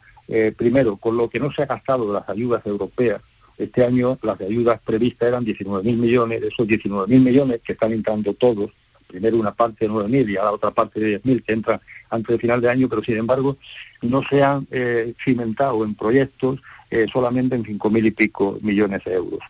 primero, 0.57 0.97
con 0.97 1.16
lo 1.16 1.31
que 1.31 1.41
no 1.41 1.51
se 1.51 1.62
ha 1.62 1.66
gastado 1.66 2.12
las 2.12 2.29
ayudas 2.29 2.64
europeas, 2.66 3.22
este 3.59 3.85
año 3.85 4.18
las 4.22 4.41
ayudas 4.41 4.81
previstas 4.85 5.29
eran 5.29 5.45
19.000 5.45 5.97
millones, 5.97 6.43
esos 6.43 6.66
19.000 6.66 7.09
millones 7.20 7.61
que 7.64 7.72
están 7.72 7.93
entrando 7.93 8.33
todos, 8.35 8.70
primero 9.09 9.37
una 9.37 9.53
parte 9.53 9.87
de 9.87 9.91
9.000 9.91 10.31
y 10.31 10.37
a 10.37 10.45
la 10.45 10.53
otra 10.53 10.70
parte 10.70 11.01
de 11.01 11.20
10.000 11.20 11.45
que 11.45 11.53
entra 11.53 11.81
antes 12.11 12.29
del 12.29 12.41
final 12.41 12.61
de 12.61 12.70
año, 12.70 12.89
pero 12.89 13.03
sin 13.03 13.16
embargo 13.16 13.57
no 14.03 14.22
se 14.22 14.43
han 14.43 14.66
eh, 14.70 15.12
cimentado 15.22 15.85
en 15.85 15.95
proyectos 15.95 16.61
eh, 16.91 17.07
solamente 17.12 17.57
en 17.57 17.64
5.000 17.64 18.07
y 18.07 18.11
pico 18.12 18.59
millones 18.62 19.03
de 19.05 19.14
euros. 19.14 19.41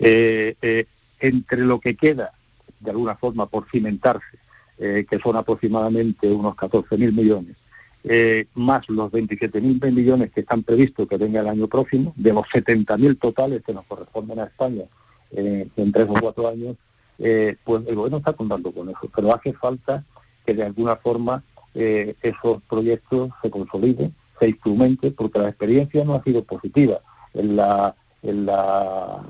Eh, 0.00 0.86
entre 1.22 1.62
lo 1.64 1.80
que 1.80 1.96
queda, 1.96 2.32
de 2.80 2.90
alguna 2.90 3.16
forma, 3.16 3.46
por 3.46 3.68
cimentarse, 3.70 4.38
que 4.78 5.20
son 5.22 5.36
aproximadamente 5.36 6.28
unos 6.28 6.56
14.000 6.56 7.12
millones, 7.12 7.56
eh, 8.04 8.46
más 8.54 8.88
los 8.88 9.12
27.000 9.12 9.92
millones 9.92 10.32
que 10.32 10.40
están 10.40 10.64
previstos 10.64 11.06
que 11.06 11.16
venga 11.16 11.40
el 11.40 11.48
año 11.48 11.68
próximo, 11.68 12.12
de 12.16 12.32
los 12.32 12.44
70.000 12.46 13.18
totales 13.18 13.62
que 13.64 13.72
nos 13.72 13.86
corresponden 13.86 14.40
a 14.40 14.44
España 14.44 14.84
eh, 15.30 15.68
en 15.76 15.92
tres 15.92 16.08
o 16.08 16.14
cuatro 16.20 16.48
años, 16.48 16.76
eh, 17.20 17.56
pues 17.62 17.86
el 17.86 17.94
gobierno 17.94 18.18
está 18.18 18.32
contando 18.32 18.72
con 18.72 18.88
eso. 18.88 19.08
Pero 19.14 19.32
hace 19.32 19.52
falta 19.52 20.04
que 20.44 20.54
de 20.54 20.64
alguna 20.64 20.96
forma 20.96 21.44
esos 21.74 22.62
proyectos 22.68 23.30
se 23.40 23.50
consoliden, 23.50 24.14
se 24.38 24.48
instrumenten, 24.48 25.14
porque 25.14 25.38
la 25.38 25.48
experiencia 25.48 26.04
no 26.04 26.14
ha 26.14 26.22
sido 26.22 26.44
positiva. 26.44 27.00
En, 27.32 27.56
la, 27.56 27.94
en, 28.22 28.44
la, 28.44 29.22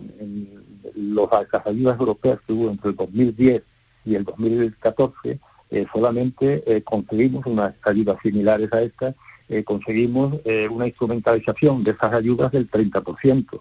los, 0.94 1.28
las 1.52 1.66
ayudas 1.66 1.98
europeas 1.98 2.38
que 2.46 2.52
hubo 2.52 2.70
entre 2.70 2.90
el 2.90 2.96
2010 2.96 3.62
y 4.04 4.14
el 4.14 4.24
2014, 4.24 5.38
eh, 5.70 5.86
solamente 5.92 6.62
eh, 6.66 6.82
conseguimos 6.82 7.46
unas 7.46 7.74
ayudas 7.82 8.18
similares 8.22 8.72
a 8.72 8.82
estas, 8.82 9.14
eh, 9.48 9.64
conseguimos 9.64 10.40
una 10.70 10.86
instrumentalización 10.86 11.84
de 11.84 11.90
esas 11.92 12.12
ayudas 12.12 12.52
del 12.52 12.70
30%. 12.70 13.60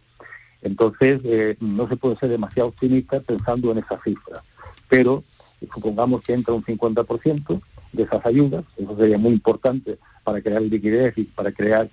Entonces, 0.61 1.57
no 1.59 1.87
se 1.89 1.97
puede 1.97 2.17
ser 2.17 2.29
demasiado 2.29 2.69
optimista 2.69 3.19
pensando 3.19 3.71
en 3.71 3.79
esa 3.79 3.99
cifra, 4.03 4.43
pero 4.87 5.23
supongamos 5.73 6.21
que 6.21 6.33
entra 6.33 6.53
un 6.53 6.63
50% 6.63 7.61
de 7.93 8.03
esas 8.03 8.25
ayudas, 8.25 8.63
eso 8.77 8.95
sería 8.95 9.17
muy 9.17 9.33
importante 9.33 9.97
para 10.23 10.41
crear 10.41 10.61
liquidez 10.61 11.17
y 11.17 11.23
para 11.23 11.51
crear 11.51 11.89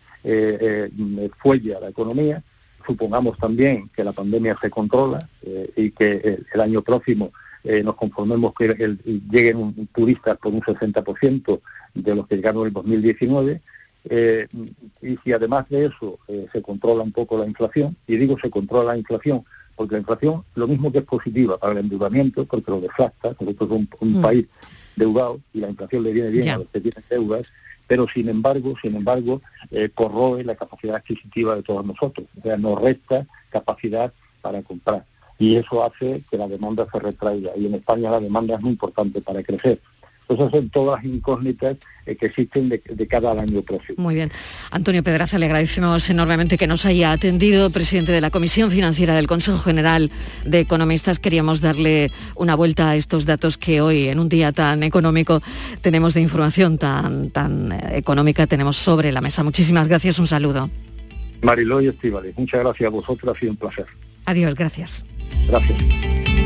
fuelle 1.39 1.75
a 1.75 1.81
la 1.81 1.89
economía. 1.89 2.43
Supongamos 2.89 3.39
también 3.39 3.89
que 3.95 4.03
la 4.03 4.13
pandemia 4.13 4.57
se 4.61 4.71
controla 4.71 5.29
y 5.77 5.91
que 5.93 6.41
el 6.53 6.61
año 6.61 6.83
próximo 6.83 7.31
eh, 7.63 7.83
nos 7.83 7.97
conformemos 7.97 8.55
que 8.55 8.97
lleguen 9.31 9.89
turistas 9.95 10.39
por 10.39 10.53
un 10.55 10.63
60% 10.63 11.61
de 11.95 12.15
los 12.15 12.27
que 12.27 12.37
llegaron 12.37 12.63
en 12.63 12.69
el 12.69 12.73
2019 12.73 13.61
Eh, 14.11 14.47
y 15.03 15.17
si 15.19 15.33
además 15.33 15.69
de 15.69 15.87
eso 15.87 16.19
eh, 16.29 16.47
se 16.53 16.63
controla 16.63 17.03
un 17.03 17.13
poco 17.13 17.37
la 17.37 17.47
inflación, 17.47 17.97
y 18.07 18.17
digo 18.17 18.39
se 18.39 18.49
controla 18.49 18.93
la 18.93 18.99
inflación, 18.99 19.45
porque 19.77 19.95
la 19.95 20.01
inflación 20.01 20.45
lo 20.55 20.67
mismo 20.67 20.91
que 20.91 20.99
es 20.99 21.05
positiva 21.05 21.59
para 21.59 21.73
el 21.73 21.79
endeudamiento, 21.81 22.47
porque 22.47 22.71
lo 22.71 22.81
deflacta, 22.81 23.37
nosotros 23.39 23.69
somos 23.69 23.89
un, 24.01 24.13
Mm. 24.19 24.23
país 24.23 24.47
deudado 24.97 25.41
y 25.53 25.61
la 25.61 25.69
inflación 25.69 26.05
le 26.05 26.13
viene 26.13 26.31
bien 26.31 26.49
a 26.49 26.59
los 26.59 26.69
que 26.69 26.81
tienen 26.81 27.05
deudas, 27.11 27.45
pero 27.89 28.07
sin 28.07 28.29
embargo, 28.29 28.75
sin 28.81 28.95
embargo, 28.95 29.43
eh, 29.73 29.91
corroe 29.93 30.45
la 30.45 30.55
capacidad 30.55 30.97
adquisitiva 30.97 31.57
de 31.57 31.63
todos 31.65 31.85
nosotros, 31.85 32.29
o 32.39 32.43
sea, 32.43 32.57
nos 32.57 32.81
resta 32.81 33.27
capacidad 33.51 34.13
para 34.41 34.63
comprar. 34.63 35.05
Y 35.39 35.57
eso 35.57 35.85
hace 35.85 36.23
que 36.31 36.37
la 36.37 36.49
demanda 36.49 36.87
se 36.93 36.99
retraiga. 36.99 37.53
Y 37.57 37.67
en 37.67 37.75
España 37.75 38.11
la 38.11 38.21
demanda 38.21 38.57
es 38.57 38.61
muy 38.61 38.73
importante 38.73 39.21
para 39.21 39.43
crecer. 39.43 39.81
Esas 40.29 40.51
son 40.51 40.69
todas 40.69 41.03
incógnitas 41.05 41.79
eh, 42.07 42.17
que 42.17 42.27
existen 42.27 42.69
de, 42.69 42.83
de 42.87 43.07
cada 43.07 43.33
año 43.33 43.63
próximo. 43.63 44.03
Muy 44.03 44.15
bien. 44.15 44.31
Antonio 44.71 45.03
Pedraza, 45.03 45.39
le 45.39 45.47
agradecemos 45.47 46.09
enormemente 46.11 46.59
que 46.59 46.67
nos 46.67 46.85
haya 46.85 47.13
atendido, 47.13 47.71
presidente 47.71 48.13
de 48.13 48.21
la 48.21 48.31
Comisión 48.31 48.71
Financiera 48.71 49.15
del 49.15 49.27
Consejo 49.27 49.59
General 49.59 50.11
de 50.45 50.61
Economistas. 50.61 51.19
Queríamos 51.19 51.61
darle 51.61 52.11
una 52.37 52.55
vuelta 52.55 52.91
a 52.91 52.97
estos 52.97 53.25
datos 53.25 53.57
que 53.57 53.81
hoy, 53.81 54.09
en 54.09 54.19
un 54.19 54.29
día 54.29 54.53
tan 54.53 54.83
económico, 54.83 55.41
tenemos 55.81 56.15
de 56.15 56.21
información 56.21 56.79
tan, 56.79 57.31
tan 57.31 57.73
eh, 57.73 57.97
económica, 57.97 58.47
tenemos 58.47 58.77
sobre 58.77 59.13
la 59.13 59.21
mesa. 59.21 59.43
Muchísimas 59.43 59.89
gracias, 59.89 60.19
un 60.19 60.27
saludo. 60.27 60.71
Mariló 61.41 61.81
y 61.81 61.89
Estivali, 61.89 62.33
muchas 62.37 62.61
gracias 62.61 62.87
a 62.87 62.91
vosotros, 62.91 63.35
ha 63.35 63.39
sido 63.39 63.53
un 63.53 63.59
placer. 63.59 63.87
Adiós, 64.27 64.55
gracias. 64.55 65.05
Gracias. 65.47 66.38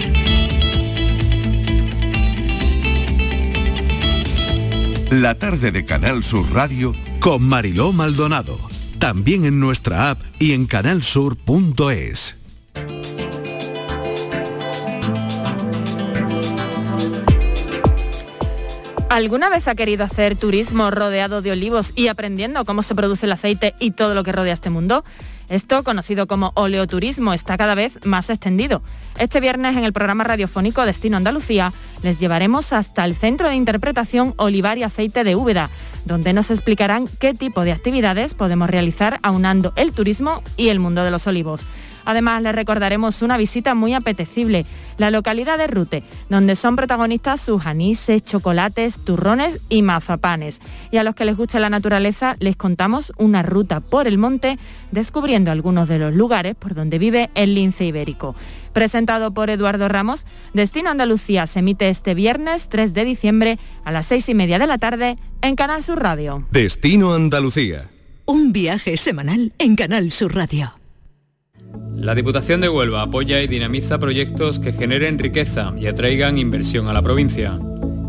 La 5.13 5.35
tarde 5.35 5.73
de 5.73 5.85
Canal 5.85 6.25
Sur 6.25 6.51
Radio 6.55 6.95
con 7.21 7.43
Mariló 7.43 7.93
Maldonado. 7.93 8.57
También 8.99 9.45
en 9.45 9.61
nuestra 9.61 10.09
app 10.09 10.23
y 10.39 10.53
en 10.53 10.65
canalsur.es. 10.65 12.39
¿Alguna 19.11 19.51
vez 19.51 19.69
ha 19.69 19.75
querido 19.75 20.05
hacer 20.05 20.35
turismo 20.35 20.91
rodeado 20.91 21.43
de 21.43 21.53
olivos 21.53 21.93
y 21.95 22.09
aprendiendo 22.09 22.65
cómo 22.65 22.83
se 22.83 22.95
produce 22.95 23.27
el 23.27 23.33
aceite 23.33 23.75
y 23.79 23.91
todo 23.91 24.15
lo 24.15 24.25
que 24.25 24.33
rodea 24.33 24.55
este 24.55 24.71
mundo? 24.71 25.05
Esto, 25.53 25.85
conocido 25.85 26.27
como 26.27 26.53
oleoturismo, 26.55 27.35
está 27.35 27.59
cada 27.59 27.75
vez 27.75 27.99
más 28.07 28.31
extendido. 28.31 28.81
Este 29.19 29.39
viernes 29.39 29.77
en 29.77 29.85
el 29.85 29.93
programa 29.93 30.25
radiofónico 30.25 30.87
Destino 30.87 31.19
Andalucía 31.19 31.75
les 32.03 32.19
llevaremos 32.19 32.73
hasta 32.73 33.05
el 33.05 33.15
Centro 33.15 33.51
de 33.51 33.55
Interpretación 33.55 34.33
Olivar 34.39 34.79
y 34.79 34.83
Aceite 34.83 35.25
de 35.25 35.37
Úbeda, 35.37 35.69
donde 36.07 36.33
nos 36.33 36.51
explicarán 36.51 37.07
qué 37.21 37.35
tipo 37.35 37.65
de 37.65 37.73
actividades 37.73 38.33
podemos 38.33 38.71
realizar 38.71 39.21
aunando 39.23 39.75
el 39.77 39.93
turismo 39.93 40.43
y 40.57 40.71
el 40.71 40.81
mundo 40.81 41.05
de 41.05 41.11
los 41.11 41.27
olivos. 41.27 41.67
Además, 42.05 42.43
les 42.43 42.55
recordaremos 42.55 43.23
una 43.23 43.37
visita 43.37 43.75
muy 43.75 43.95
apetecible, 43.95 44.67
la 44.99 45.11
localidad 45.11 45.59
de 45.59 45.67
Rute, 45.67 46.03
donde 46.29 46.57
son 46.57 46.77
protagonistas 46.77 47.41
sus 47.41 47.67
anises, 47.67 48.25
chocolates, 48.25 48.99
turrones 49.05 49.61
y 49.69 49.83
mazapanes. 49.83 50.61
Y 50.91 50.97
a 50.97 51.05
los 51.05 51.15
que 51.15 51.25
les 51.25 51.37
gusta 51.37 51.61
la 51.61 51.71
naturaleza, 51.71 52.37
les 52.39 52.57
contamos 52.57 53.13
una 53.17 53.43
ruta 53.43 53.81
por 53.81 54.07
el 54.07 54.19
monte, 54.19 54.59
descubriendo 54.91 55.51
algunos 55.51 55.89
de 55.89 55.99
los 55.99 56.15
lugares 56.15 56.55
por 56.55 56.75
donde 56.75 56.99
vive 56.99 57.31
el 57.35 57.55
lince 57.55 57.85
ibérico. 57.85 58.35
Presentado 58.73 59.35
por 59.35 59.51
Eduardo 59.51 59.89
Ramos, 59.89 60.27
Destino 60.55 60.91
Andalucía 60.91 61.47
se 61.47 61.59
emite 61.59 61.89
este 61.89 62.15
viernes 62.15 62.69
3 62.69 62.95
de 62.95 63.05
diciembre 63.05 63.59
a 63.85 63.93
las 63.93 64.07
6 64.07 64.31
y 64.31 64.35
media 64.35 64.59
de 64.59 64.67
la 64.67 64.79
tarde 64.79 65.19
en 65.43 65.57
Canal 65.57 65.83
Sur 65.83 66.03
Radio. 66.03 66.47
Destino 66.51 67.15
Andalucía. 67.15 67.89
Un 68.25 68.53
viaje 68.53 68.97
semanal 68.97 69.53
en 69.59 69.77
Canal 69.77 70.11
Sur 70.11 70.35
Radio. 70.35 70.82
La 71.95 72.15
Diputación 72.15 72.61
de 72.61 72.69
Huelva 72.69 73.03
apoya 73.03 73.41
y 73.43 73.47
dinamiza 73.47 73.99
proyectos 73.99 74.59
que 74.59 74.73
generen 74.73 75.19
riqueza 75.19 75.73
y 75.79 75.87
atraigan 75.87 76.39
inversión 76.39 76.89
a 76.89 76.93
la 76.93 77.03
provincia, 77.03 77.61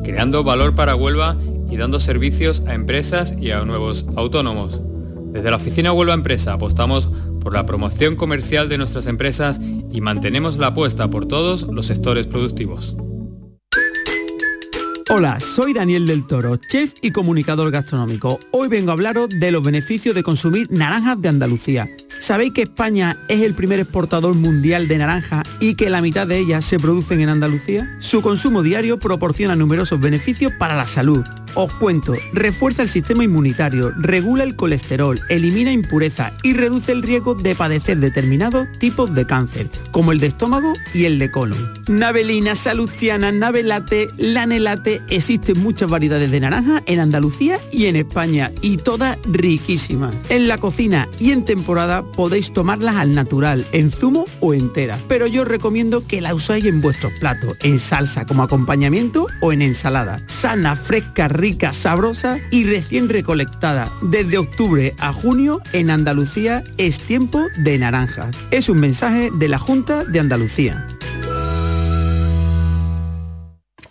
creando 0.03 0.43
valor 0.43 0.73
para 0.73 0.95
Huelva 0.95 1.37
y 1.69 1.77
dando 1.77 1.99
servicios 1.99 2.63
a 2.67 2.73
empresas 2.73 3.35
y 3.39 3.51
a 3.51 3.63
nuevos 3.65 4.05
autónomos. 4.15 4.81
Desde 5.31 5.49
la 5.49 5.57
oficina 5.57 5.91
Huelva 5.91 6.13
Empresa 6.13 6.53
apostamos 6.53 7.09
por 7.41 7.53
la 7.53 7.65
promoción 7.65 8.15
comercial 8.15 8.69
de 8.69 8.77
nuestras 8.77 9.07
empresas 9.07 9.59
y 9.91 10.01
mantenemos 10.01 10.57
la 10.57 10.67
apuesta 10.67 11.09
por 11.09 11.27
todos 11.27 11.63
los 11.63 11.85
sectores 11.85 12.25
productivos. 12.25 12.95
Hola, 15.09 15.39
soy 15.39 15.73
Daniel 15.73 16.07
del 16.07 16.25
Toro, 16.25 16.55
chef 16.57 16.93
y 17.01 17.11
comunicador 17.11 17.69
gastronómico. 17.69 18.39
Hoy 18.51 18.67
vengo 18.69 18.89
a 18.89 18.93
hablaros 18.93 19.29
de 19.29 19.51
los 19.51 19.63
beneficios 19.63 20.15
de 20.15 20.23
consumir 20.23 20.71
naranjas 20.71 21.21
de 21.21 21.29
Andalucía. 21.29 21.89
¿Sabéis 22.19 22.53
que 22.53 22.63
España 22.63 23.17
es 23.27 23.41
el 23.41 23.53
primer 23.53 23.79
exportador 23.79 24.35
mundial 24.35 24.87
de 24.87 24.97
naranja 24.97 25.43
y 25.59 25.75
que 25.75 25.89
la 25.89 26.01
mitad 26.01 26.27
de 26.27 26.37
ellas 26.37 26.63
se 26.65 26.79
producen 26.79 27.19
en 27.21 27.29
Andalucía? 27.29 27.97
Su 27.99 28.21
consumo 28.21 28.63
diario 28.63 28.99
proporciona 28.99 29.55
numerosos 29.55 29.99
beneficios 29.99 30.51
para 30.57 30.75
la 30.75 30.87
salud. 30.87 31.23
Os 31.55 31.71
cuento, 31.73 32.15
refuerza 32.33 32.81
el 32.81 32.89
sistema 32.89 33.23
inmunitario, 33.23 33.91
regula 33.91 34.43
el 34.43 34.55
colesterol, 34.55 35.19
elimina 35.29 35.71
impureza 35.71 36.33
y 36.41 36.53
reduce 36.53 36.91
el 36.91 37.03
riesgo 37.03 37.35
de 37.35 37.53
padecer 37.53 37.99
determinados 37.99 38.67
tipos 38.79 39.13
de 39.13 39.27
cáncer, 39.27 39.69
como 39.91 40.11
el 40.11 40.19
de 40.19 40.27
estómago 40.27 40.73
y 40.95 41.05
el 41.05 41.19
de 41.19 41.29
colon. 41.29 41.73
Navelina, 41.87 42.55
salustiana, 42.55 43.31
navelate, 43.31 44.09
lanelate, 44.17 45.03
existen 45.09 45.61
muchas 45.61 45.91
variedades 45.91 46.31
de 46.31 46.39
naranja 46.39 46.81
en 46.87 46.99
Andalucía 46.99 47.59
y 47.71 47.85
en 47.85 47.97
España 47.97 48.51
y 48.61 48.77
todas 48.77 49.19
riquísimas. 49.25 50.15
En 50.29 50.47
la 50.47 50.57
cocina 50.57 51.07
y 51.19 51.31
en 51.31 51.45
temporada 51.45 52.02
podéis 52.11 52.53
tomarlas 52.53 52.95
al 52.95 53.13
natural, 53.13 53.65
en 53.71 53.91
zumo 53.91 54.25
o 54.39 54.53
entera, 54.53 54.97
pero 55.07 55.27
yo 55.27 55.43
os 55.43 55.47
recomiendo 55.47 56.05
que 56.05 56.21
la 56.21 56.33
usáis 56.33 56.65
en 56.65 56.81
vuestros 56.81 57.13
platos, 57.19 57.57
en 57.61 57.79
salsa 57.79 58.25
como 58.25 58.43
acompañamiento 58.43 59.27
o 59.41 59.53
en 59.53 59.61
ensalada. 59.61 60.21
Sana, 60.27 60.75
fresca, 60.75 61.27
rica, 61.27 61.73
sabrosa 61.73 62.39
y 62.51 62.63
recién 62.65 63.09
recolectada. 63.09 63.91
Desde 64.01 64.37
octubre 64.37 64.95
a 64.99 65.13
junio 65.13 65.61
en 65.73 65.89
Andalucía 65.89 66.63
es 66.77 66.99
tiempo 66.99 67.45
de 67.57 67.77
naranja. 67.77 68.29
Es 68.51 68.69
un 68.69 68.79
mensaje 68.79 69.29
de 69.33 69.47
la 69.47 69.59
Junta 69.59 70.03
de 70.03 70.19
Andalucía. 70.19 70.87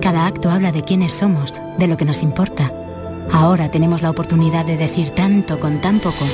Cada 0.00 0.26
acto 0.26 0.50
habla 0.50 0.72
de 0.72 0.82
quiénes 0.82 1.12
somos, 1.12 1.60
de 1.78 1.86
lo 1.86 1.96
que 1.96 2.04
nos 2.04 2.22
importa. 2.22 2.72
Ahora 3.32 3.70
tenemos 3.70 4.02
la 4.02 4.10
oportunidad 4.10 4.64
de 4.64 4.76
decir 4.76 5.10
tanto 5.10 5.58
con 5.58 5.80
tan 5.80 6.00
poco. 6.00 6.24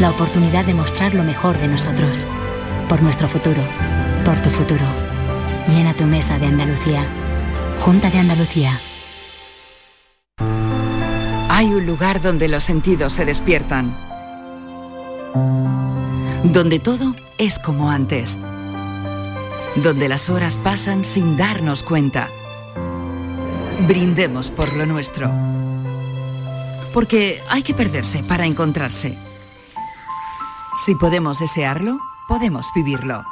La 0.00 0.10
oportunidad 0.10 0.64
de 0.64 0.74
mostrar 0.74 1.14
lo 1.14 1.22
mejor 1.22 1.58
de 1.58 1.68
nosotros. 1.68 2.26
Por 2.88 3.02
nuestro 3.02 3.28
futuro. 3.28 3.62
Por 4.24 4.40
tu 4.40 4.50
futuro. 4.50 4.84
Llena 5.68 5.94
tu 5.94 6.04
mesa 6.04 6.38
de 6.38 6.46
Andalucía. 6.46 7.04
Junta 7.80 8.10
de 8.10 8.18
Andalucía. 8.18 8.80
Hay 11.48 11.66
un 11.66 11.86
lugar 11.86 12.22
donde 12.22 12.48
los 12.48 12.64
sentidos 12.64 13.12
se 13.12 13.24
despiertan. 13.24 13.96
Donde 16.44 16.78
todo 16.78 17.14
es 17.38 17.58
como 17.58 17.90
antes. 17.90 18.38
Donde 19.76 20.08
las 20.08 20.30
horas 20.30 20.56
pasan 20.56 21.04
sin 21.04 21.36
darnos 21.36 21.82
cuenta. 21.82 22.28
Brindemos 23.86 24.52
por 24.52 24.72
lo 24.76 24.86
nuestro. 24.86 25.28
Porque 26.94 27.42
hay 27.48 27.64
que 27.64 27.74
perderse 27.74 28.22
para 28.22 28.46
encontrarse. 28.46 29.18
Si 30.84 30.94
podemos 30.94 31.40
desearlo, 31.40 31.98
podemos 32.28 32.66
vivirlo. 32.76 33.24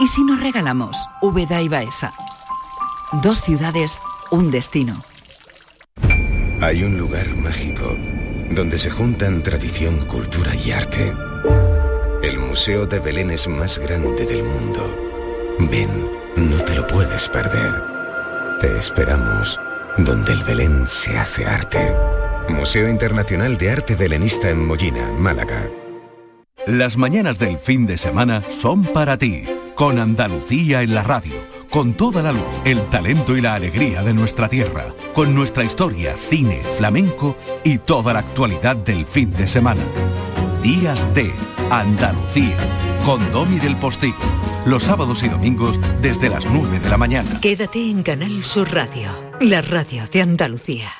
¿Y 0.00 0.08
si 0.08 0.24
nos 0.24 0.40
regalamos 0.40 0.96
Úbeda 1.22 1.62
y 1.62 1.68
Baeza? 1.68 2.12
Dos 3.22 3.40
ciudades, 3.40 4.00
un 4.32 4.50
destino. 4.50 5.00
Hay 6.60 6.82
un 6.82 6.98
lugar 6.98 7.28
mágico 7.36 7.96
donde 8.50 8.78
se 8.78 8.90
juntan 8.90 9.44
tradición, 9.44 10.06
cultura 10.06 10.54
y 10.56 10.72
arte. 10.72 11.14
El 12.24 12.40
Museo 12.40 12.84
de 12.84 12.98
Belén 12.98 13.30
es 13.30 13.46
más 13.46 13.78
grande 13.78 14.26
del 14.26 14.42
mundo. 14.42 15.56
Ven, 15.60 16.10
no 16.36 16.56
te 16.64 16.74
lo 16.74 16.84
puedes 16.86 17.28
perder. 17.28 17.99
Te 18.60 18.76
esperamos 18.76 19.58
donde 19.96 20.32
el 20.34 20.44
Belén 20.44 20.86
se 20.86 21.16
hace 21.18 21.46
arte. 21.46 21.96
Museo 22.50 22.90
Internacional 22.90 23.56
de 23.56 23.70
Arte 23.70 23.96
Belenista 23.96 24.50
en 24.50 24.66
Mollina, 24.66 25.10
Málaga. 25.12 25.70
Las 26.66 26.98
mañanas 26.98 27.38
del 27.38 27.58
fin 27.58 27.86
de 27.86 27.96
semana 27.96 28.42
son 28.50 28.84
para 28.84 29.16
ti, 29.16 29.44
con 29.74 29.98
Andalucía 29.98 30.82
en 30.82 30.94
la 30.94 31.02
radio, 31.02 31.32
con 31.70 31.94
toda 31.94 32.22
la 32.22 32.32
luz, 32.32 32.60
el 32.66 32.82
talento 32.90 33.34
y 33.34 33.40
la 33.40 33.54
alegría 33.54 34.02
de 34.02 34.12
nuestra 34.12 34.46
tierra, 34.46 34.88
con 35.14 35.34
nuestra 35.34 35.64
historia, 35.64 36.14
cine, 36.18 36.60
flamenco 36.76 37.38
y 37.64 37.78
toda 37.78 38.12
la 38.12 38.18
actualidad 38.18 38.76
del 38.76 39.06
fin 39.06 39.32
de 39.32 39.46
semana. 39.46 39.82
Días 40.62 41.06
de 41.14 41.32
Andalucía, 41.70 42.56
con 43.06 43.30
Domi 43.30 43.60
del 43.60 43.76
Postigo, 43.76 44.18
los 44.66 44.82
sábados 44.82 45.22
y 45.22 45.28
domingos 45.28 45.78
desde 46.02 46.28
las 46.28 46.44
9 46.46 46.80
de 46.80 46.88
la 46.90 46.96
mañana. 46.96 47.40
Quédate 47.40 47.88
en 47.88 48.02
Canal 48.02 48.44
Sur 48.44 48.72
Radio, 48.72 49.10
la 49.40 49.62
radio 49.62 50.04
de 50.08 50.20
Andalucía. 50.20 50.99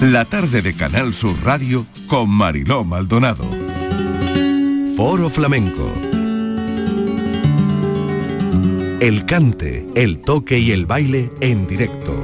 La 0.00 0.24
tarde 0.24 0.62
de 0.62 0.74
Canal 0.76 1.14
Sur 1.14 1.36
Radio 1.44 1.86
con 2.06 2.28
Mariló 2.28 2.84
Maldonado. 2.84 3.44
Foro 4.96 5.30
Flamenco. 5.30 5.90
El 9.00 9.24
cante, 9.26 9.86
el 9.94 10.20
toque 10.20 10.58
y 10.58 10.72
el 10.72 10.86
baile 10.86 11.32
en 11.40 11.66
directo. 11.66 12.14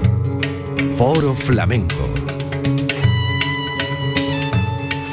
Foro 0.97 1.35
Flamenco. 1.35 2.11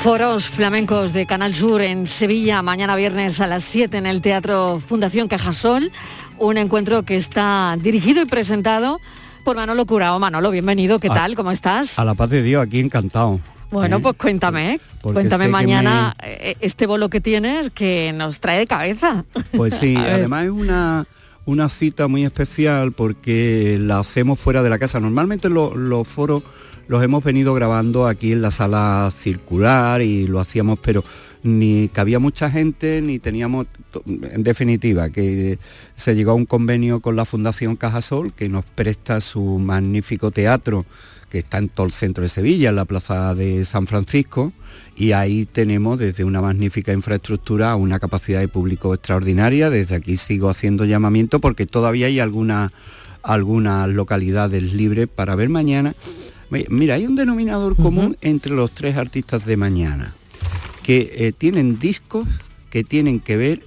Foros 0.02 0.48
flamencos 0.48 1.12
de 1.12 1.26
Canal 1.26 1.54
Sur 1.54 1.82
en 1.82 2.08
Sevilla, 2.08 2.62
mañana 2.62 2.96
viernes 2.96 3.42
a 3.42 3.48
las 3.48 3.66
7 3.66 3.98
en 3.98 4.06
el 4.06 4.22
Teatro 4.22 4.82
Fundación 4.88 5.28
Cajasol. 5.28 5.92
Un 6.38 6.58
encuentro 6.58 7.04
que 7.04 7.18
está 7.18 7.76
dirigido 7.82 8.22
y 8.22 8.26
presentado 8.26 9.02
por 9.48 9.56
Manolo 9.56 9.86
Curao. 9.86 10.20
Manolo, 10.20 10.52
bienvenido, 10.52 11.00
¿qué 11.00 11.08
A- 11.08 11.14
tal? 11.14 11.34
¿Cómo 11.36 11.52
estás? 11.52 11.98
A 11.98 12.04
la 12.04 12.16
paz 12.16 12.30
de 12.30 12.42
Dios, 12.44 12.62
aquí 12.62 12.82
encantado. 12.82 13.40
Bueno, 13.72 13.96
¿eh? 13.96 14.00
pues 14.02 14.16
cuéntame, 14.18 14.82
cuéntame 15.02 15.48
mañana 15.48 16.14
eh, 16.22 16.56
este 16.60 16.86
bolo 16.86 17.10
que 17.10 17.22
tienes 17.22 17.70
que 17.70 18.12
nos 18.14 18.42
trae 18.42 18.60
de 18.60 18.68
cabeza. 18.68 19.24
Pues 19.56 19.76
sí, 19.76 19.96
además 19.98 20.44
es 20.44 20.50
una, 20.50 21.08
una 21.46 21.70
cita 21.70 22.10
muy 22.10 22.26
especial 22.26 22.92
porque 22.92 23.78
la 23.82 24.00
hacemos 24.00 24.38
fuera 24.38 24.62
de 24.64 24.70
la 24.70 24.80
casa. 24.80 25.00
Normalmente 25.00 25.48
lo- 25.48 25.74
los 25.78 26.06
foros 26.06 26.44
los 26.90 27.02
hemos 27.02 27.24
venido 27.24 27.54
grabando 27.54 28.06
aquí 28.06 28.34
en 28.34 28.42
la 28.42 28.52
sala 28.52 29.10
circular 29.16 30.02
y 30.02 30.28
lo 30.28 30.42
hacíamos, 30.42 30.78
pero 30.80 31.06
ni 31.44 31.88
cabía 31.90 32.20
mucha 32.20 32.50
gente 32.50 33.02
ni 33.02 33.20
teníamos, 33.20 33.68
en 34.06 34.44
definitiva, 34.44 35.10
que 35.10 35.60
se 35.96 36.16
llegó 36.16 36.32
a 36.32 36.36
un 36.36 36.46
convenio 36.46 37.00
con 37.00 37.16
la 37.16 37.26
Fundación 37.26 37.76
Cajasol 37.76 38.34
que 38.34 38.50
nos 38.50 38.66
presta 38.66 39.22
su 39.22 39.44
magnífico 39.60 40.32
teatro 40.32 40.86
que 41.30 41.40
está 41.40 41.58
en 41.58 41.68
todo 41.68 41.86
el 41.88 41.92
centro 41.92 42.24
de 42.24 42.30
Sevilla, 42.30 42.70
en 42.70 42.78
la 42.78 42.86
plaza 42.86 43.36
de 43.36 43.66
San 43.66 43.86
Francisco, 43.86 44.54
y 44.96 45.12
ahí 45.12 45.46
tenemos 45.46 46.00
desde 46.00 46.24
una 46.24 46.42
magnífica 46.42 46.94
infraestructura 46.94 47.72
a 47.72 47.76
una 47.76 48.00
capacidad 48.00 48.40
de 48.40 48.48
público 48.48 48.94
extraordinaria. 48.94 49.70
Desde 49.70 49.96
aquí 49.96 50.16
sigo 50.16 50.50
haciendo 50.50 50.86
llamamiento 50.86 51.40
porque 51.42 51.66
todavía 51.66 52.08
hay 52.08 52.20
algunas 52.22 52.72
algunas 53.24 53.90
localidades 53.90 54.72
libres 54.74 55.10
para 55.14 55.36
ver 55.36 55.50
mañana. 55.50 55.96
Mi- 56.50 56.64
Mira, 56.70 56.96
hay 56.96 57.06
un 57.06 57.18
denominador 57.18 57.76
común 57.76 58.16
entre 58.22 58.54
los 58.54 58.72
tres 58.72 58.96
artistas 58.96 59.46
de 59.46 59.58
mañana, 59.58 60.14
que 60.88 61.10
eh, 61.18 61.34
tienen 61.38 61.80
discos 61.80 62.26
que 62.70 62.86
tienen 62.86 63.20
que 63.20 63.36
ver 63.36 63.64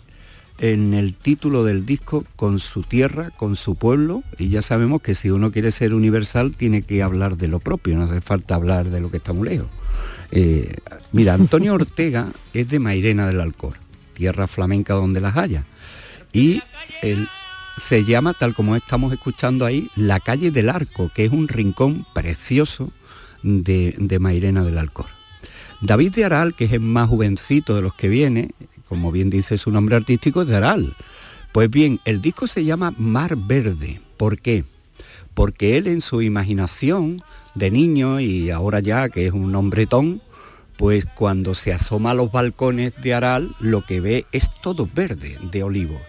en 0.58 0.94
el 0.94 1.12
título 1.12 1.64
del 1.64 1.84
disco 1.84 2.24
con 2.34 2.58
su 2.58 2.82
tierra, 2.82 3.28
con 3.36 3.56
su 3.56 3.74
pueblo, 3.74 4.24
y 4.38 4.48
ya 4.48 4.62
sabemos 4.62 5.02
que 5.02 5.14
si 5.14 5.28
uno 5.28 5.52
quiere 5.52 5.70
ser 5.70 5.92
universal 5.92 6.56
tiene 6.56 6.80
que 6.80 7.02
hablar 7.02 7.36
de 7.36 7.48
lo 7.48 7.60
propio, 7.60 7.94
no 7.94 8.04
hace 8.04 8.22
falta 8.22 8.54
hablar 8.54 8.88
de 8.88 9.02
lo 9.02 9.10
que 9.10 9.18
está 9.18 9.34
muy 9.34 9.50
lejos. 9.50 9.68
Eh, 10.30 10.78
mira, 11.12 11.34
Antonio 11.34 11.74
Ortega 11.74 12.32
es 12.54 12.70
de 12.70 12.78
Mairena 12.78 13.26
del 13.26 13.42
Alcor, 13.42 13.74
tierra 14.14 14.46
flamenca 14.46 14.94
donde 14.94 15.20
las 15.20 15.36
haya, 15.36 15.66
y 16.32 16.62
él 17.02 17.28
se 17.82 18.06
llama, 18.06 18.32
tal 18.32 18.54
como 18.54 18.76
estamos 18.76 19.12
escuchando 19.12 19.66
ahí, 19.66 19.90
la 19.94 20.20
calle 20.20 20.50
del 20.50 20.70
Arco, 20.70 21.10
que 21.14 21.26
es 21.26 21.32
un 21.32 21.48
rincón 21.48 22.06
precioso 22.14 22.90
de, 23.42 23.94
de 23.98 24.18
Mairena 24.18 24.64
del 24.64 24.78
Alcor. 24.78 25.19
David 25.80 26.12
de 26.12 26.24
Aral, 26.24 26.54
que 26.54 26.66
es 26.66 26.72
el 26.72 26.80
más 26.80 27.08
jovencito 27.08 27.74
de 27.74 27.82
los 27.82 27.94
que 27.94 28.08
viene, 28.08 28.50
como 28.88 29.10
bien 29.12 29.30
dice 29.30 29.56
su 29.56 29.70
nombre 29.70 29.96
artístico, 29.96 30.42
es 30.42 30.48
de 30.48 30.56
Aral. 30.56 30.94
Pues 31.52 31.70
bien, 31.70 32.00
el 32.04 32.20
disco 32.20 32.46
se 32.46 32.64
llama 32.64 32.92
Mar 32.98 33.36
Verde. 33.36 34.00
¿Por 34.16 34.38
qué? 34.38 34.64
Porque 35.34 35.78
él 35.78 35.86
en 35.86 36.00
su 36.00 36.22
imaginación 36.22 37.22
de 37.54 37.70
niño 37.70 38.20
y 38.20 38.50
ahora 38.50 38.80
ya 38.80 39.08
que 39.08 39.26
es 39.26 39.32
un 39.32 39.54
hombretón, 39.54 40.20
pues 40.76 41.06
cuando 41.06 41.54
se 41.54 41.72
asoma 41.72 42.12
a 42.12 42.14
los 42.14 42.30
balcones 42.30 42.92
de 43.02 43.14
Aral, 43.14 43.54
lo 43.58 43.84
que 43.84 44.00
ve 44.00 44.26
es 44.32 44.50
todo 44.62 44.88
verde, 44.92 45.38
de 45.50 45.62
olivo. 45.62 46.00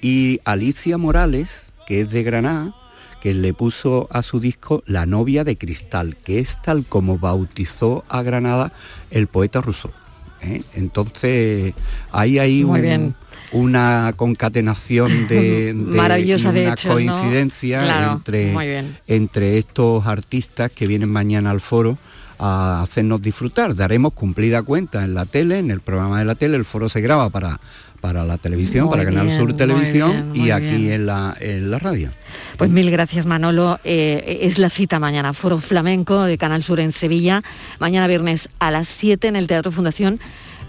Y 0.00 0.40
Alicia 0.44 0.98
Morales, 0.98 1.66
que 1.86 2.02
es 2.02 2.10
de 2.10 2.22
Granada, 2.22 2.74
que 3.22 3.32
le 3.34 3.54
puso 3.54 4.08
a 4.10 4.22
su 4.22 4.40
disco 4.40 4.82
La 4.86 5.06
novia 5.06 5.44
de 5.44 5.56
cristal, 5.56 6.16
que 6.24 6.40
es 6.40 6.60
tal 6.60 6.84
como 6.84 7.18
bautizó 7.18 8.04
a 8.08 8.22
Granada 8.22 8.72
el 9.12 9.28
poeta 9.28 9.60
Rousseau. 9.60 9.92
¿eh? 10.40 10.62
Entonces, 10.74 11.72
ahí 12.10 12.38
hay 12.40 12.64
Muy 12.64 12.80
un- 12.80 12.82
bien. 12.82 13.14
una 13.52 14.12
concatenación 14.16 15.28
de, 15.28 15.40
de- 15.66 15.74
Maravillosa, 15.74 16.50
de 16.52 16.62
una 16.66 16.74
¿no? 16.84 16.92
coincidencia 16.92 17.82
Claro, 17.84 18.12
entre, 18.14 18.84
entre 19.06 19.58
estos 19.58 20.04
artistas 20.06 20.70
que 20.72 20.88
vienen 20.88 21.08
mañana 21.10 21.52
al 21.52 21.60
foro 21.60 21.96
a 22.40 22.82
hacernos 22.82 23.22
disfrutar. 23.22 23.76
Daremos 23.76 24.14
cumplida 24.14 24.62
cuenta 24.64 25.04
en 25.04 25.14
la 25.14 25.26
tele, 25.26 25.58
en 25.58 25.70
el 25.70 25.80
programa 25.80 26.18
de 26.18 26.24
la 26.24 26.34
tele, 26.34 26.56
el 26.56 26.64
foro 26.64 26.88
se 26.88 27.00
graba 27.00 27.30
para, 27.30 27.60
para 28.02 28.26
la 28.26 28.36
televisión, 28.36 28.86
Muy 28.86 28.98
para 28.98 29.04
Canal 29.04 29.30
Sur 29.30 29.56
Televisión 29.56 30.32
bien, 30.32 30.46
y 30.46 30.50
aquí 30.50 30.90
en 30.90 31.06
la, 31.06 31.34
en 31.40 31.70
la 31.70 31.78
radio. 31.78 32.10
Pues 32.58 32.68
mil 32.68 32.90
gracias 32.90 33.24
Manolo. 33.24 33.78
Eh, 33.84 34.40
es 34.42 34.58
la 34.58 34.68
cita 34.68 34.98
mañana, 34.98 35.32
Foro 35.32 35.58
Flamenco 35.58 36.24
de 36.24 36.36
Canal 36.36 36.64
Sur 36.64 36.80
en 36.80 36.90
Sevilla, 36.92 37.42
mañana 37.78 38.08
viernes 38.08 38.50
a 38.58 38.72
las 38.72 38.88
7 38.88 39.28
en 39.28 39.36
el 39.36 39.46
Teatro 39.46 39.70
Fundación 39.70 40.20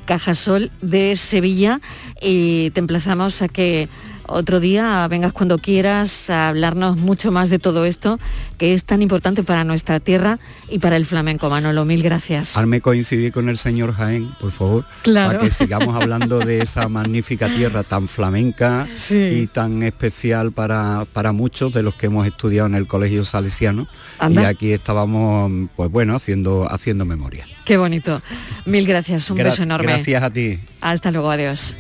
Cajasol 0.06 0.72
de 0.82 1.16
Sevilla 1.16 1.82
y 2.22 2.70
te 2.70 2.80
emplazamos 2.80 3.42
a 3.42 3.48
que 3.48 3.90
otro 4.28 4.60
día 4.60 5.06
vengas 5.10 5.34
cuando 5.34 5.58
quieras 5.58 6.30
a 6.30 6.50
hablarnos 6.50 6.98
mucho 6.98 7.32
más 7.32 7.50
de 7.50 7.60
todo 7.60 7.86
esto 7.86 8.20
que 8.64 8.74
es 8.74 8.86
tan 8.86 9.02
importante 9.02 9.44
para 9.44 9.66
nuestra 9.66 10.00
tierra 10.00 10.40
y 10.70 10.80
para 10.80 10.96
el 10.96 11.06
flamenco. 11.06 11.50
Manolo, 11.50 11.84
mil 11.84 12.02
gracias. 12.02 12.56
Hazme 12.56 12.80
coincidir 12.80 13.34
con 13.34 13.50
el 13.50 13.58
señor 13.58 13.94
Jaén, 13.94 14.30
por 14.40 14.52
favor, 14.54 14.86
Claro. 15.02 15.32
para 15.34 15.40
que 15.44 15.52
sigamos 15.52 15.94
hablando 16.02 16.40
de 16.40 16.62
esa 16.62 16.88
magnífica 16.88 17.54
tierra 17.54 17.84
tan 17.84 18.08
flamenca 18.08 18.88
y 19.12 19.48
tan 19.48 19.84
especial 19.84 20.54
para, 20.54 21.06
para 21.12 21.34
muchos 21.34 21.74
de 21.74 21.84
los 21.84 21.94
que 21.96 22.06
hemos 22.06 22.26
estudiado 22.26 22.68
en 22.70 22.76
el 22.76 22.88
Colegio 22.88 23.26
Salesiano. 23.26 23.86
Anda. 24.18 24.44
Y 24.44 24.46
aquí 24.46 24.72
estábamos, 24.72 25.52
pues 25.76 25.92
bueno, 25.92 26.16
haciendo, 26.16 26.66
haciendo 26.72 27.04
memoria. 27.04 27.46
Qué 27.66 27.76
bonito. 27.76 28.22
Mil 28.66 28.88
gracias, 28.88 29.30
un 29.30 29.40
Gra- 29.40 29.44
beso 29.44 29.64
enorme. 29.64 29.88
Gracias 29.92 30.24
a 30.24 30.30
ti. 30.32 30.58
Hasta 30.80 31.12
luego, 31.12 31.32
adiós. 31.32 31.76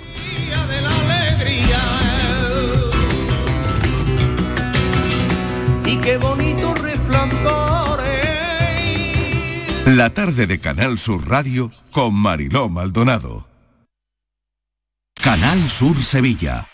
y 5.85 5.97
qué 5.97 6.17
La 9.85 10.13
tarde 10.13 10.47
de 10.47 10.61
Canal 10.61 10.97
Sur 10.97 11.29
Radio 11.29 11.69
con 11.91 12.13
Mariló 12.13 12.69
Maldonado. 12.69 13.45
Canal 15.21 15.67
Sur 15.67 16.01
Sevilla. 16.01 16.72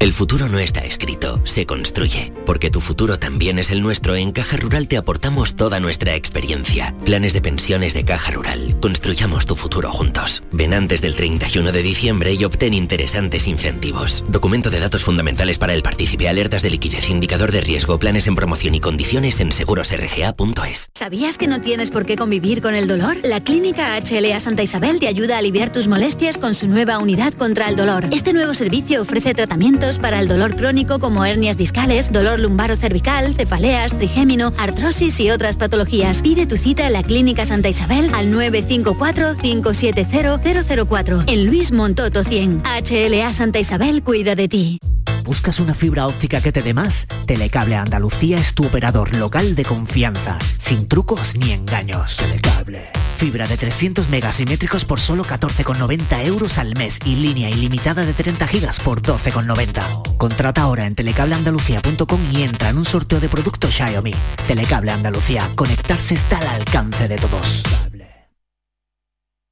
El 0.00 0.14
futuro 0.14 0.48
no 0.48 0.58
está 0.58 0.80
escrito, 0.80 1.42
se 1.44 1.66
construye. 1.66 2.32
Porque 2.46 2.70
tu 2.70 2.80
futuro 2.80 3.18
también 3.18 3.58
es 3.58 3.70
el 3.70 3.82
nuestro, 3.82 4.16
en 4.16 4.32
Caja 4.32 4.56
Rural 4.56 4.88
te 4.88 4.96
aportamos 4.96 5.56
toda 5.56 5.78
nuestra 5.78 6.14
experiencia. 6.14 6.94
Planes 7.04 7.34
de 7.34 7.42
pensiones 7.42 7.92
de 7.92 8.06
Caja 8.06 8.30
Rural. 8.30 8.80
Construyamos 8.80 9.44
tu 9.44 9.56
futuro 9.56 9.92
juntos. 9.92 10.42
Ven 10.52 10.72
antes 10.72 11.02
del 11.02 11.14
31 11.16 11.70
de 11.70 11.82
diciembre 11.82 12.32
y 12.32 12.42
obtén 12.44 12.72
interesantes 12.72 13.46
incentivos. 13.46 14.24
Documento 14.26 14.70
de 14.70 14.80
datos 14.80 15.04
fundamentales 15.04 15.58
para 15.58 15.74
el 15.74 15.82
partícipe, 15.82 16.30
alertas 16.30 16.62
de 16.62 16.70
liquidez, 16.70 17.10
indicador 17.10 17.52
de 17.52 17.60
riesgo, 17.60 17.98
planes 17.98 18.26
en 18.26 18.36
promoción 18.36 18.74
y 18.74 18.80
condiciones 18.80 19.38
en 19.40 19.52
segurosrga.es. 19.52 20.88
¿Sabías 20.94 21.36
que 21.36 21.46
no 21.46 21.60
tienes 21.60 21.90
por 21.90 22.06
qué 22.06 22.16
convivir 22.16 22.62
con 22.62 22.74
el 22.74 22.88
dolor? 22.88 23.18
La 23.22 23.44
Clínica 23.44 24.00
HLA 24.00 24.40
Santa 24.40 24.62
Isabel 24.62 24.98
te 24.98 25.08
ayuda 25.08 25.34
a 25.34 25.40
aliviar 25.40 25.70
tus 25.70 25.88
molestias 25.88 26.38
con 26.38 26.54
su 26.54 26.68
nueva 26.68 26.96
unidad 26.96 27.34
contra 27.34 27.68
el 27.68 27.76
dolor. 27.76 28.06
Este 28.12 28.32
nuevo 28.32 28.54
servicio 28.54 29.02
ofrece 29.02 29.34
tratamientos 29.34 29.89
para 29.98 30.20
el 30.20 30.28
dolor 30.28 30.54
crónico 30.56 30.98
como 30.98 31.24
hernias 31.24 31.56
discales, 31.56 32.12
dolor 32.12 32.38
lumbaro 32.38 32.76
cervical, 32.76 33.34
cefaleas, 33.34 33.96
trigémino, 33.96 34.52
artrosis 34.58 35.18
y 35.20 35.30
otras 35.30 35.56
patologías. 35.56 36.20
Pide 36.22 36.46
tu 36.46 36.56
cita 36.56 36.86
en 36.86 36.92
la 36.92 37.02
Clínica 37.02 37.44
Santa 37.44 37.68
Isabel 37.68 38.10
al 38.14 38.32
954-570-004 38.32 41.24
en 41.26 41.46
Luis 41.46 41.72
Montoto 41.72 42.22
100. 42.24 42.62
HLA 42.62 43.32
Santa 43.32 43.58
Isabel 43.58 44.02
cuida 44.02 44.34
de 44.34 44.48
ti. 44.48 44.78
¿Buscas 45.24 45.60
una 45.60 45.74
fibra 45.74 46.06
óptica 46.06 46.40
que 46.40 46.52
te 46.52 46.62
dé 46.62 46.74
más? 46.74 47.06
Telecable 47.26 47.76
Andalucía 47.76 48.38
es 48.38 48.54
tu 48.54 48.66
operador 48.66 49.14
local 49.14 49.54
de 49.54 49.64
confianza, 49.64 50.38
sin 50.58 50.88
trucos 50.88 51.36
ni 51.36 51.52
engaños. 51.52 52.16
Telecable. 52.16 52.88
Fibra 53.20 53.46
de 53.46 53.58
300 53.58 54.08
megasimétricos 54.08 54.86
por 54.86 54.98
solo 54.98 55.26
14,90 55.26 56.24
euros 56.24 56.56
al 56.56 56.74
mes 56.74 56.98
y 57.04 57.16
línea 57.16 57.50
ilimitada 57.50 58.06
de 58.06 58.14
30 58.14 58.48
gigas 58.48 58.80
por 58.80 59.02
12,90. 59.02 60.16
Contrata 60.16 60.62
ahora 60.62 60.86
en 60.86 60.94
telecableandalucía.com 60.94 62.18
y 62.32 62.44
entra 62.44 62.70
en 62.70 62.78
un 62.78 62.86
sorteo 62.86 63.20
de 63.20 63.28
productos 63.28 63.74
Xiaomi. 63.74 64.14
Telecable 64.48 64.92
Andalucía, 64.92 65.50
conectarse 65.54 66.14
está 66.14 66.38
al 66.38 66.46
alcance 66.46 67.08
de 67.08 67.16
todos. 67.16 67.62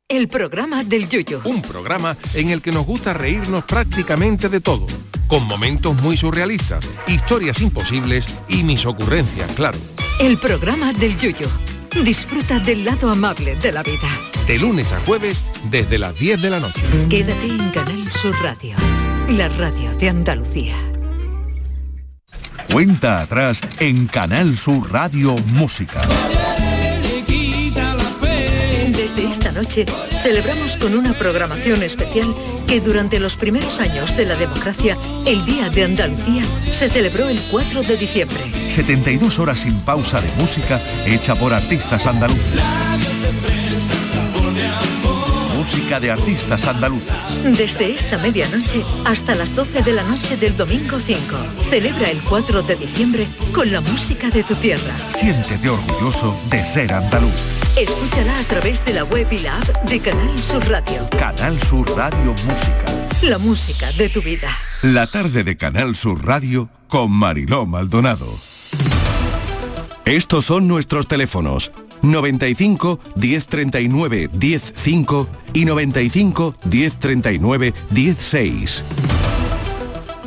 El 0.08 0.28
programa 0.28 0.82
del 0.82 1.06
Yuyo. 1.06 1.42
Un 1.44 1.60
programa 1.60 2.16
en 2.32 2.48
el 2.48 2.62
que 2.62 2.72
nos 2.72 2.86
gusta 2.86 3.12
reírnos 3.12 3.64
prácticamente 3.64 4.48
de 4.48 4.62
todo, 4.62 4.86
con 5.26 5.46
momentos 5.46 5.94
muy 6.00 6.16
surrealistas, 6.16 6.90
historias 7.06 7.60
imposibles 7.60 8.38
y 8.48 8.62
mis 8.62 8.86
ocurrencias, 8.86 9.50
claro. 9.56 9.76
El 10.20 10.38
programa 10.38 10.94
del 10.94 11.18
Yuyo. 11.18 11.48
Disfruta 12.04 12.58
del 12.60 12.84
lado 12.84 13.10
amable 13.10 13.56
de 13.56 13.72
la 13.72 13.82
vida. 13.82 14.08
De 14.46 14.58
lunes 14.58 14.92
a 14.92 15.00
jueves 15.00 15.44
desde 15.70 15.98
las 15.98 16.18
10 16.18 16.40
de 16.42 16.50
la 16.50 16.60
noche. 16.60 16.80
Quédate 17.08 17.46
en 17.46 17.70
Canal 17.70 18.12
Sur 18.12 18.34
Radio, 18.42 18.76
la 19.28 19.48
radio 19.48 19.92
de 19.98 20.08
Andalucía. 20.08 20.76
Cuenta 22.72 23.20
atrás 23.20 23.60
en 23.80 24.06
Canal 24.06 24.56
Sur 24.56 24.92
Radio 24.92 25.34
Música. 25.52 26.00
Esta 29.30 29.52
noche 29.52 29.84
celebramos 30.22 30.76
con 30.76 30.94
una 30.94 31.12
programación 31.12 31.82
especial 31.82 32.34
que 32.66 32.80
durante 32.80 33.20
los 33.20 33.36
primeros 33.36 33.80
años 33.80 34.16
de 34.16 34.24
la 34.24 34.36
democracia, 34.36 34.96
el 35.26 35.44
Día 35.44 35.68
de 35.70 35.84
Andalucía 35.84 36.42
se 36.70 36.88
celebró 36.88 37.28
el 37.28 37.40
4 37.50 37.82
de 37.82 37.96
diciembre. 37.96 38.38
72 38.68 39.38
horas 39.38 39.60
sin 39.60 39.78
pausa 39.80 40.20
de 40.20 40.30
música 40.38 40.80
hecha 41.06 41.34
por 41.34 41.52
artistas 41.52 42.06
andaluces. 42.06 42.60
Música 45.56 46.00
de 46.00 46.10
artistas 46.10 46.66
andaluces. 46.66 47.14
Desde 47.44 47.94
esta 47.94 48.16
medianoche 48.16 48.84
hasta 49.04 49.34
las 49.34 49.54
12 49.54 49.82
de 49.82 49.92
la 49.92 50.04
noche 50.04 50.36
del 50.36 50.56
domingo 50.56 50.98
5. 50.98 51.36
Celebra 51.68 52.10
el 52.10 52.22
4 52.22 52.62
de 52.62 52.76
diciembre 52.76 53.26
con 53.52 53.70
la 53.70 53.80
música 53.80 54.30
de 54.30 54.44
tu 54.44 54.54
tierra. 54.54 54.94
Siéntete 55.10 55.68
orgulloso 55.68 56.34
de 56.48 56.64
ser 56.64 56.92
andaluz. 56.92 57.57
Escúchala 57.76 58.36
a 58.36 58.44
través 58.44 58.84
de 58.84 58.92
la 58.94 59.04
web 59.04 59.26
y 59.30 59.38
la 59.38 59.58
app 59.58 59.84
de 59.84 60.00
Canal 60.00 60.38
Sur 60.38 60.68
Radio. 60.68 61.08
Canal 61.10 61.60
Sur 61.60 61.88
Radio 61.96 62.34
Música. 62.46 62.84
La 63.22 63.38
música 63.38 63.92
de 63.92 64.08
tu 64.08 64.20
vida. 64.22 64.48
La 64.82 65.06
tarde 65.06 65.44
de 65.44 65.56
Canal 65.56 65.96
Sur 65.96 66.24
Radio 66.24 66.68
con 66.88 67.10
Mariló 67.10 67.66
Maldonado. 67.66 68.26
Estos 70.04 70.46
son 70.46 70.66
nuestros 70.66 71.06
teléfonos 71.06 71.70
95 72.02 73.00
1039 73.16 74.30
105 74.40 75.28
y 75.52 75.64
95 75.64 76.54
1039 76.64 77.74
16. 77.90 79.07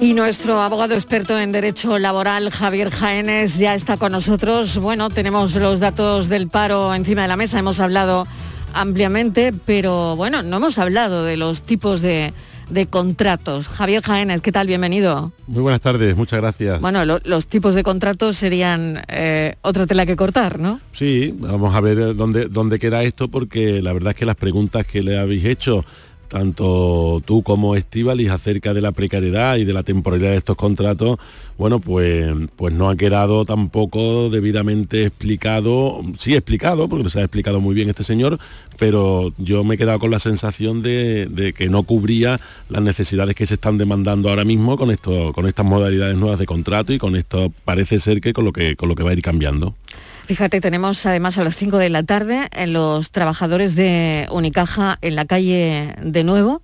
Y 0.01 0.15
nuestro 0.15 0.59
abogado 0.59 0.95
experto 0.95 1.39
en 1.39 1.51
derecho 1.51 1.99
laboral, 1.99 2.49
Javier 2.49 2.89
Jaénes, 2.89 3.59
ya 3.59 3.75
está 3.75 3.97
con 3.97 4.11
nosotros. 4.11 4.79
Bueno, 4.79 5.11
tenemos 5.11 5.53
los 5.55 5.79
datos 5.79 6.27
del 6.27 6.47
paro 6.47 6.93
encima 6.95 7.21
de 7.21 7.27
la 7.27 7.37
mesa, 7.37 7.59
hemos 7.59 7.79
hablado 7.79 8.25
ampliamente, 8.73 9.53
pero 9.65 10.15
bueno, 10.15 10.41
no 10.41 10.57
hemos 10.57 10.79
hablado 10.79 11.23
de 11.23 11.37
los 11.37 11.61
tipos 11.61 12.01
de, 12.01 12.33
de 12.71 12.87
contratos. 12.87 13.67
Javier 13.67 14.01
Jaénes, 14.01 14.41
¿qué 14.41 14.51
tal? 14.51 14.65
Bienvenido. 14.65 15.33
Muy 15.45 15.61
buenas 15.61 15.81
tardes, 15.81 16.15
muchas 16.17 16.41
gracias. 16.41 16.81
Bueno, 16.81 17.05
lo- 17.05 17.19
los 17.23 17.45
tipos 17.45 17.75
de 17.75 17.83
contratos 17.83 18.37
serían 18.37 19.03
eh, 19.07 19.53
otra 19.61 19.85
tela 19.85 20.07
que 20.07 20.15
cortar, 20.15 20.57
¿no? 20.57 20.79
Sí, 20.93 21.31
vamos 21.37 21.75
a 21.75 21.79
ver 21.79 22.15
dónde, 22.15 22.45
dónde 22.47 22.79
queda 22.79 23.03
esto 23.03 23.27
porque 23.27 23.83
la 23.83 23.93
verdad 23.93 24.11
es 24.13 24.17
que 24.17 24.25
las 24.25 24.35
preguntas 24.35 24.87
que 24.87 25.03
le 25.03 25.19
habéis 25.19 25.45
hecho, 25.45 25.85
tanto 26.31 27.21
tú 27.25 27.43
como 27.43 27.75
Estivalis, 27.75 28.29
acerca 28.29 28.73
de 28.73 28.79
la 28.79 28.93
precariedad 28.93 29.57
y 29.57 29.65
de 29.65 29.73
la 29.73 29.83
temporalidad 29.83 30.31
de 30.31 30.37
estos 30.37 30.55
contratos, 30.55 31.19
bueno, 31.57 31.81
pues, 31.81 32.31
pues 32.55 32.73
no 32.73 32.89
ha 32.89 32.95
quedado 32.95 33.43
tampoco 33.43 34.29
debidamente 34.29 35.03
explicado, 35.03 36.01
sí 36.17 36.33
explicado, 36.33 36.87
porque 36.87 37.09
se 37.09 37.19
ha 37.19 37.23
explicado 37.23 37.59
muy 37.59 37.75
bien 37.75 37.89
este 37.89 38.05
señor, 38.05 38.39
pero 38.79 39.33
yo 39.39 39.65
me 39.65 39.75
he 39.75 39.77
quedado 39.77 39.99
con 39.99 40.09
la 40.09 40.19
sensación 40.19 40.81
de, 40.81 41.53
que 41.57 41.67
no 41.67 41.83
cubría 41.83 42.39
las 42.69 42.81
necesidades 42.81 43.35
que 43.35 43.45
se 43.45 43.55
están 43.55 43.77
demandando 43.77 44.29
ahora 44.29 44.45
mismo 44.45 44.77
con 44.77 44.91
con 45.33 45.47
estas 45.47 45.65
modalidades 45.65 46.15
nuevas 46.15 46.39
de 46.39 46.45
contrato 46.45 46.93
y 46.93 46.97
con 46.97 47.17
esto 47.17 47.51
parece 47.65 47.99
ser 47.99 48.21
que 48.21 48.31
con 48.31 48.45
lo 48.45 48.53
que 48.53 48.75
con 48.77 48.87
lo 48.87 48.95
que 48.95 49.03
va 49.03 49.09
a 49.09 49.13
ir 49.13 49.21
cambiando. 49.21 49.75
Fíjate, 50.25 50.61
tenemos 50.61 51.05
además 51.05 51.37
a 51.37 51.43
las 51.43 51.57
5 51.57 51.77
de 51.77 51.89
la 51.89 52.03
tarde 52.03 52.47
en 52.53 52.73
los 52.73 53.11
trabajadores 53.11 53.75
de 53.75 54.27
Unicaja 54.31 54.97
en 55.01 55.15
la 55.15 55.25
calle 55.25 55.95
de 56.01 56.23
nuevo 56.23 56.61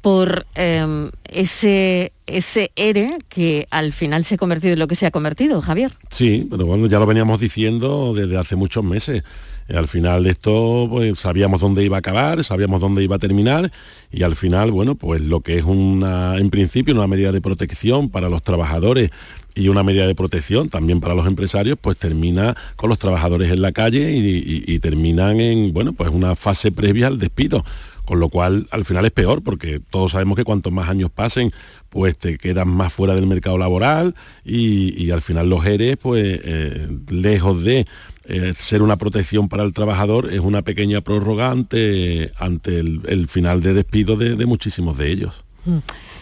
por 0.00 0.46
eh, 0.54 1.10
ese, 1.28 2.12
ese 2.26 2.70
ERE 2.76 3.18
que 3.28 3.66
al 3.70 3.92
final 3.92 4.24
se 4.24 4.36
ha 4.36 4.38
convertido 4.38 4.74
en 4.74 4.78
lo 4.78 4.86
que 4.86 4.94
se 4.94 5.06
ha 5.06 5.10
convertido, 5.10 5.60
Javier. 5.60 5.92
Sí, 6.10 6.46
pero 6.48 6.66
bueno, 6.66 6.86
ya 6.86 6.98
lo 6.98 7.06
veníamos 7.06 7.40
diciendo 7.40 8.14
desde 8.14 8.36
hace 8.36 8.56
muchos 8.56 8.84
meses. 8.84 9.24
Eh, 9.68 9.76
Al 9.76 9.88
final 9.88 10.24
de 10.24 10.30
esto, 10.30 10.86
pues 10.88 11.18
sabíamos 11.18 11.60
dónde 11.60 11.84
iba 11.84 11.96
a 11.96 11.98
acabar, 11.98 12.42
sabíamos 12.44 12.80
dónde 12.80 13.02
iba 13.02 13.16
a 13.16 13.18
terminar 13.18 13.70
y 14.10 14.22
al 14.22 14.36
final, 14.36 14.70
bueno, 14.70 14.94
pues 14.94 15.20
lo 15.20 15.40
que 15.40 15.58
es 15.58 15.64
una, 15.64 16.36
en 16.36 16.50
principio, 16.50 16.94
una 16.94 17.06
medida 17.06 17.32
de 17.32 17.40
protección 17.40 18.08
para 18.08 18.28
los 18.28 18.42
trabajadores 18.42 19.10
y 19.58 19.68
una 19.68 19.82
medida 19.82 20.06
de 20.06 20.14
protección 20.14 20.68
también 20.68 21.00
para 21.00 21.14
los 21.14 21.26
empresarios, 21.26 21.76
pues 21.80 21.96
termina 21.96 22.56
con 22.76 22.88
los 22.88 22.98
trabajadores 22.98 23.50
en 23.50 23.60
la 23.60 23.72
calle 23.72 24.12
y, 24.12 24.78
terminan 24.78 25.40
en, 25.40 25.72
bueno, 25.72 25.92
pues 25.92 26.10
una 26.10 26.36
fase 26.36 26.70
previa 26.70 27.08
al 27.08 27.18
despido. 27.18 27.64
Con 28.04 28.20
lo 28.20 28.30
cual, 28.30 28.68
al 28.70 28.86
final 28.86 29.04
es 29.04 29.10
peor, 29.10 29.42
porque 29.42 29.80
todos 29.90 30.12
sabemos 30.12 30.36
que 30.36 30.44
cuantos 30.44 30.72
más 30.72 30.88
años 30.88 31.10
pasen, 31.10 31.52
pues 31.90 32.16
te 32.16 32.38
quedas 32.38 32.66
más 32.66 32.90
fuera 32.90 33.14
del 33.14 33.26
mercado 33.26 33.58
laboral 33.58 34.14
y, 34.44 35.10
al 35.10 35.20
final 35.20 35.50
los 35.50 35.66
ERES, 35.66 35.98
pues 35.98 36.40
eh, 36.42 36.88
lejos 37.08 37.62
de 37.64 37.86
eh, 38.24 38.54
ser 38.54 38.80
una 38.80 38.96
protección 38.96 39.48
para 39.48 39.64
el 39.64 39.74
trabajador, 39.74 40.32
es 40.32 40.40
una 40.40 40.62
pequeña 40.62 41.02
prórroga 41.02 41.50
ante, 41.50 42.32
ante 42.38 42.78
el, 42.78 43.26
final 43.28 43.60
de 43.60 43.74
despido 43.74 44.16
de, 44.16 44.36
de 44.36 44.46
muchísimos 44.46 44.96
de 44.96 45.10
ellos. 45.10 45.34
Mm. 45.66 45.78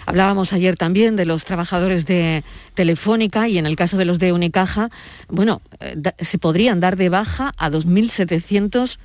Hablábamos 0.06 0.52
ayer 0.52 0.76
también 0.76 1.16
de 1.16 1.26
los 1.26 1.44
trabajadores 1.44 2.06
de 2.06 2.42
Telefónica 2.74 3.48
y 3.48 3.58
en 3.58 3.66
el 3.66 3.76
caso 3.76 3.96
de 3.96 4.04
los 4.04 4.18
de 4.18 4.32
Unicaja, 4.32 4.90
bueno, 5.28 5.60
eh, 5.80 5.96
se 6.20 6.38
podrían 6.38 6.80
dar 6.80 6.96
de 6.96 7.08
baja 7.08 7.52
a 7.58 7.70
2.700 7.70 8.98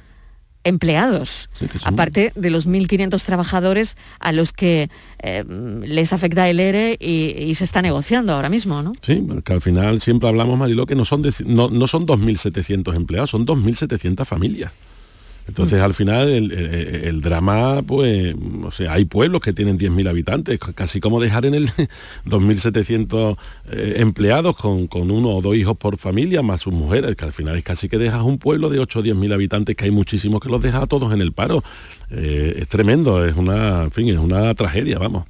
empleados, 0.64 1.50
aparte 1.88 2.32
de 2.36 2.50
los 2.52 2.68
1.500 2.68 3.20
trabajadores 3.24 3.98
a 4.20 4.32
los 4.32 4.54
que 4.54 4.92
eh, 5.24 5.44
les 5.84 6.14
afecta 6.14 6.48
el 6.50 6.60
ERE 6.60 6.98
y, 7.00 7.34
y 7.36 7.56
se 7.56 7.64
está 7.64 7.82
negociando 7.82 8.34
ahora 8.34 8.48
mismo, 8.50 8.84
¿no? 8.84 8.94
Sí, 9.02 9.16
porque 9.28 9.54
al 9.54 9.62
final 9.62 10.00
siempre 10.02 10.30
hablamos, 10.30 10.60
Mariló, 10.60 10.86
que 10.86 10.94
no 10.94 11.04
son, 11.04 11.24
de- 11.24 11.34
no, 11.48 11.68
no 11.70 11.88
son 11.88 12.06
2.700 12.06 12.96
empleados, 12.96 13.32
son 13.32 13.46
2.700 13.48 14.24
familias. 14.26 14.72
Entonces, 15.48 15.82
al 15.82 15.94
final, 15.94 16.30
el, 16.30 17.22
drama, 17.22 17.82
pues, 17.82 18.34
o 18.64 18.72
sea, 18.72 18.94
hay 18.94 19.06
pueblos 19.06 19.42
que 19.42 19.54
tienen 19.54 19.78
10.000 19.78 20.08
habitantes, 20.08 20.60
casi 20.60 21.00
como 21.00 21.20
dejar 21.20 21.46
en 21.46 21.56
el 21.56 21.70
2.700 22.26 23.38
eh, 23.70 23.96
empleados 23.98 24.56
con, 24.56 24.88
con 24.88 25.12
uno 25.12 25.30
o 25.30 25.42
dos 25.42 25.56
hijos 25.56 25.76
por 25.78 25.98
familia, 25.98 26.42
más 26.42 26.62
sus 26.62 26.74
mujeres, 26.74 27.16
que 27.16 27.26
al 27.26 27.34
final 27.34 27.58
es 27.58 27.64
casi 27.64 27.90
que 27.90 27.98
dejas 27.98 28.22
un 28.24 28.38
pueblo 28.38 28.70
de 28.70 28.80
8 28.80 29.00
o 29.00 29.04
10.000 29.04 29.34
habitantes, 29.34 29.76
que 29.76 29.86
hay 29.86 29.92
muchísimos 29.92 30.40
que 30.40 30.50
los 30.50 30.62
dejas 30.62 30.84
a 30.84 30.88
todos 30.88 31.14
en 31.14 31.22
el 31.22 31.34
paro. 31.34 31.64
Eh, 32.12 32.60
es 32.60 32.68
tremendo, 32.68 33.26
es 33.26 33.36
una, 33.36 33.90
fin, 33.90 34.10
es 34.10 34.20
una 34.20 34.54
tragedia, 34.56 35.00
vamos. 35.00 35.26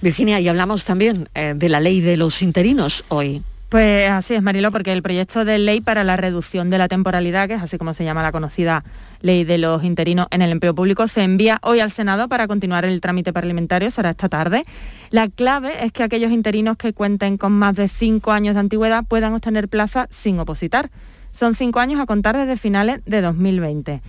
Virginia, 0.00 0.40
y 0.40 0.48
hablamos 0.48 0.84
también 0.84 1.28
eh, 1.34 1.54
de 1.56 1.68
la 1.68 1.80
ley 1.80 2.00
de 2.00 2.16
los 2.16 2.42
interinos 2.42 3.04
hoy. 3.08 3.42
Pues 3.74 4.08
así 4.08 4.34
es, 4.34 4.42
Marilo, 4.44 4.70
porque 4.70 4.92
el 4.92 5.02
proyecto 5.02 5.44
de 5.44 5.58
ley 5.58 5.80
para 5.80 6.04
la 6.04 6.16
reducción 6.16 6.70
de 6.70 6.78
la 6.78 6.86
temporalidad, 6.86 7.48
que 7.48 7.54
es 7.54 7.60
así 7.60 7.76
como 7.76 7.92
se 7.92 8.04
llama 8.04 8.22
la 8.22 8.30
conocida 8.30 8.84
ley 9.20 9.42
de 9.42 9.58
los 9.58 9.82
interinos 9.82 10.28
en 10.30 10.42
el 10.42 10.52
empleo 10.52 10.76
público, 10.76 11.08
se 11.08 11.24
envía 11.24 11.58
hoy 11.60 11.80
al 11.80 11.90
Senado 11.90 12.28
para 12.28 12.46
continuar 12.46 12.84
el 12.84 13.00
trámite 13.00 13.32
parlamentario, 13.32 13.90
será 13.90 14.10
esta 14.10 14.28
tarde. 14.28 14.64
La 15.10 15.26
clave 15.26 15.84
es 15.84 15.90
que 15.90 16.04
aquellos 16.04 16.30
interinos 16.30 16.76
que 16.76 16.92
cuenten 16.92 17.36
con 17.36 17.50
más 17.50 17.74
de 17.74 17.88
cinco 17.88 18.30
años 18.30 18.54
de 18.54 18.60
antigüedad 18.60 19.04
puedan 19.08 19.34
obtener 19.34 19.68
plaza 19.68 20.06
sin 20.08 20.38
opositar. 20.38 20.92
Son 21.32 21.56
cinco 21.56 21.80
años 21.80 22.00
a 22.00 22.06
contar 22.06 22.36
desde 22.36 22.56
finales 22.56 23.00
de 23.06 23.22
2020. 23.22 24.02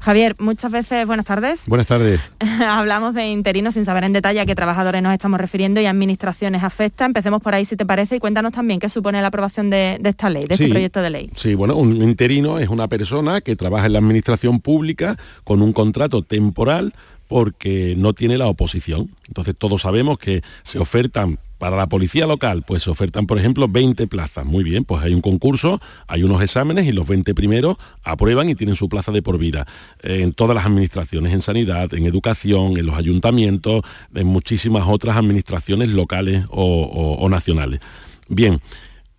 Javier, 0.00 0.34
muchas 0.38 0.70
veces, 0.70 1.06
buenas 1.06 1.26
tardes. 1.26 1.60
Buenas 1.66 1.86
tardes. 1.86 2.32
Hablamos 2.66 3.14
de 3.14 3.26
interinos 3.26 3.74
sin 3.74 3.84
saber 3.84 4.04
en 4.04 4.12
detalle 4.12 4.40
a 4.40 4.46
qué 4.46 4.54
trabajadores 4.54 5.02
nos 5.02 5.12
estamos 5.12 5.40
refiriendo 5.40 5.80
y 5.80 5.86
administraciones 5.86 6.62
afecta. 6.62 7.04
Empecemos 7.04 7.42
por 7.42 7.54
ahí, 7.54 7.64
si 7.64 7.76
te 7.76 7.84
parece, 7.84 8.16
y 8.16 8.18
cuéntanos 8.18 8.52
también 8.52 8.80
qué 8.80 8.88
supone 8.88 9.20
la 9.20 9.28
aprobación 9.28 9.70
de, 9.70 10.00
esta 10.02 10.30
ley, 10.30 10.44
de 10.46 10.54
este 10.54 10.68
proyecto 10.68 11.02
de 11.02 11.10
ley. 11.10 11.30
Sí, 11.34 11.54
bueno, 11.54 11.76
un 11.76 12.00
interino 12.00 12.58
es 12.58 12.68
una 12.68 12.86
persona 12.88 13.40
que 13.40 13.56
trabaja 13.56 13.86
en 13.86 13.94
la 13.94 13.98
administración 13.98 14.60
pública 14.60 15.16
con 15.44 15.62
un 15.62 15.72
contrato 15.72 16.22
temporal 16.22 16.94
porque 17.28 17.94
no 17.96 18.14
tiene 18.14 18.38
la 18.38 18.46
oposición. 18.46 19.10
Entonces 19.28 19.54
todos 19.56 19.82
sabemos 19.82 20.18
que 20.18 20.42
se 20.64 20.78
ofertan 20.78 21.38
para 21.58 21.76
la 21.76 21.88
policía 21.88 22.26
local, 22.26 22.64
pues 22.66 22.84
se 22.84 22.90
ofertan, 22.90 23.26
por 23.26 23.38
ejemplo, 23.38 23.68
20 23.68 24.06
plazas. 24.06 24.46
Muy 24.46 24.64
bien, 24.64 24.84
pues 24.84 25.02
hay 25.02 25.12
un 25.12 25.20
concurso, 25.20 25.80
hay 26.06 26.22
unos 26.22 26.42
exámenes 26.42 26.86
y 26.86 26.92
los 26.92 27.06
20 27.06 27.34
primeros 27.34 27.76
aprueban 28.04 28.48
y 28.48 28.54
tienen 28.54 28.76
su 28.76 28.88
plaza 28.88 29.12
de 29.12 29.22
por 29.22 29.38
vida. 29.38 29.66
En 30.02 30.32
todas 30.32 30.54
las 30.54 30.64
administraciones, 30.64 31.32
en 31.32 31.42
sanidad, 31.42 31.92
en 31.94 32.06
educación, 32.06 32.78
en 32.78 32.86
los 32.86 32.96
ayuntamientos, 32.96 33.82
en 34.14 34.26
muchísimas 34.26 34.84
otras 34.88 35.16
administraciones 35.16 35.88
locales 35.88 36.44
o, 36.50 37.26
nacionales. 37.28 37.80
Bien, 38.28 38.60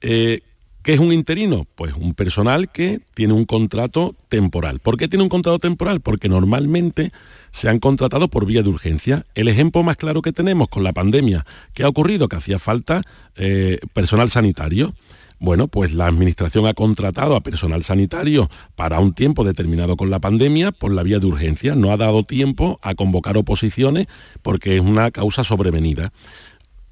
eh, 0.01 0.41
¿Qué 0.90 0.96
es 0.96 1.00
un 1.00 1.14
interino? 1.14 1.68
Pues 1.76 1.94
un 1.94 2.16
personal 2.16 2.72
que 2.72 3.00
tiene 3.14 3.34
un 3.34 3.46
contrato 3.46 4.16
temporal. 4.28 4.80
¿Por 4.80 4.98
qué 4.98 5.08
tiene 5.08 5.22
un 5.22 5.30
contrato 5.30 5.60
temporal? 5.60 6.02
Porque 6.02 6.30
normalmente 6.30 7.12
se 7.52 7.70
han 7.70 7.78
contratado 7.78 8.28
por 8.28 8.48
vía 8.48 8.64
de 8.64 8.70
urgencia. 8.70 9.24
El 9.36 9.50
ejemplo 9.50 9.84
más 9.84 9.98
claro 9.98 10.24
que 10.24 10.32
tenemos 10.32 10.68
con 10.68 10.84
la 10.84 10.92
pandemia, 10.92 11.46
¿qué 11.76 11.84
ha 11.84 11.88
ocurrido? 11.88 12.28
Que 12.28 12.38
hacía 12.38 12.58
falta 12.58 13.04
eh, 13.36 13.78
personal 13.94 14.32
sanitario. 14.32 14.96
Bueno, 15.38 15.68
pues 15.68 15.94
la 15.94 16.08
Administración 16.08 16.66
ha 16.66 16.74
contratado 16.74 17.36
a 17.36 17.42
personal 17.42 17.84
sanitario 17.84 18.50
para 18.76 19.00
un 19.00 19.14
tiempo 19.14 19.44
determinado 19.44 19.96
con 19.96 20.10
la 20.10 20.18
pandemia 20.18 20.72
por 20.72 20.92
la 20.92 21.04
vía 21.04 21.20
de 21.20 21.28
urgencia. 21.28 21.76
No 21.76 21.92
ha 21.92 21.98
dado 21.98 22.24
tiempo 22.24 22.80
a 22.82 22.96
convocar 22.96 23.38
oposiciones 23.38 24.08
porque 24.42 24.78
es 24.78 24.82
una 24.82 25.12
causa 25.12 25.44
sobrevenida. 25.44 26.12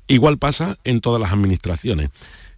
Igual 0.08 0.38
pasa 0.38 0.78
en 0.84 1.02
todas 1.02 1.20
las 1.20 1.34
administraciones. 1.34 2.12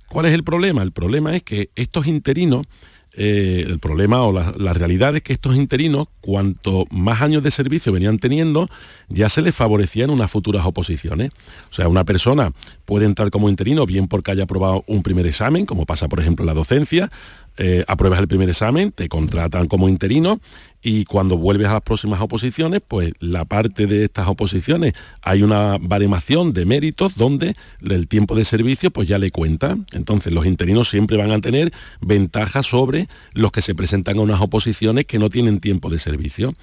¿Cuál 0.10 0.26
es 0.26 0.34
el 0.34 0.43
problema? 0.43 0.82
El 0.82 0.91
problema 0.91 1.36
es 1.36 1.43
que 1.43 1.70
estos 1.76 2.07
interinos, 2.07 2.66
eh, 3.14 3.64
el 3.68 3.80
problema 3.80 4.24
o 4.24 4.32
la, 4.32 4.74
realidad 4.74 5.16
es 5.16 5.22
que 5.22 5.34
estos 5.34 5.55
interinos, 5.55 6.07
cuanto 6.20 6.86
más 6.89 7.22
años 7.22 7.43
de 7.43 7.51
servicio 7.51 7.91
venían 7.91 8.18
teniendo, 8.18 8.70
ya 9.07 9.30
se 9.30 9.41
les 9.41 9.53
favorecían 9.53 10.10
unas 10.10 10.32
futuras 10.32 10.66
oposiciones. 10.66 11.32
O 11.70 11.74
sea, 11.74 11.88
una 11.88 12.05
persona 12.05 12.51
puede 12.86 13.05
entrar 13.05 13.30
como 13.30 13.49
interino 13.49 13.86
bien 13.86 14.07
porque 14.07 14.32
haya 14.32 14.43
aprobado 14.43 14.84
un 14.88 15.03
primer 15.03 15.28
examen, 15.28 15.66
como 15.66 15.86
pasa 15.86 16.07
por 16.07 16.20
ejemplo 16.20 16.43
en 16.43 16.47
la 16.47 16.53
docencia, 16.53 17.12
eh, 17.57 17.84
apruebas 17.88 18.20
el 18.20 18.28
primer 18.28 18.49
examen, 18.49 18.91
te 18.91 19.10
contratan 19.10 19.68
como 19.68 19.89
interino 19.89 20.39
y 20.82 21.05
cuando 21.05 21.38
vuelves 21.38 21.67
a 21.67 21.73
las 21.73 21.82
próximas 21.82 22.21
oposiciones, 22.21 22.82
pues 22.88 23.11
la 23.19 23.45
parte 23.45 23.86
de 23.86 24.05
estas 24.05 24.27
oposiciones 24.27 24.93
hay 25.21 25.43
una 25.43 25.77
baremación 25.80 26.53
de 26.53 26.65
méritos 26.65 27.15
donde 27.15 27.55
el 27.82 28.07
tiempo 28.07 28.36
de 28.36 28.45
servicio 28.45 28.89
pues 28.91 29.07
ya 29.07 29.17
le 29.19 29.32
cuenta. 29.32 29.77
Entonces 29.91 30.32
los 30.32 30.45
interinos 30.45 30.89
siempre 30.89 31.17
van 31.17 31.32
a 31.32 31.41
tener 31.41 31.73
ventajas 31.99 32.65
sobre 32.65 33.09
los 33.34 33.51
que 33.51 33.61
se 33.61 33.75
presentan 33.75 34.19
a 34.19 34.21
unas 34.21 34.41
oposiciones 34.41 35.05
que 35.05 35.19
no 35.19 35.30
tienen 35.30 35.59
tiempo 35.59 35.89
de 35.89 35.99
servicio. 35.99 36.53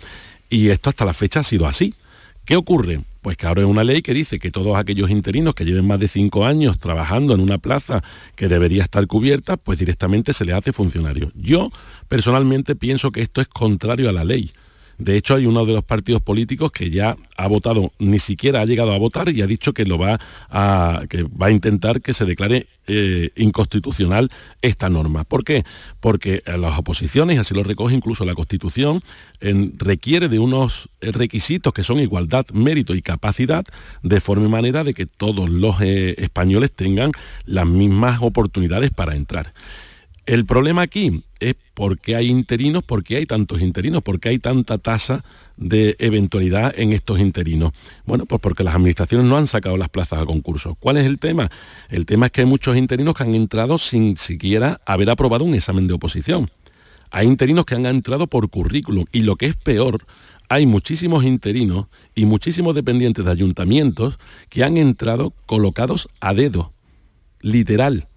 Y 0.48 0.68
esto 0.68 0.90
hasta 0.90 1.04
la 1.04 1.14
fecha 1.14 1.40
ha 1.40 1.44
sido 1.44 1.66
así. 1.66 1.94
¿Qué 2.44 2.56
ocurre? 2.56 3.00
Pues 3.26 3.36
que 3.36 3.48
ahora 3.48 3.62
es 3.62 3.66
una 3.66 3.82
ley 3.82 4.02
que 4.02 4.14
dice 4.14 4.38
que 4.38 4.52
todos 4.52 4.76
aquellos 4.76 5.10
interinos 5.10 5.56
que 5.56 5.64
lleven 5.64 5.84
más 5.84 5.98
de 5.98 6.06
cinco 6.06 6.46
años 6.46 6.78
trabajando 6.78 7.34
en 7.34 7.40
una 7.40 7.58
plaza 7.58 8.04
que 8.36 8.46
debería 8.46 8.84
estar 8.84 9.04
cubierta, 9.08 9.56
pues 9.56 9.80
directamente 9.80 10.32
se 10.32 10.44
les 10.44 10.54
hace 10.54 10.72
funcionario. 10.72 11.32
Yo 11.34 11.72
personalmente 12.06 12.76
pienso 12.76 13.10
que 13.10 13.22
esto 13.22 13.40
es 13.40 13.48
contrario 13.48 14.08
a 14.08 14.12
la 14.12 14.22
ley. 14.22 14.52
De 14.98 15.16
hecho, 15.16 15.34
hay 15.34 15.46
uno 15.46 15.66
de 15.66 15.74
los 15.74 15.84
partidos 15.84 16.22
políticos 16.22 16.72
que 16.72 16.90
ya 16.90 17.16
ha 17.36 17.46
votado, 17.48 17.92
ni 17.98 18.18
siquiera 18.18 18.60
ha 18.60 18.64
llegado 18.64 18.92
a 18.92 18.98
votar 18.98 19.28
y 19.28 19.42
ha 19.42 19.46
dicho 19.46 19.72
que 19.72 19.84
lo 19.84 19.98
va 19.98 20.18
a, 20.48 21.02
que 21.08 21.22
va 21.22 21.46
a 21.46 21.50
intentar 21.50 22.00
que 22.00 22.14
se 22.14 22.24
declare 22.24 22.66
eh, 22.86 23.30
inconstitucional 23.36 24.30
esta 24.62 24.88
norma. 24.88 25.24
¿Por 25.24 25.44
qué? 25.44 25.64
Porque 26.00 26.42
las 26.46 26.78
oposiciones, 26.78 27.38
así 27.38 27.54
lo 27.54 27.62
recoge 27.62 27.94
incluso 27.94 28.24
la 28.24 28.34
Constitución, 28.34 29.02
requiere 29.40 30.28
de 30.28 30.38
unos 30.38 30.88
requisitos 31.00 31.72
que 31.72 31.82
son 31.82 31.98
igualdad, 31.98 32.46
mérito 32.52 32.94
y 32.94 33.02
capacidad, 33.02 33.64
de 34.02 34.20
forma 34.20 34.46
y 34.46 34.50
manera 34.50 34.84
de 34.84 34.94
que 34.94 35.06
todos 35.06 35.50
los 35.50 35.80
eh, 35.80 36.14
españoles 36.18 36.72
tengan 36.72 37.12
las 37.44 37.66
mismas 37.66 38.18
oportunidades 38.22 38.90
para 38.90 39.16
entrar. 39.16 39.52
El 40.26 40.44
problema 40.44 40.82
aquí 40.82 41.22
es 41.38 41.54
por 41.72 42.00
qué 42.00 42.16
hay 42.16 42.26
interinos, 42.26 42.82
por 42.82 43.04
qué 43.04 43.18
hay 43.18 43.26
tantos 43.26 43.60
interinos, 43.60 44.02
por 44.02 44.18
qué 44.18 44.30
hay 44.30 44.40
tanta 44.40 44.76
tasa 44.76 45.24
de 45.56 45.94
eventualidad 46.00 46.76
en 46.76 46.92
estos 46.92 47.20
interinos. 47.20 47.72
Bueno, 48.06 48.26
pues 48.26 48.40
porque 48.40 48.64
las 48.64 48.74
administraciones 48.74 49.28
no 49.28 49.36
han 49.36 49.46
sacado 49.46 49.76
las 49.76 49.88
plazas 49.88 50.20
a 50.20 50.26
concurso. 50.26 50.74
¿Cuál 50.80 50.96
es 50.96 51.04
el 51.04 51.20
tema? 51.20 51.48
El 51.90 52.06
tema 52.06 52.26
es 52.26 52.32
que 52.32 52.40
hay 52.40 52.46
muchos 52.46 52.76
interinos 52.76 53.14
que 53.14 53.22
han 53.22 53.36
entrado 53.36 53.78
sin 53.78 54.16
siquiera 54.16 54.80
haber 54.84 55.10
aprobado 55.10 55.44
un 55.44 55.54
examen 55.54 55.86
de 55.86 55.94
oposición. 55.94 56.50
Hay 57.12 57.28
interinos 57.28 57.64
que 57.64 57.76
han 57.76 57.86
entrado 57.86 58.26
por 58.26 58.50
currículum 58.50 59.04
y 59.12 59.20
lo 59.20 59.36
que 59.36 59.46
es 59.46 59.54
peor, 59.54 60.06
hay 60.48 60.66
muchísimos 60.66 61.24
interinos 61.24 61.86
y 62.16 62.24
muchísimos 62.24 62.74
dependientes 62.74 63.24
de 63.24 63.30
ayuntamientos 63.30 64.18
que 64.48 64.64
han 64.64 64.76
entrado 64.76 65.34
colocados 65.46 66.08
a 66.18 66.34
dedo, 66.34 66.72
literal, 67.40 68.08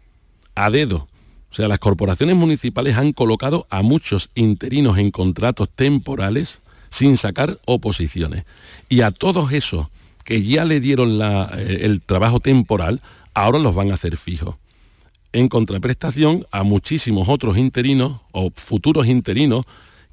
a 0.55 0.71
dedo 0.71 1.08
o 1.51 1.53
sea, 1.53 1.67
las 1.67 1.79
corporaciones 1.79 2.35
municipales 2.35 2.95
han 2.95 3.11
colocado 3.11 3.65
a 3.69 3.81
muchos 3.81 4.29
interinos 4.35 4.97
en 4.97 5.11
contratos 5.11 5.69
temporales 5.69 6.61
sin 6.89 7.17
sacar 7.17 7.59
oposiciones. 7.65 8.45
Y 8.87 9.01
a 9.01 9.11
todos 9.11 9.51
esos 9.53 9.87
que 10.23 10.43
ya 10.43 10.63
le 10.65 10.79
dieron 10.79 11.19
eh, 11.21 11.79
el 11.81 12.01
trabajo 12.01 12.39
temporal, 12.39 13.01
ahora 13.33 13.57
los 13.57 13.73
van 13.73 13.89
a 13.91 13.95
hacer 13.95 14.15
fijos. 14.15 14.55
En 15.33 15.47
contraprestación 15.47 16.45
a 16.51 16.63
muchísimos 16.63 17.29
otros 17.29 17.57
interinos 17.57 18.21
o 18.31 18.51
futuros 18.55 19.07
interinos 19.07 19.65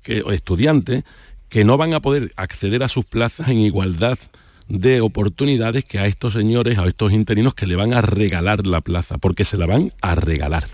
que, 0.03 0.23
o 0.23 0.33
estudiantes 0.33 1.05
que 1.49 1.65
no 1.65 1.77
van 1.77 1.95
a 1.95 2.01
poder 2.01 2.33
acceder 2.37 2.83
a 2.83 2.89
sus 2.89 3.05
plazas 3.05 3.49
en 3.49 3.59
igualdad 3.59 4.19
de 4.69 5.01
oportunidades 5.01 5.85
que 5.85 5.99
a 5.99 6.07
estos 6.07 6.33
señores, 6.33 6.79
a 6.79 6.87
estos 6.87 7.13
interinos 7.13 7.55
que 7.55 7.67
le 7.67 7.77
van 7.77 7.95
a 7.95 8.01
regalar 8.01 8.67
la 8.67 8.81
plaza, 8.81 9.19
porque 9.19 9.45
se 9.45 9.57
la 9.57 9.67
van 9.67 9.93
a 10.01 10.15
regalar. 10.15 10.67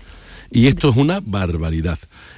Y 0.55 0.67
esto 0.67 0.89
es 0.89 0.95
una 0.97 1.19
barbaridad. 1.19 1.97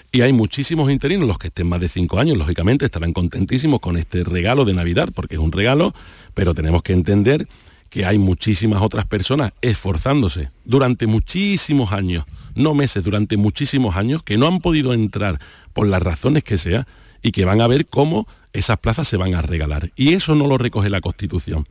Y 0.10 0.22
hay 0.22 0.32
muchísimos 0.32 0.90
interinos, 0.90 1.28
los 1.28 1.38
que 1.38 1.48
estén 1.48 1.68
más 1.68 1.82
de 1.82 1.90
cinco 1.90 2.18
años, 2.18 2.38
lógicamente 2.38 2.86
estarán 2.86 3.12
contentísimos 3.12 3.82
con 3.82 3.98
este 3.98 4.24
regalo 4.24 4.64
de 4.64 4.74
Navidad, 4.74 5.10
porque 5.14 5.36
es 5.36 5.42
un 5.42 5.52
regalo, 5.52 5.94
pero 6.34 6.54
tenemos 6.54 6.82
que 6.82 6.94
entender 6.94 7.46
que 7.90 8.06
hay 8.06 8.18
muchísimas 8.18 8.82
otras 8.82 9.06
personas 9.06 9.52
esforzándose 9.62 10.50
durante 10.64 11.08
muchísimos 11.08 11.92
años, 11.92 12.24
no 12.56 12.74
meses, 12.74 13.04
durante 13.04 13.36
muchísimos 13.36 13.98
años, 13.98 14.24
que 14.24 14.38
no 14.38 14.48
han 14.48 14.62
podido 14.62 14.94
entrar 14.94 15.42
por 15.74 15.86
las 15.86 16.02
razones 16.02 16.46
que 16.46 16.58
sea 16.58 16.88
y 17.22 17.34
que 17.34 17.44
van 17.44 17.60
a 17.60 17.68
ver 17.68 17.86
cómo 17.86 18.30
esas 18.54 18.78
plazas 18.78 19.10
se 19.10 19.18
van 19.18 19.36
a 19.36 19.42
regalar. 19.42 19.92
Y 19.98 20.14
eso 20.14 20.36
no 20.36 20.48
lo 20.48 20.58
recoge 20.58 20.90
la 20.90 21.02
Constitución 21.02 21.68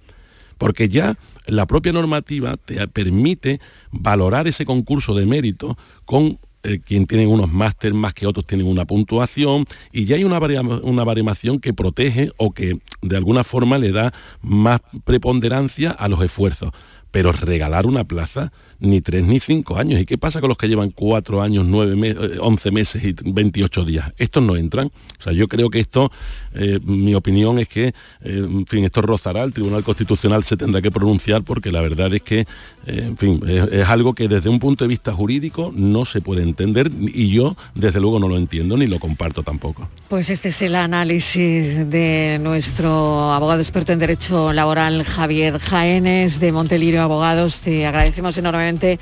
porque 0.65 0.89
ya 0.89 1.19
la 1.45 1.67
propia 1.67 1.93
normativa 1.93 2.57
te 2.57 2.89
permite 2.89 3.61
valorar 3.91 4.49
ese 4.49 4.65
concurso 4.65 5.15
de 5.15 5.27
mérito 5.27 5.77
con 6.07 6.39
eh, 6.63 6.81
quien 6.83 7.07
tiene 7.07 7.27
unos 7.27 7.53
máster 7.53 7.93
más 7.93 8.15
que 8.15 8.27
otros 8.27 8.47
tienen 8.47 8.67
una 8.67 8.87
puntuación 8.87 9.67
y 9.93 10.07
ya 10.07 10.17
hay 10.17 10.25
una, 10.25 10.39
una 10.39 11.05
baremación 11.05 11.61
que 11.61 11.75
protege 11.75 12.33
o 12.39 12.53
que 12.53 12.79
de 13.03 13.17
alguna 13.19 13.45
forma 13.45 13.77
le 13.77 13.93
da 13.93 14.15
más 14.41 14.81
preponderancia 15.05 15.91
a 15.91 16.09
los 16.09 16.23
esfuerzos. 16.23 16.71
Pero 17.15 17.31
regalar 17.31 17.87
una 17.87 18.03
plaza 18.03 18.51
ni 18.81 19.01
tres 19.01 19.25
ni 19.25 19.39
cinco 19.39 19.77
años. 19.77 20.01
¿Y 20.01 20.05
qué 20.05 20.19
pasa 20.19 20.41
con 20.41 20.49
los 20.49 20.59
que 20.59 20.67
llevan 20.67 20.91
cuatro 20.91 21.43
años, 21.43 21.65
nueve 21.65 21.95
meses, 21.95 22.39
once 22.41 22.73
meses 22.73 23.05
y 23.05 23.15
28 23.25 23.85
días? 23.85 24.13
Estos 24.19 24.43
no 24.43 24.57
entran. 24.57 24.89
O 25.21 25.23
sea, 25.23 25.33
yo 25.33 25.47
creo 25.47 25.71
que 25.71 25.79
esto, 25.79 26.11
eh, 26.55 26.81
mi 26.83 27.15
opinión 27.15 27.61
es 27.61 27.69
que, 27.69 27.87
eh, 27.87 27.95
en 28.23 28.67
fin, 28.67 28.85
esto 28.85 29.01
rozará, 29.01 29.45
el 29.45 29.53
Tribunal 29.53 29.85
Constitucional 29.85 30.43
se 30.43 30.57
tendrá 30.57 30.83
que 30.83 30.91
pronunciar 30.91 31.45
porque 31.45 31.71
la 31.71 31.83
verdad 31.83 32.13
es 32.13 32.23
que, 32.23 32.41
eh, 32.41 32.47
en 32.87 33.17
fin, 33.17 33.41
es, 33.47 33.89
algo 33.89 34.13
que 34.13 34.27
desde 34.27 34.49
un 34.49 34.59
punto 34.59 34.83
de 34.83 34.89
vista 34.89 35.13
jurídico 35.13 35.71
no 35.73 36.07
se 36.07 36.21
puede 36.21 36.43
entender 36.43 36.91
y 36.99 37.31
yo, 37.31 37.57
desde 37.77 38.01
luego, 38.01 38.19
no 38.19 38.27
lo 38.27 38.37
entiendo 38.37 38.77
ni 38.77 38.89
lo 38.89 38.99
comparto 38.99 39.45
tampoco. 39.45 39.89
Pues 40.09 40.31
este 40.31 40.49
es 40.49 40.61
el 40.63 40.75
análisis 40.75 41.89
de 41.89 42.41
nuestro 42.43 43.33
abogado 43.33 43.61
experto 43.61 43.93
en 43.93 44.01
Derecho 44.01 44.53
Laboral, 44.53 45.05
Javier 45.05 45.61
Jaénes, 45.61 46.41
de 46.41 46.51
Montelirio 46.51 47.04
Abogados. 47.05 47.61
Te 47.61 47.87
agradecemos 47.87 48.37
enormemente 48.39 48.99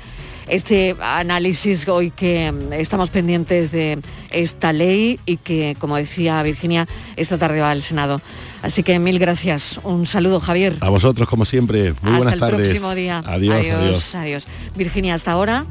este 0.47 0.95
análisis 1.01 1.87
hoy 1.87 2.11
que 2.11 2.51
mm, 2.51 2.73
estamos 2.73 3.09
pendientes 3.09 3.71
de 3.71 3.99
esta 4.29 4.73
ley 4.73 5.19
y 5.25 5.37
que, 5.37 5.75
como 5.79 5.95
decía 5.95 6.41
Virginia, 6.43 6.87
esta 7.15 7.37
tarde 7.37 7.61
va 7.61 7.71
al 7.71 7.83
Senado. 7.83 8.21
Así 8.61 8.81
que 8.81 8.97
mil 8.97 9.19
gracias. 9.19 9.79
Un 9.83 10.07
saludo, 10.07 10.39
Javier. 10.39 10.77
A 10.79 10.89
vosotros, 10.89 11.27
como 11.27 11.43
siempre. 11.43 11.93
Muy 12.01 12.17
buenas 12.17 12.37
tardes. 12.39 12.43
Hasta 12.43 12.49
el 12.49 12.55
próximo 12.55 12.95
día. 12.95 13.23
Adiós, 13.25 13.55
adiós, 13.55 14.15
adiós. 14.15 14.47
Virginia, 14.75 15.15
hasta 15.15 15.31
ahora. 15.31 15.65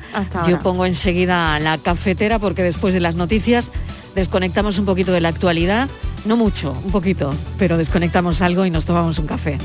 Yo 0.47 0.61
pongo 0.61 0.85
enseguida 0.85 1.59
la 1.59 1.79
cafetera 1.79 2.39
porque 2.39 2.63
después 2.63 2.93
de 2.93 3.01
las 3.01 3.15
noticias 3.15 3.71
desconectamos 4.15 4.79
un 4.79 4.85
poquito 4.85 5.13
de 5.13 5.21
la 5.21 5.29
actualidad. 5.29 5.89
No 6.27 6.37
mucho, 6.37 6.73
un 6.85 6.93
poquito, 6.93 7.35
pero 7.59 7.79
desconectamos 7.79 8.43
algo 8.43 8.67
y 8.67 8.71
nos 8.71 8.85
tomamos 8.85 9.19
un 9.19 9.27
café. 9.27 9.59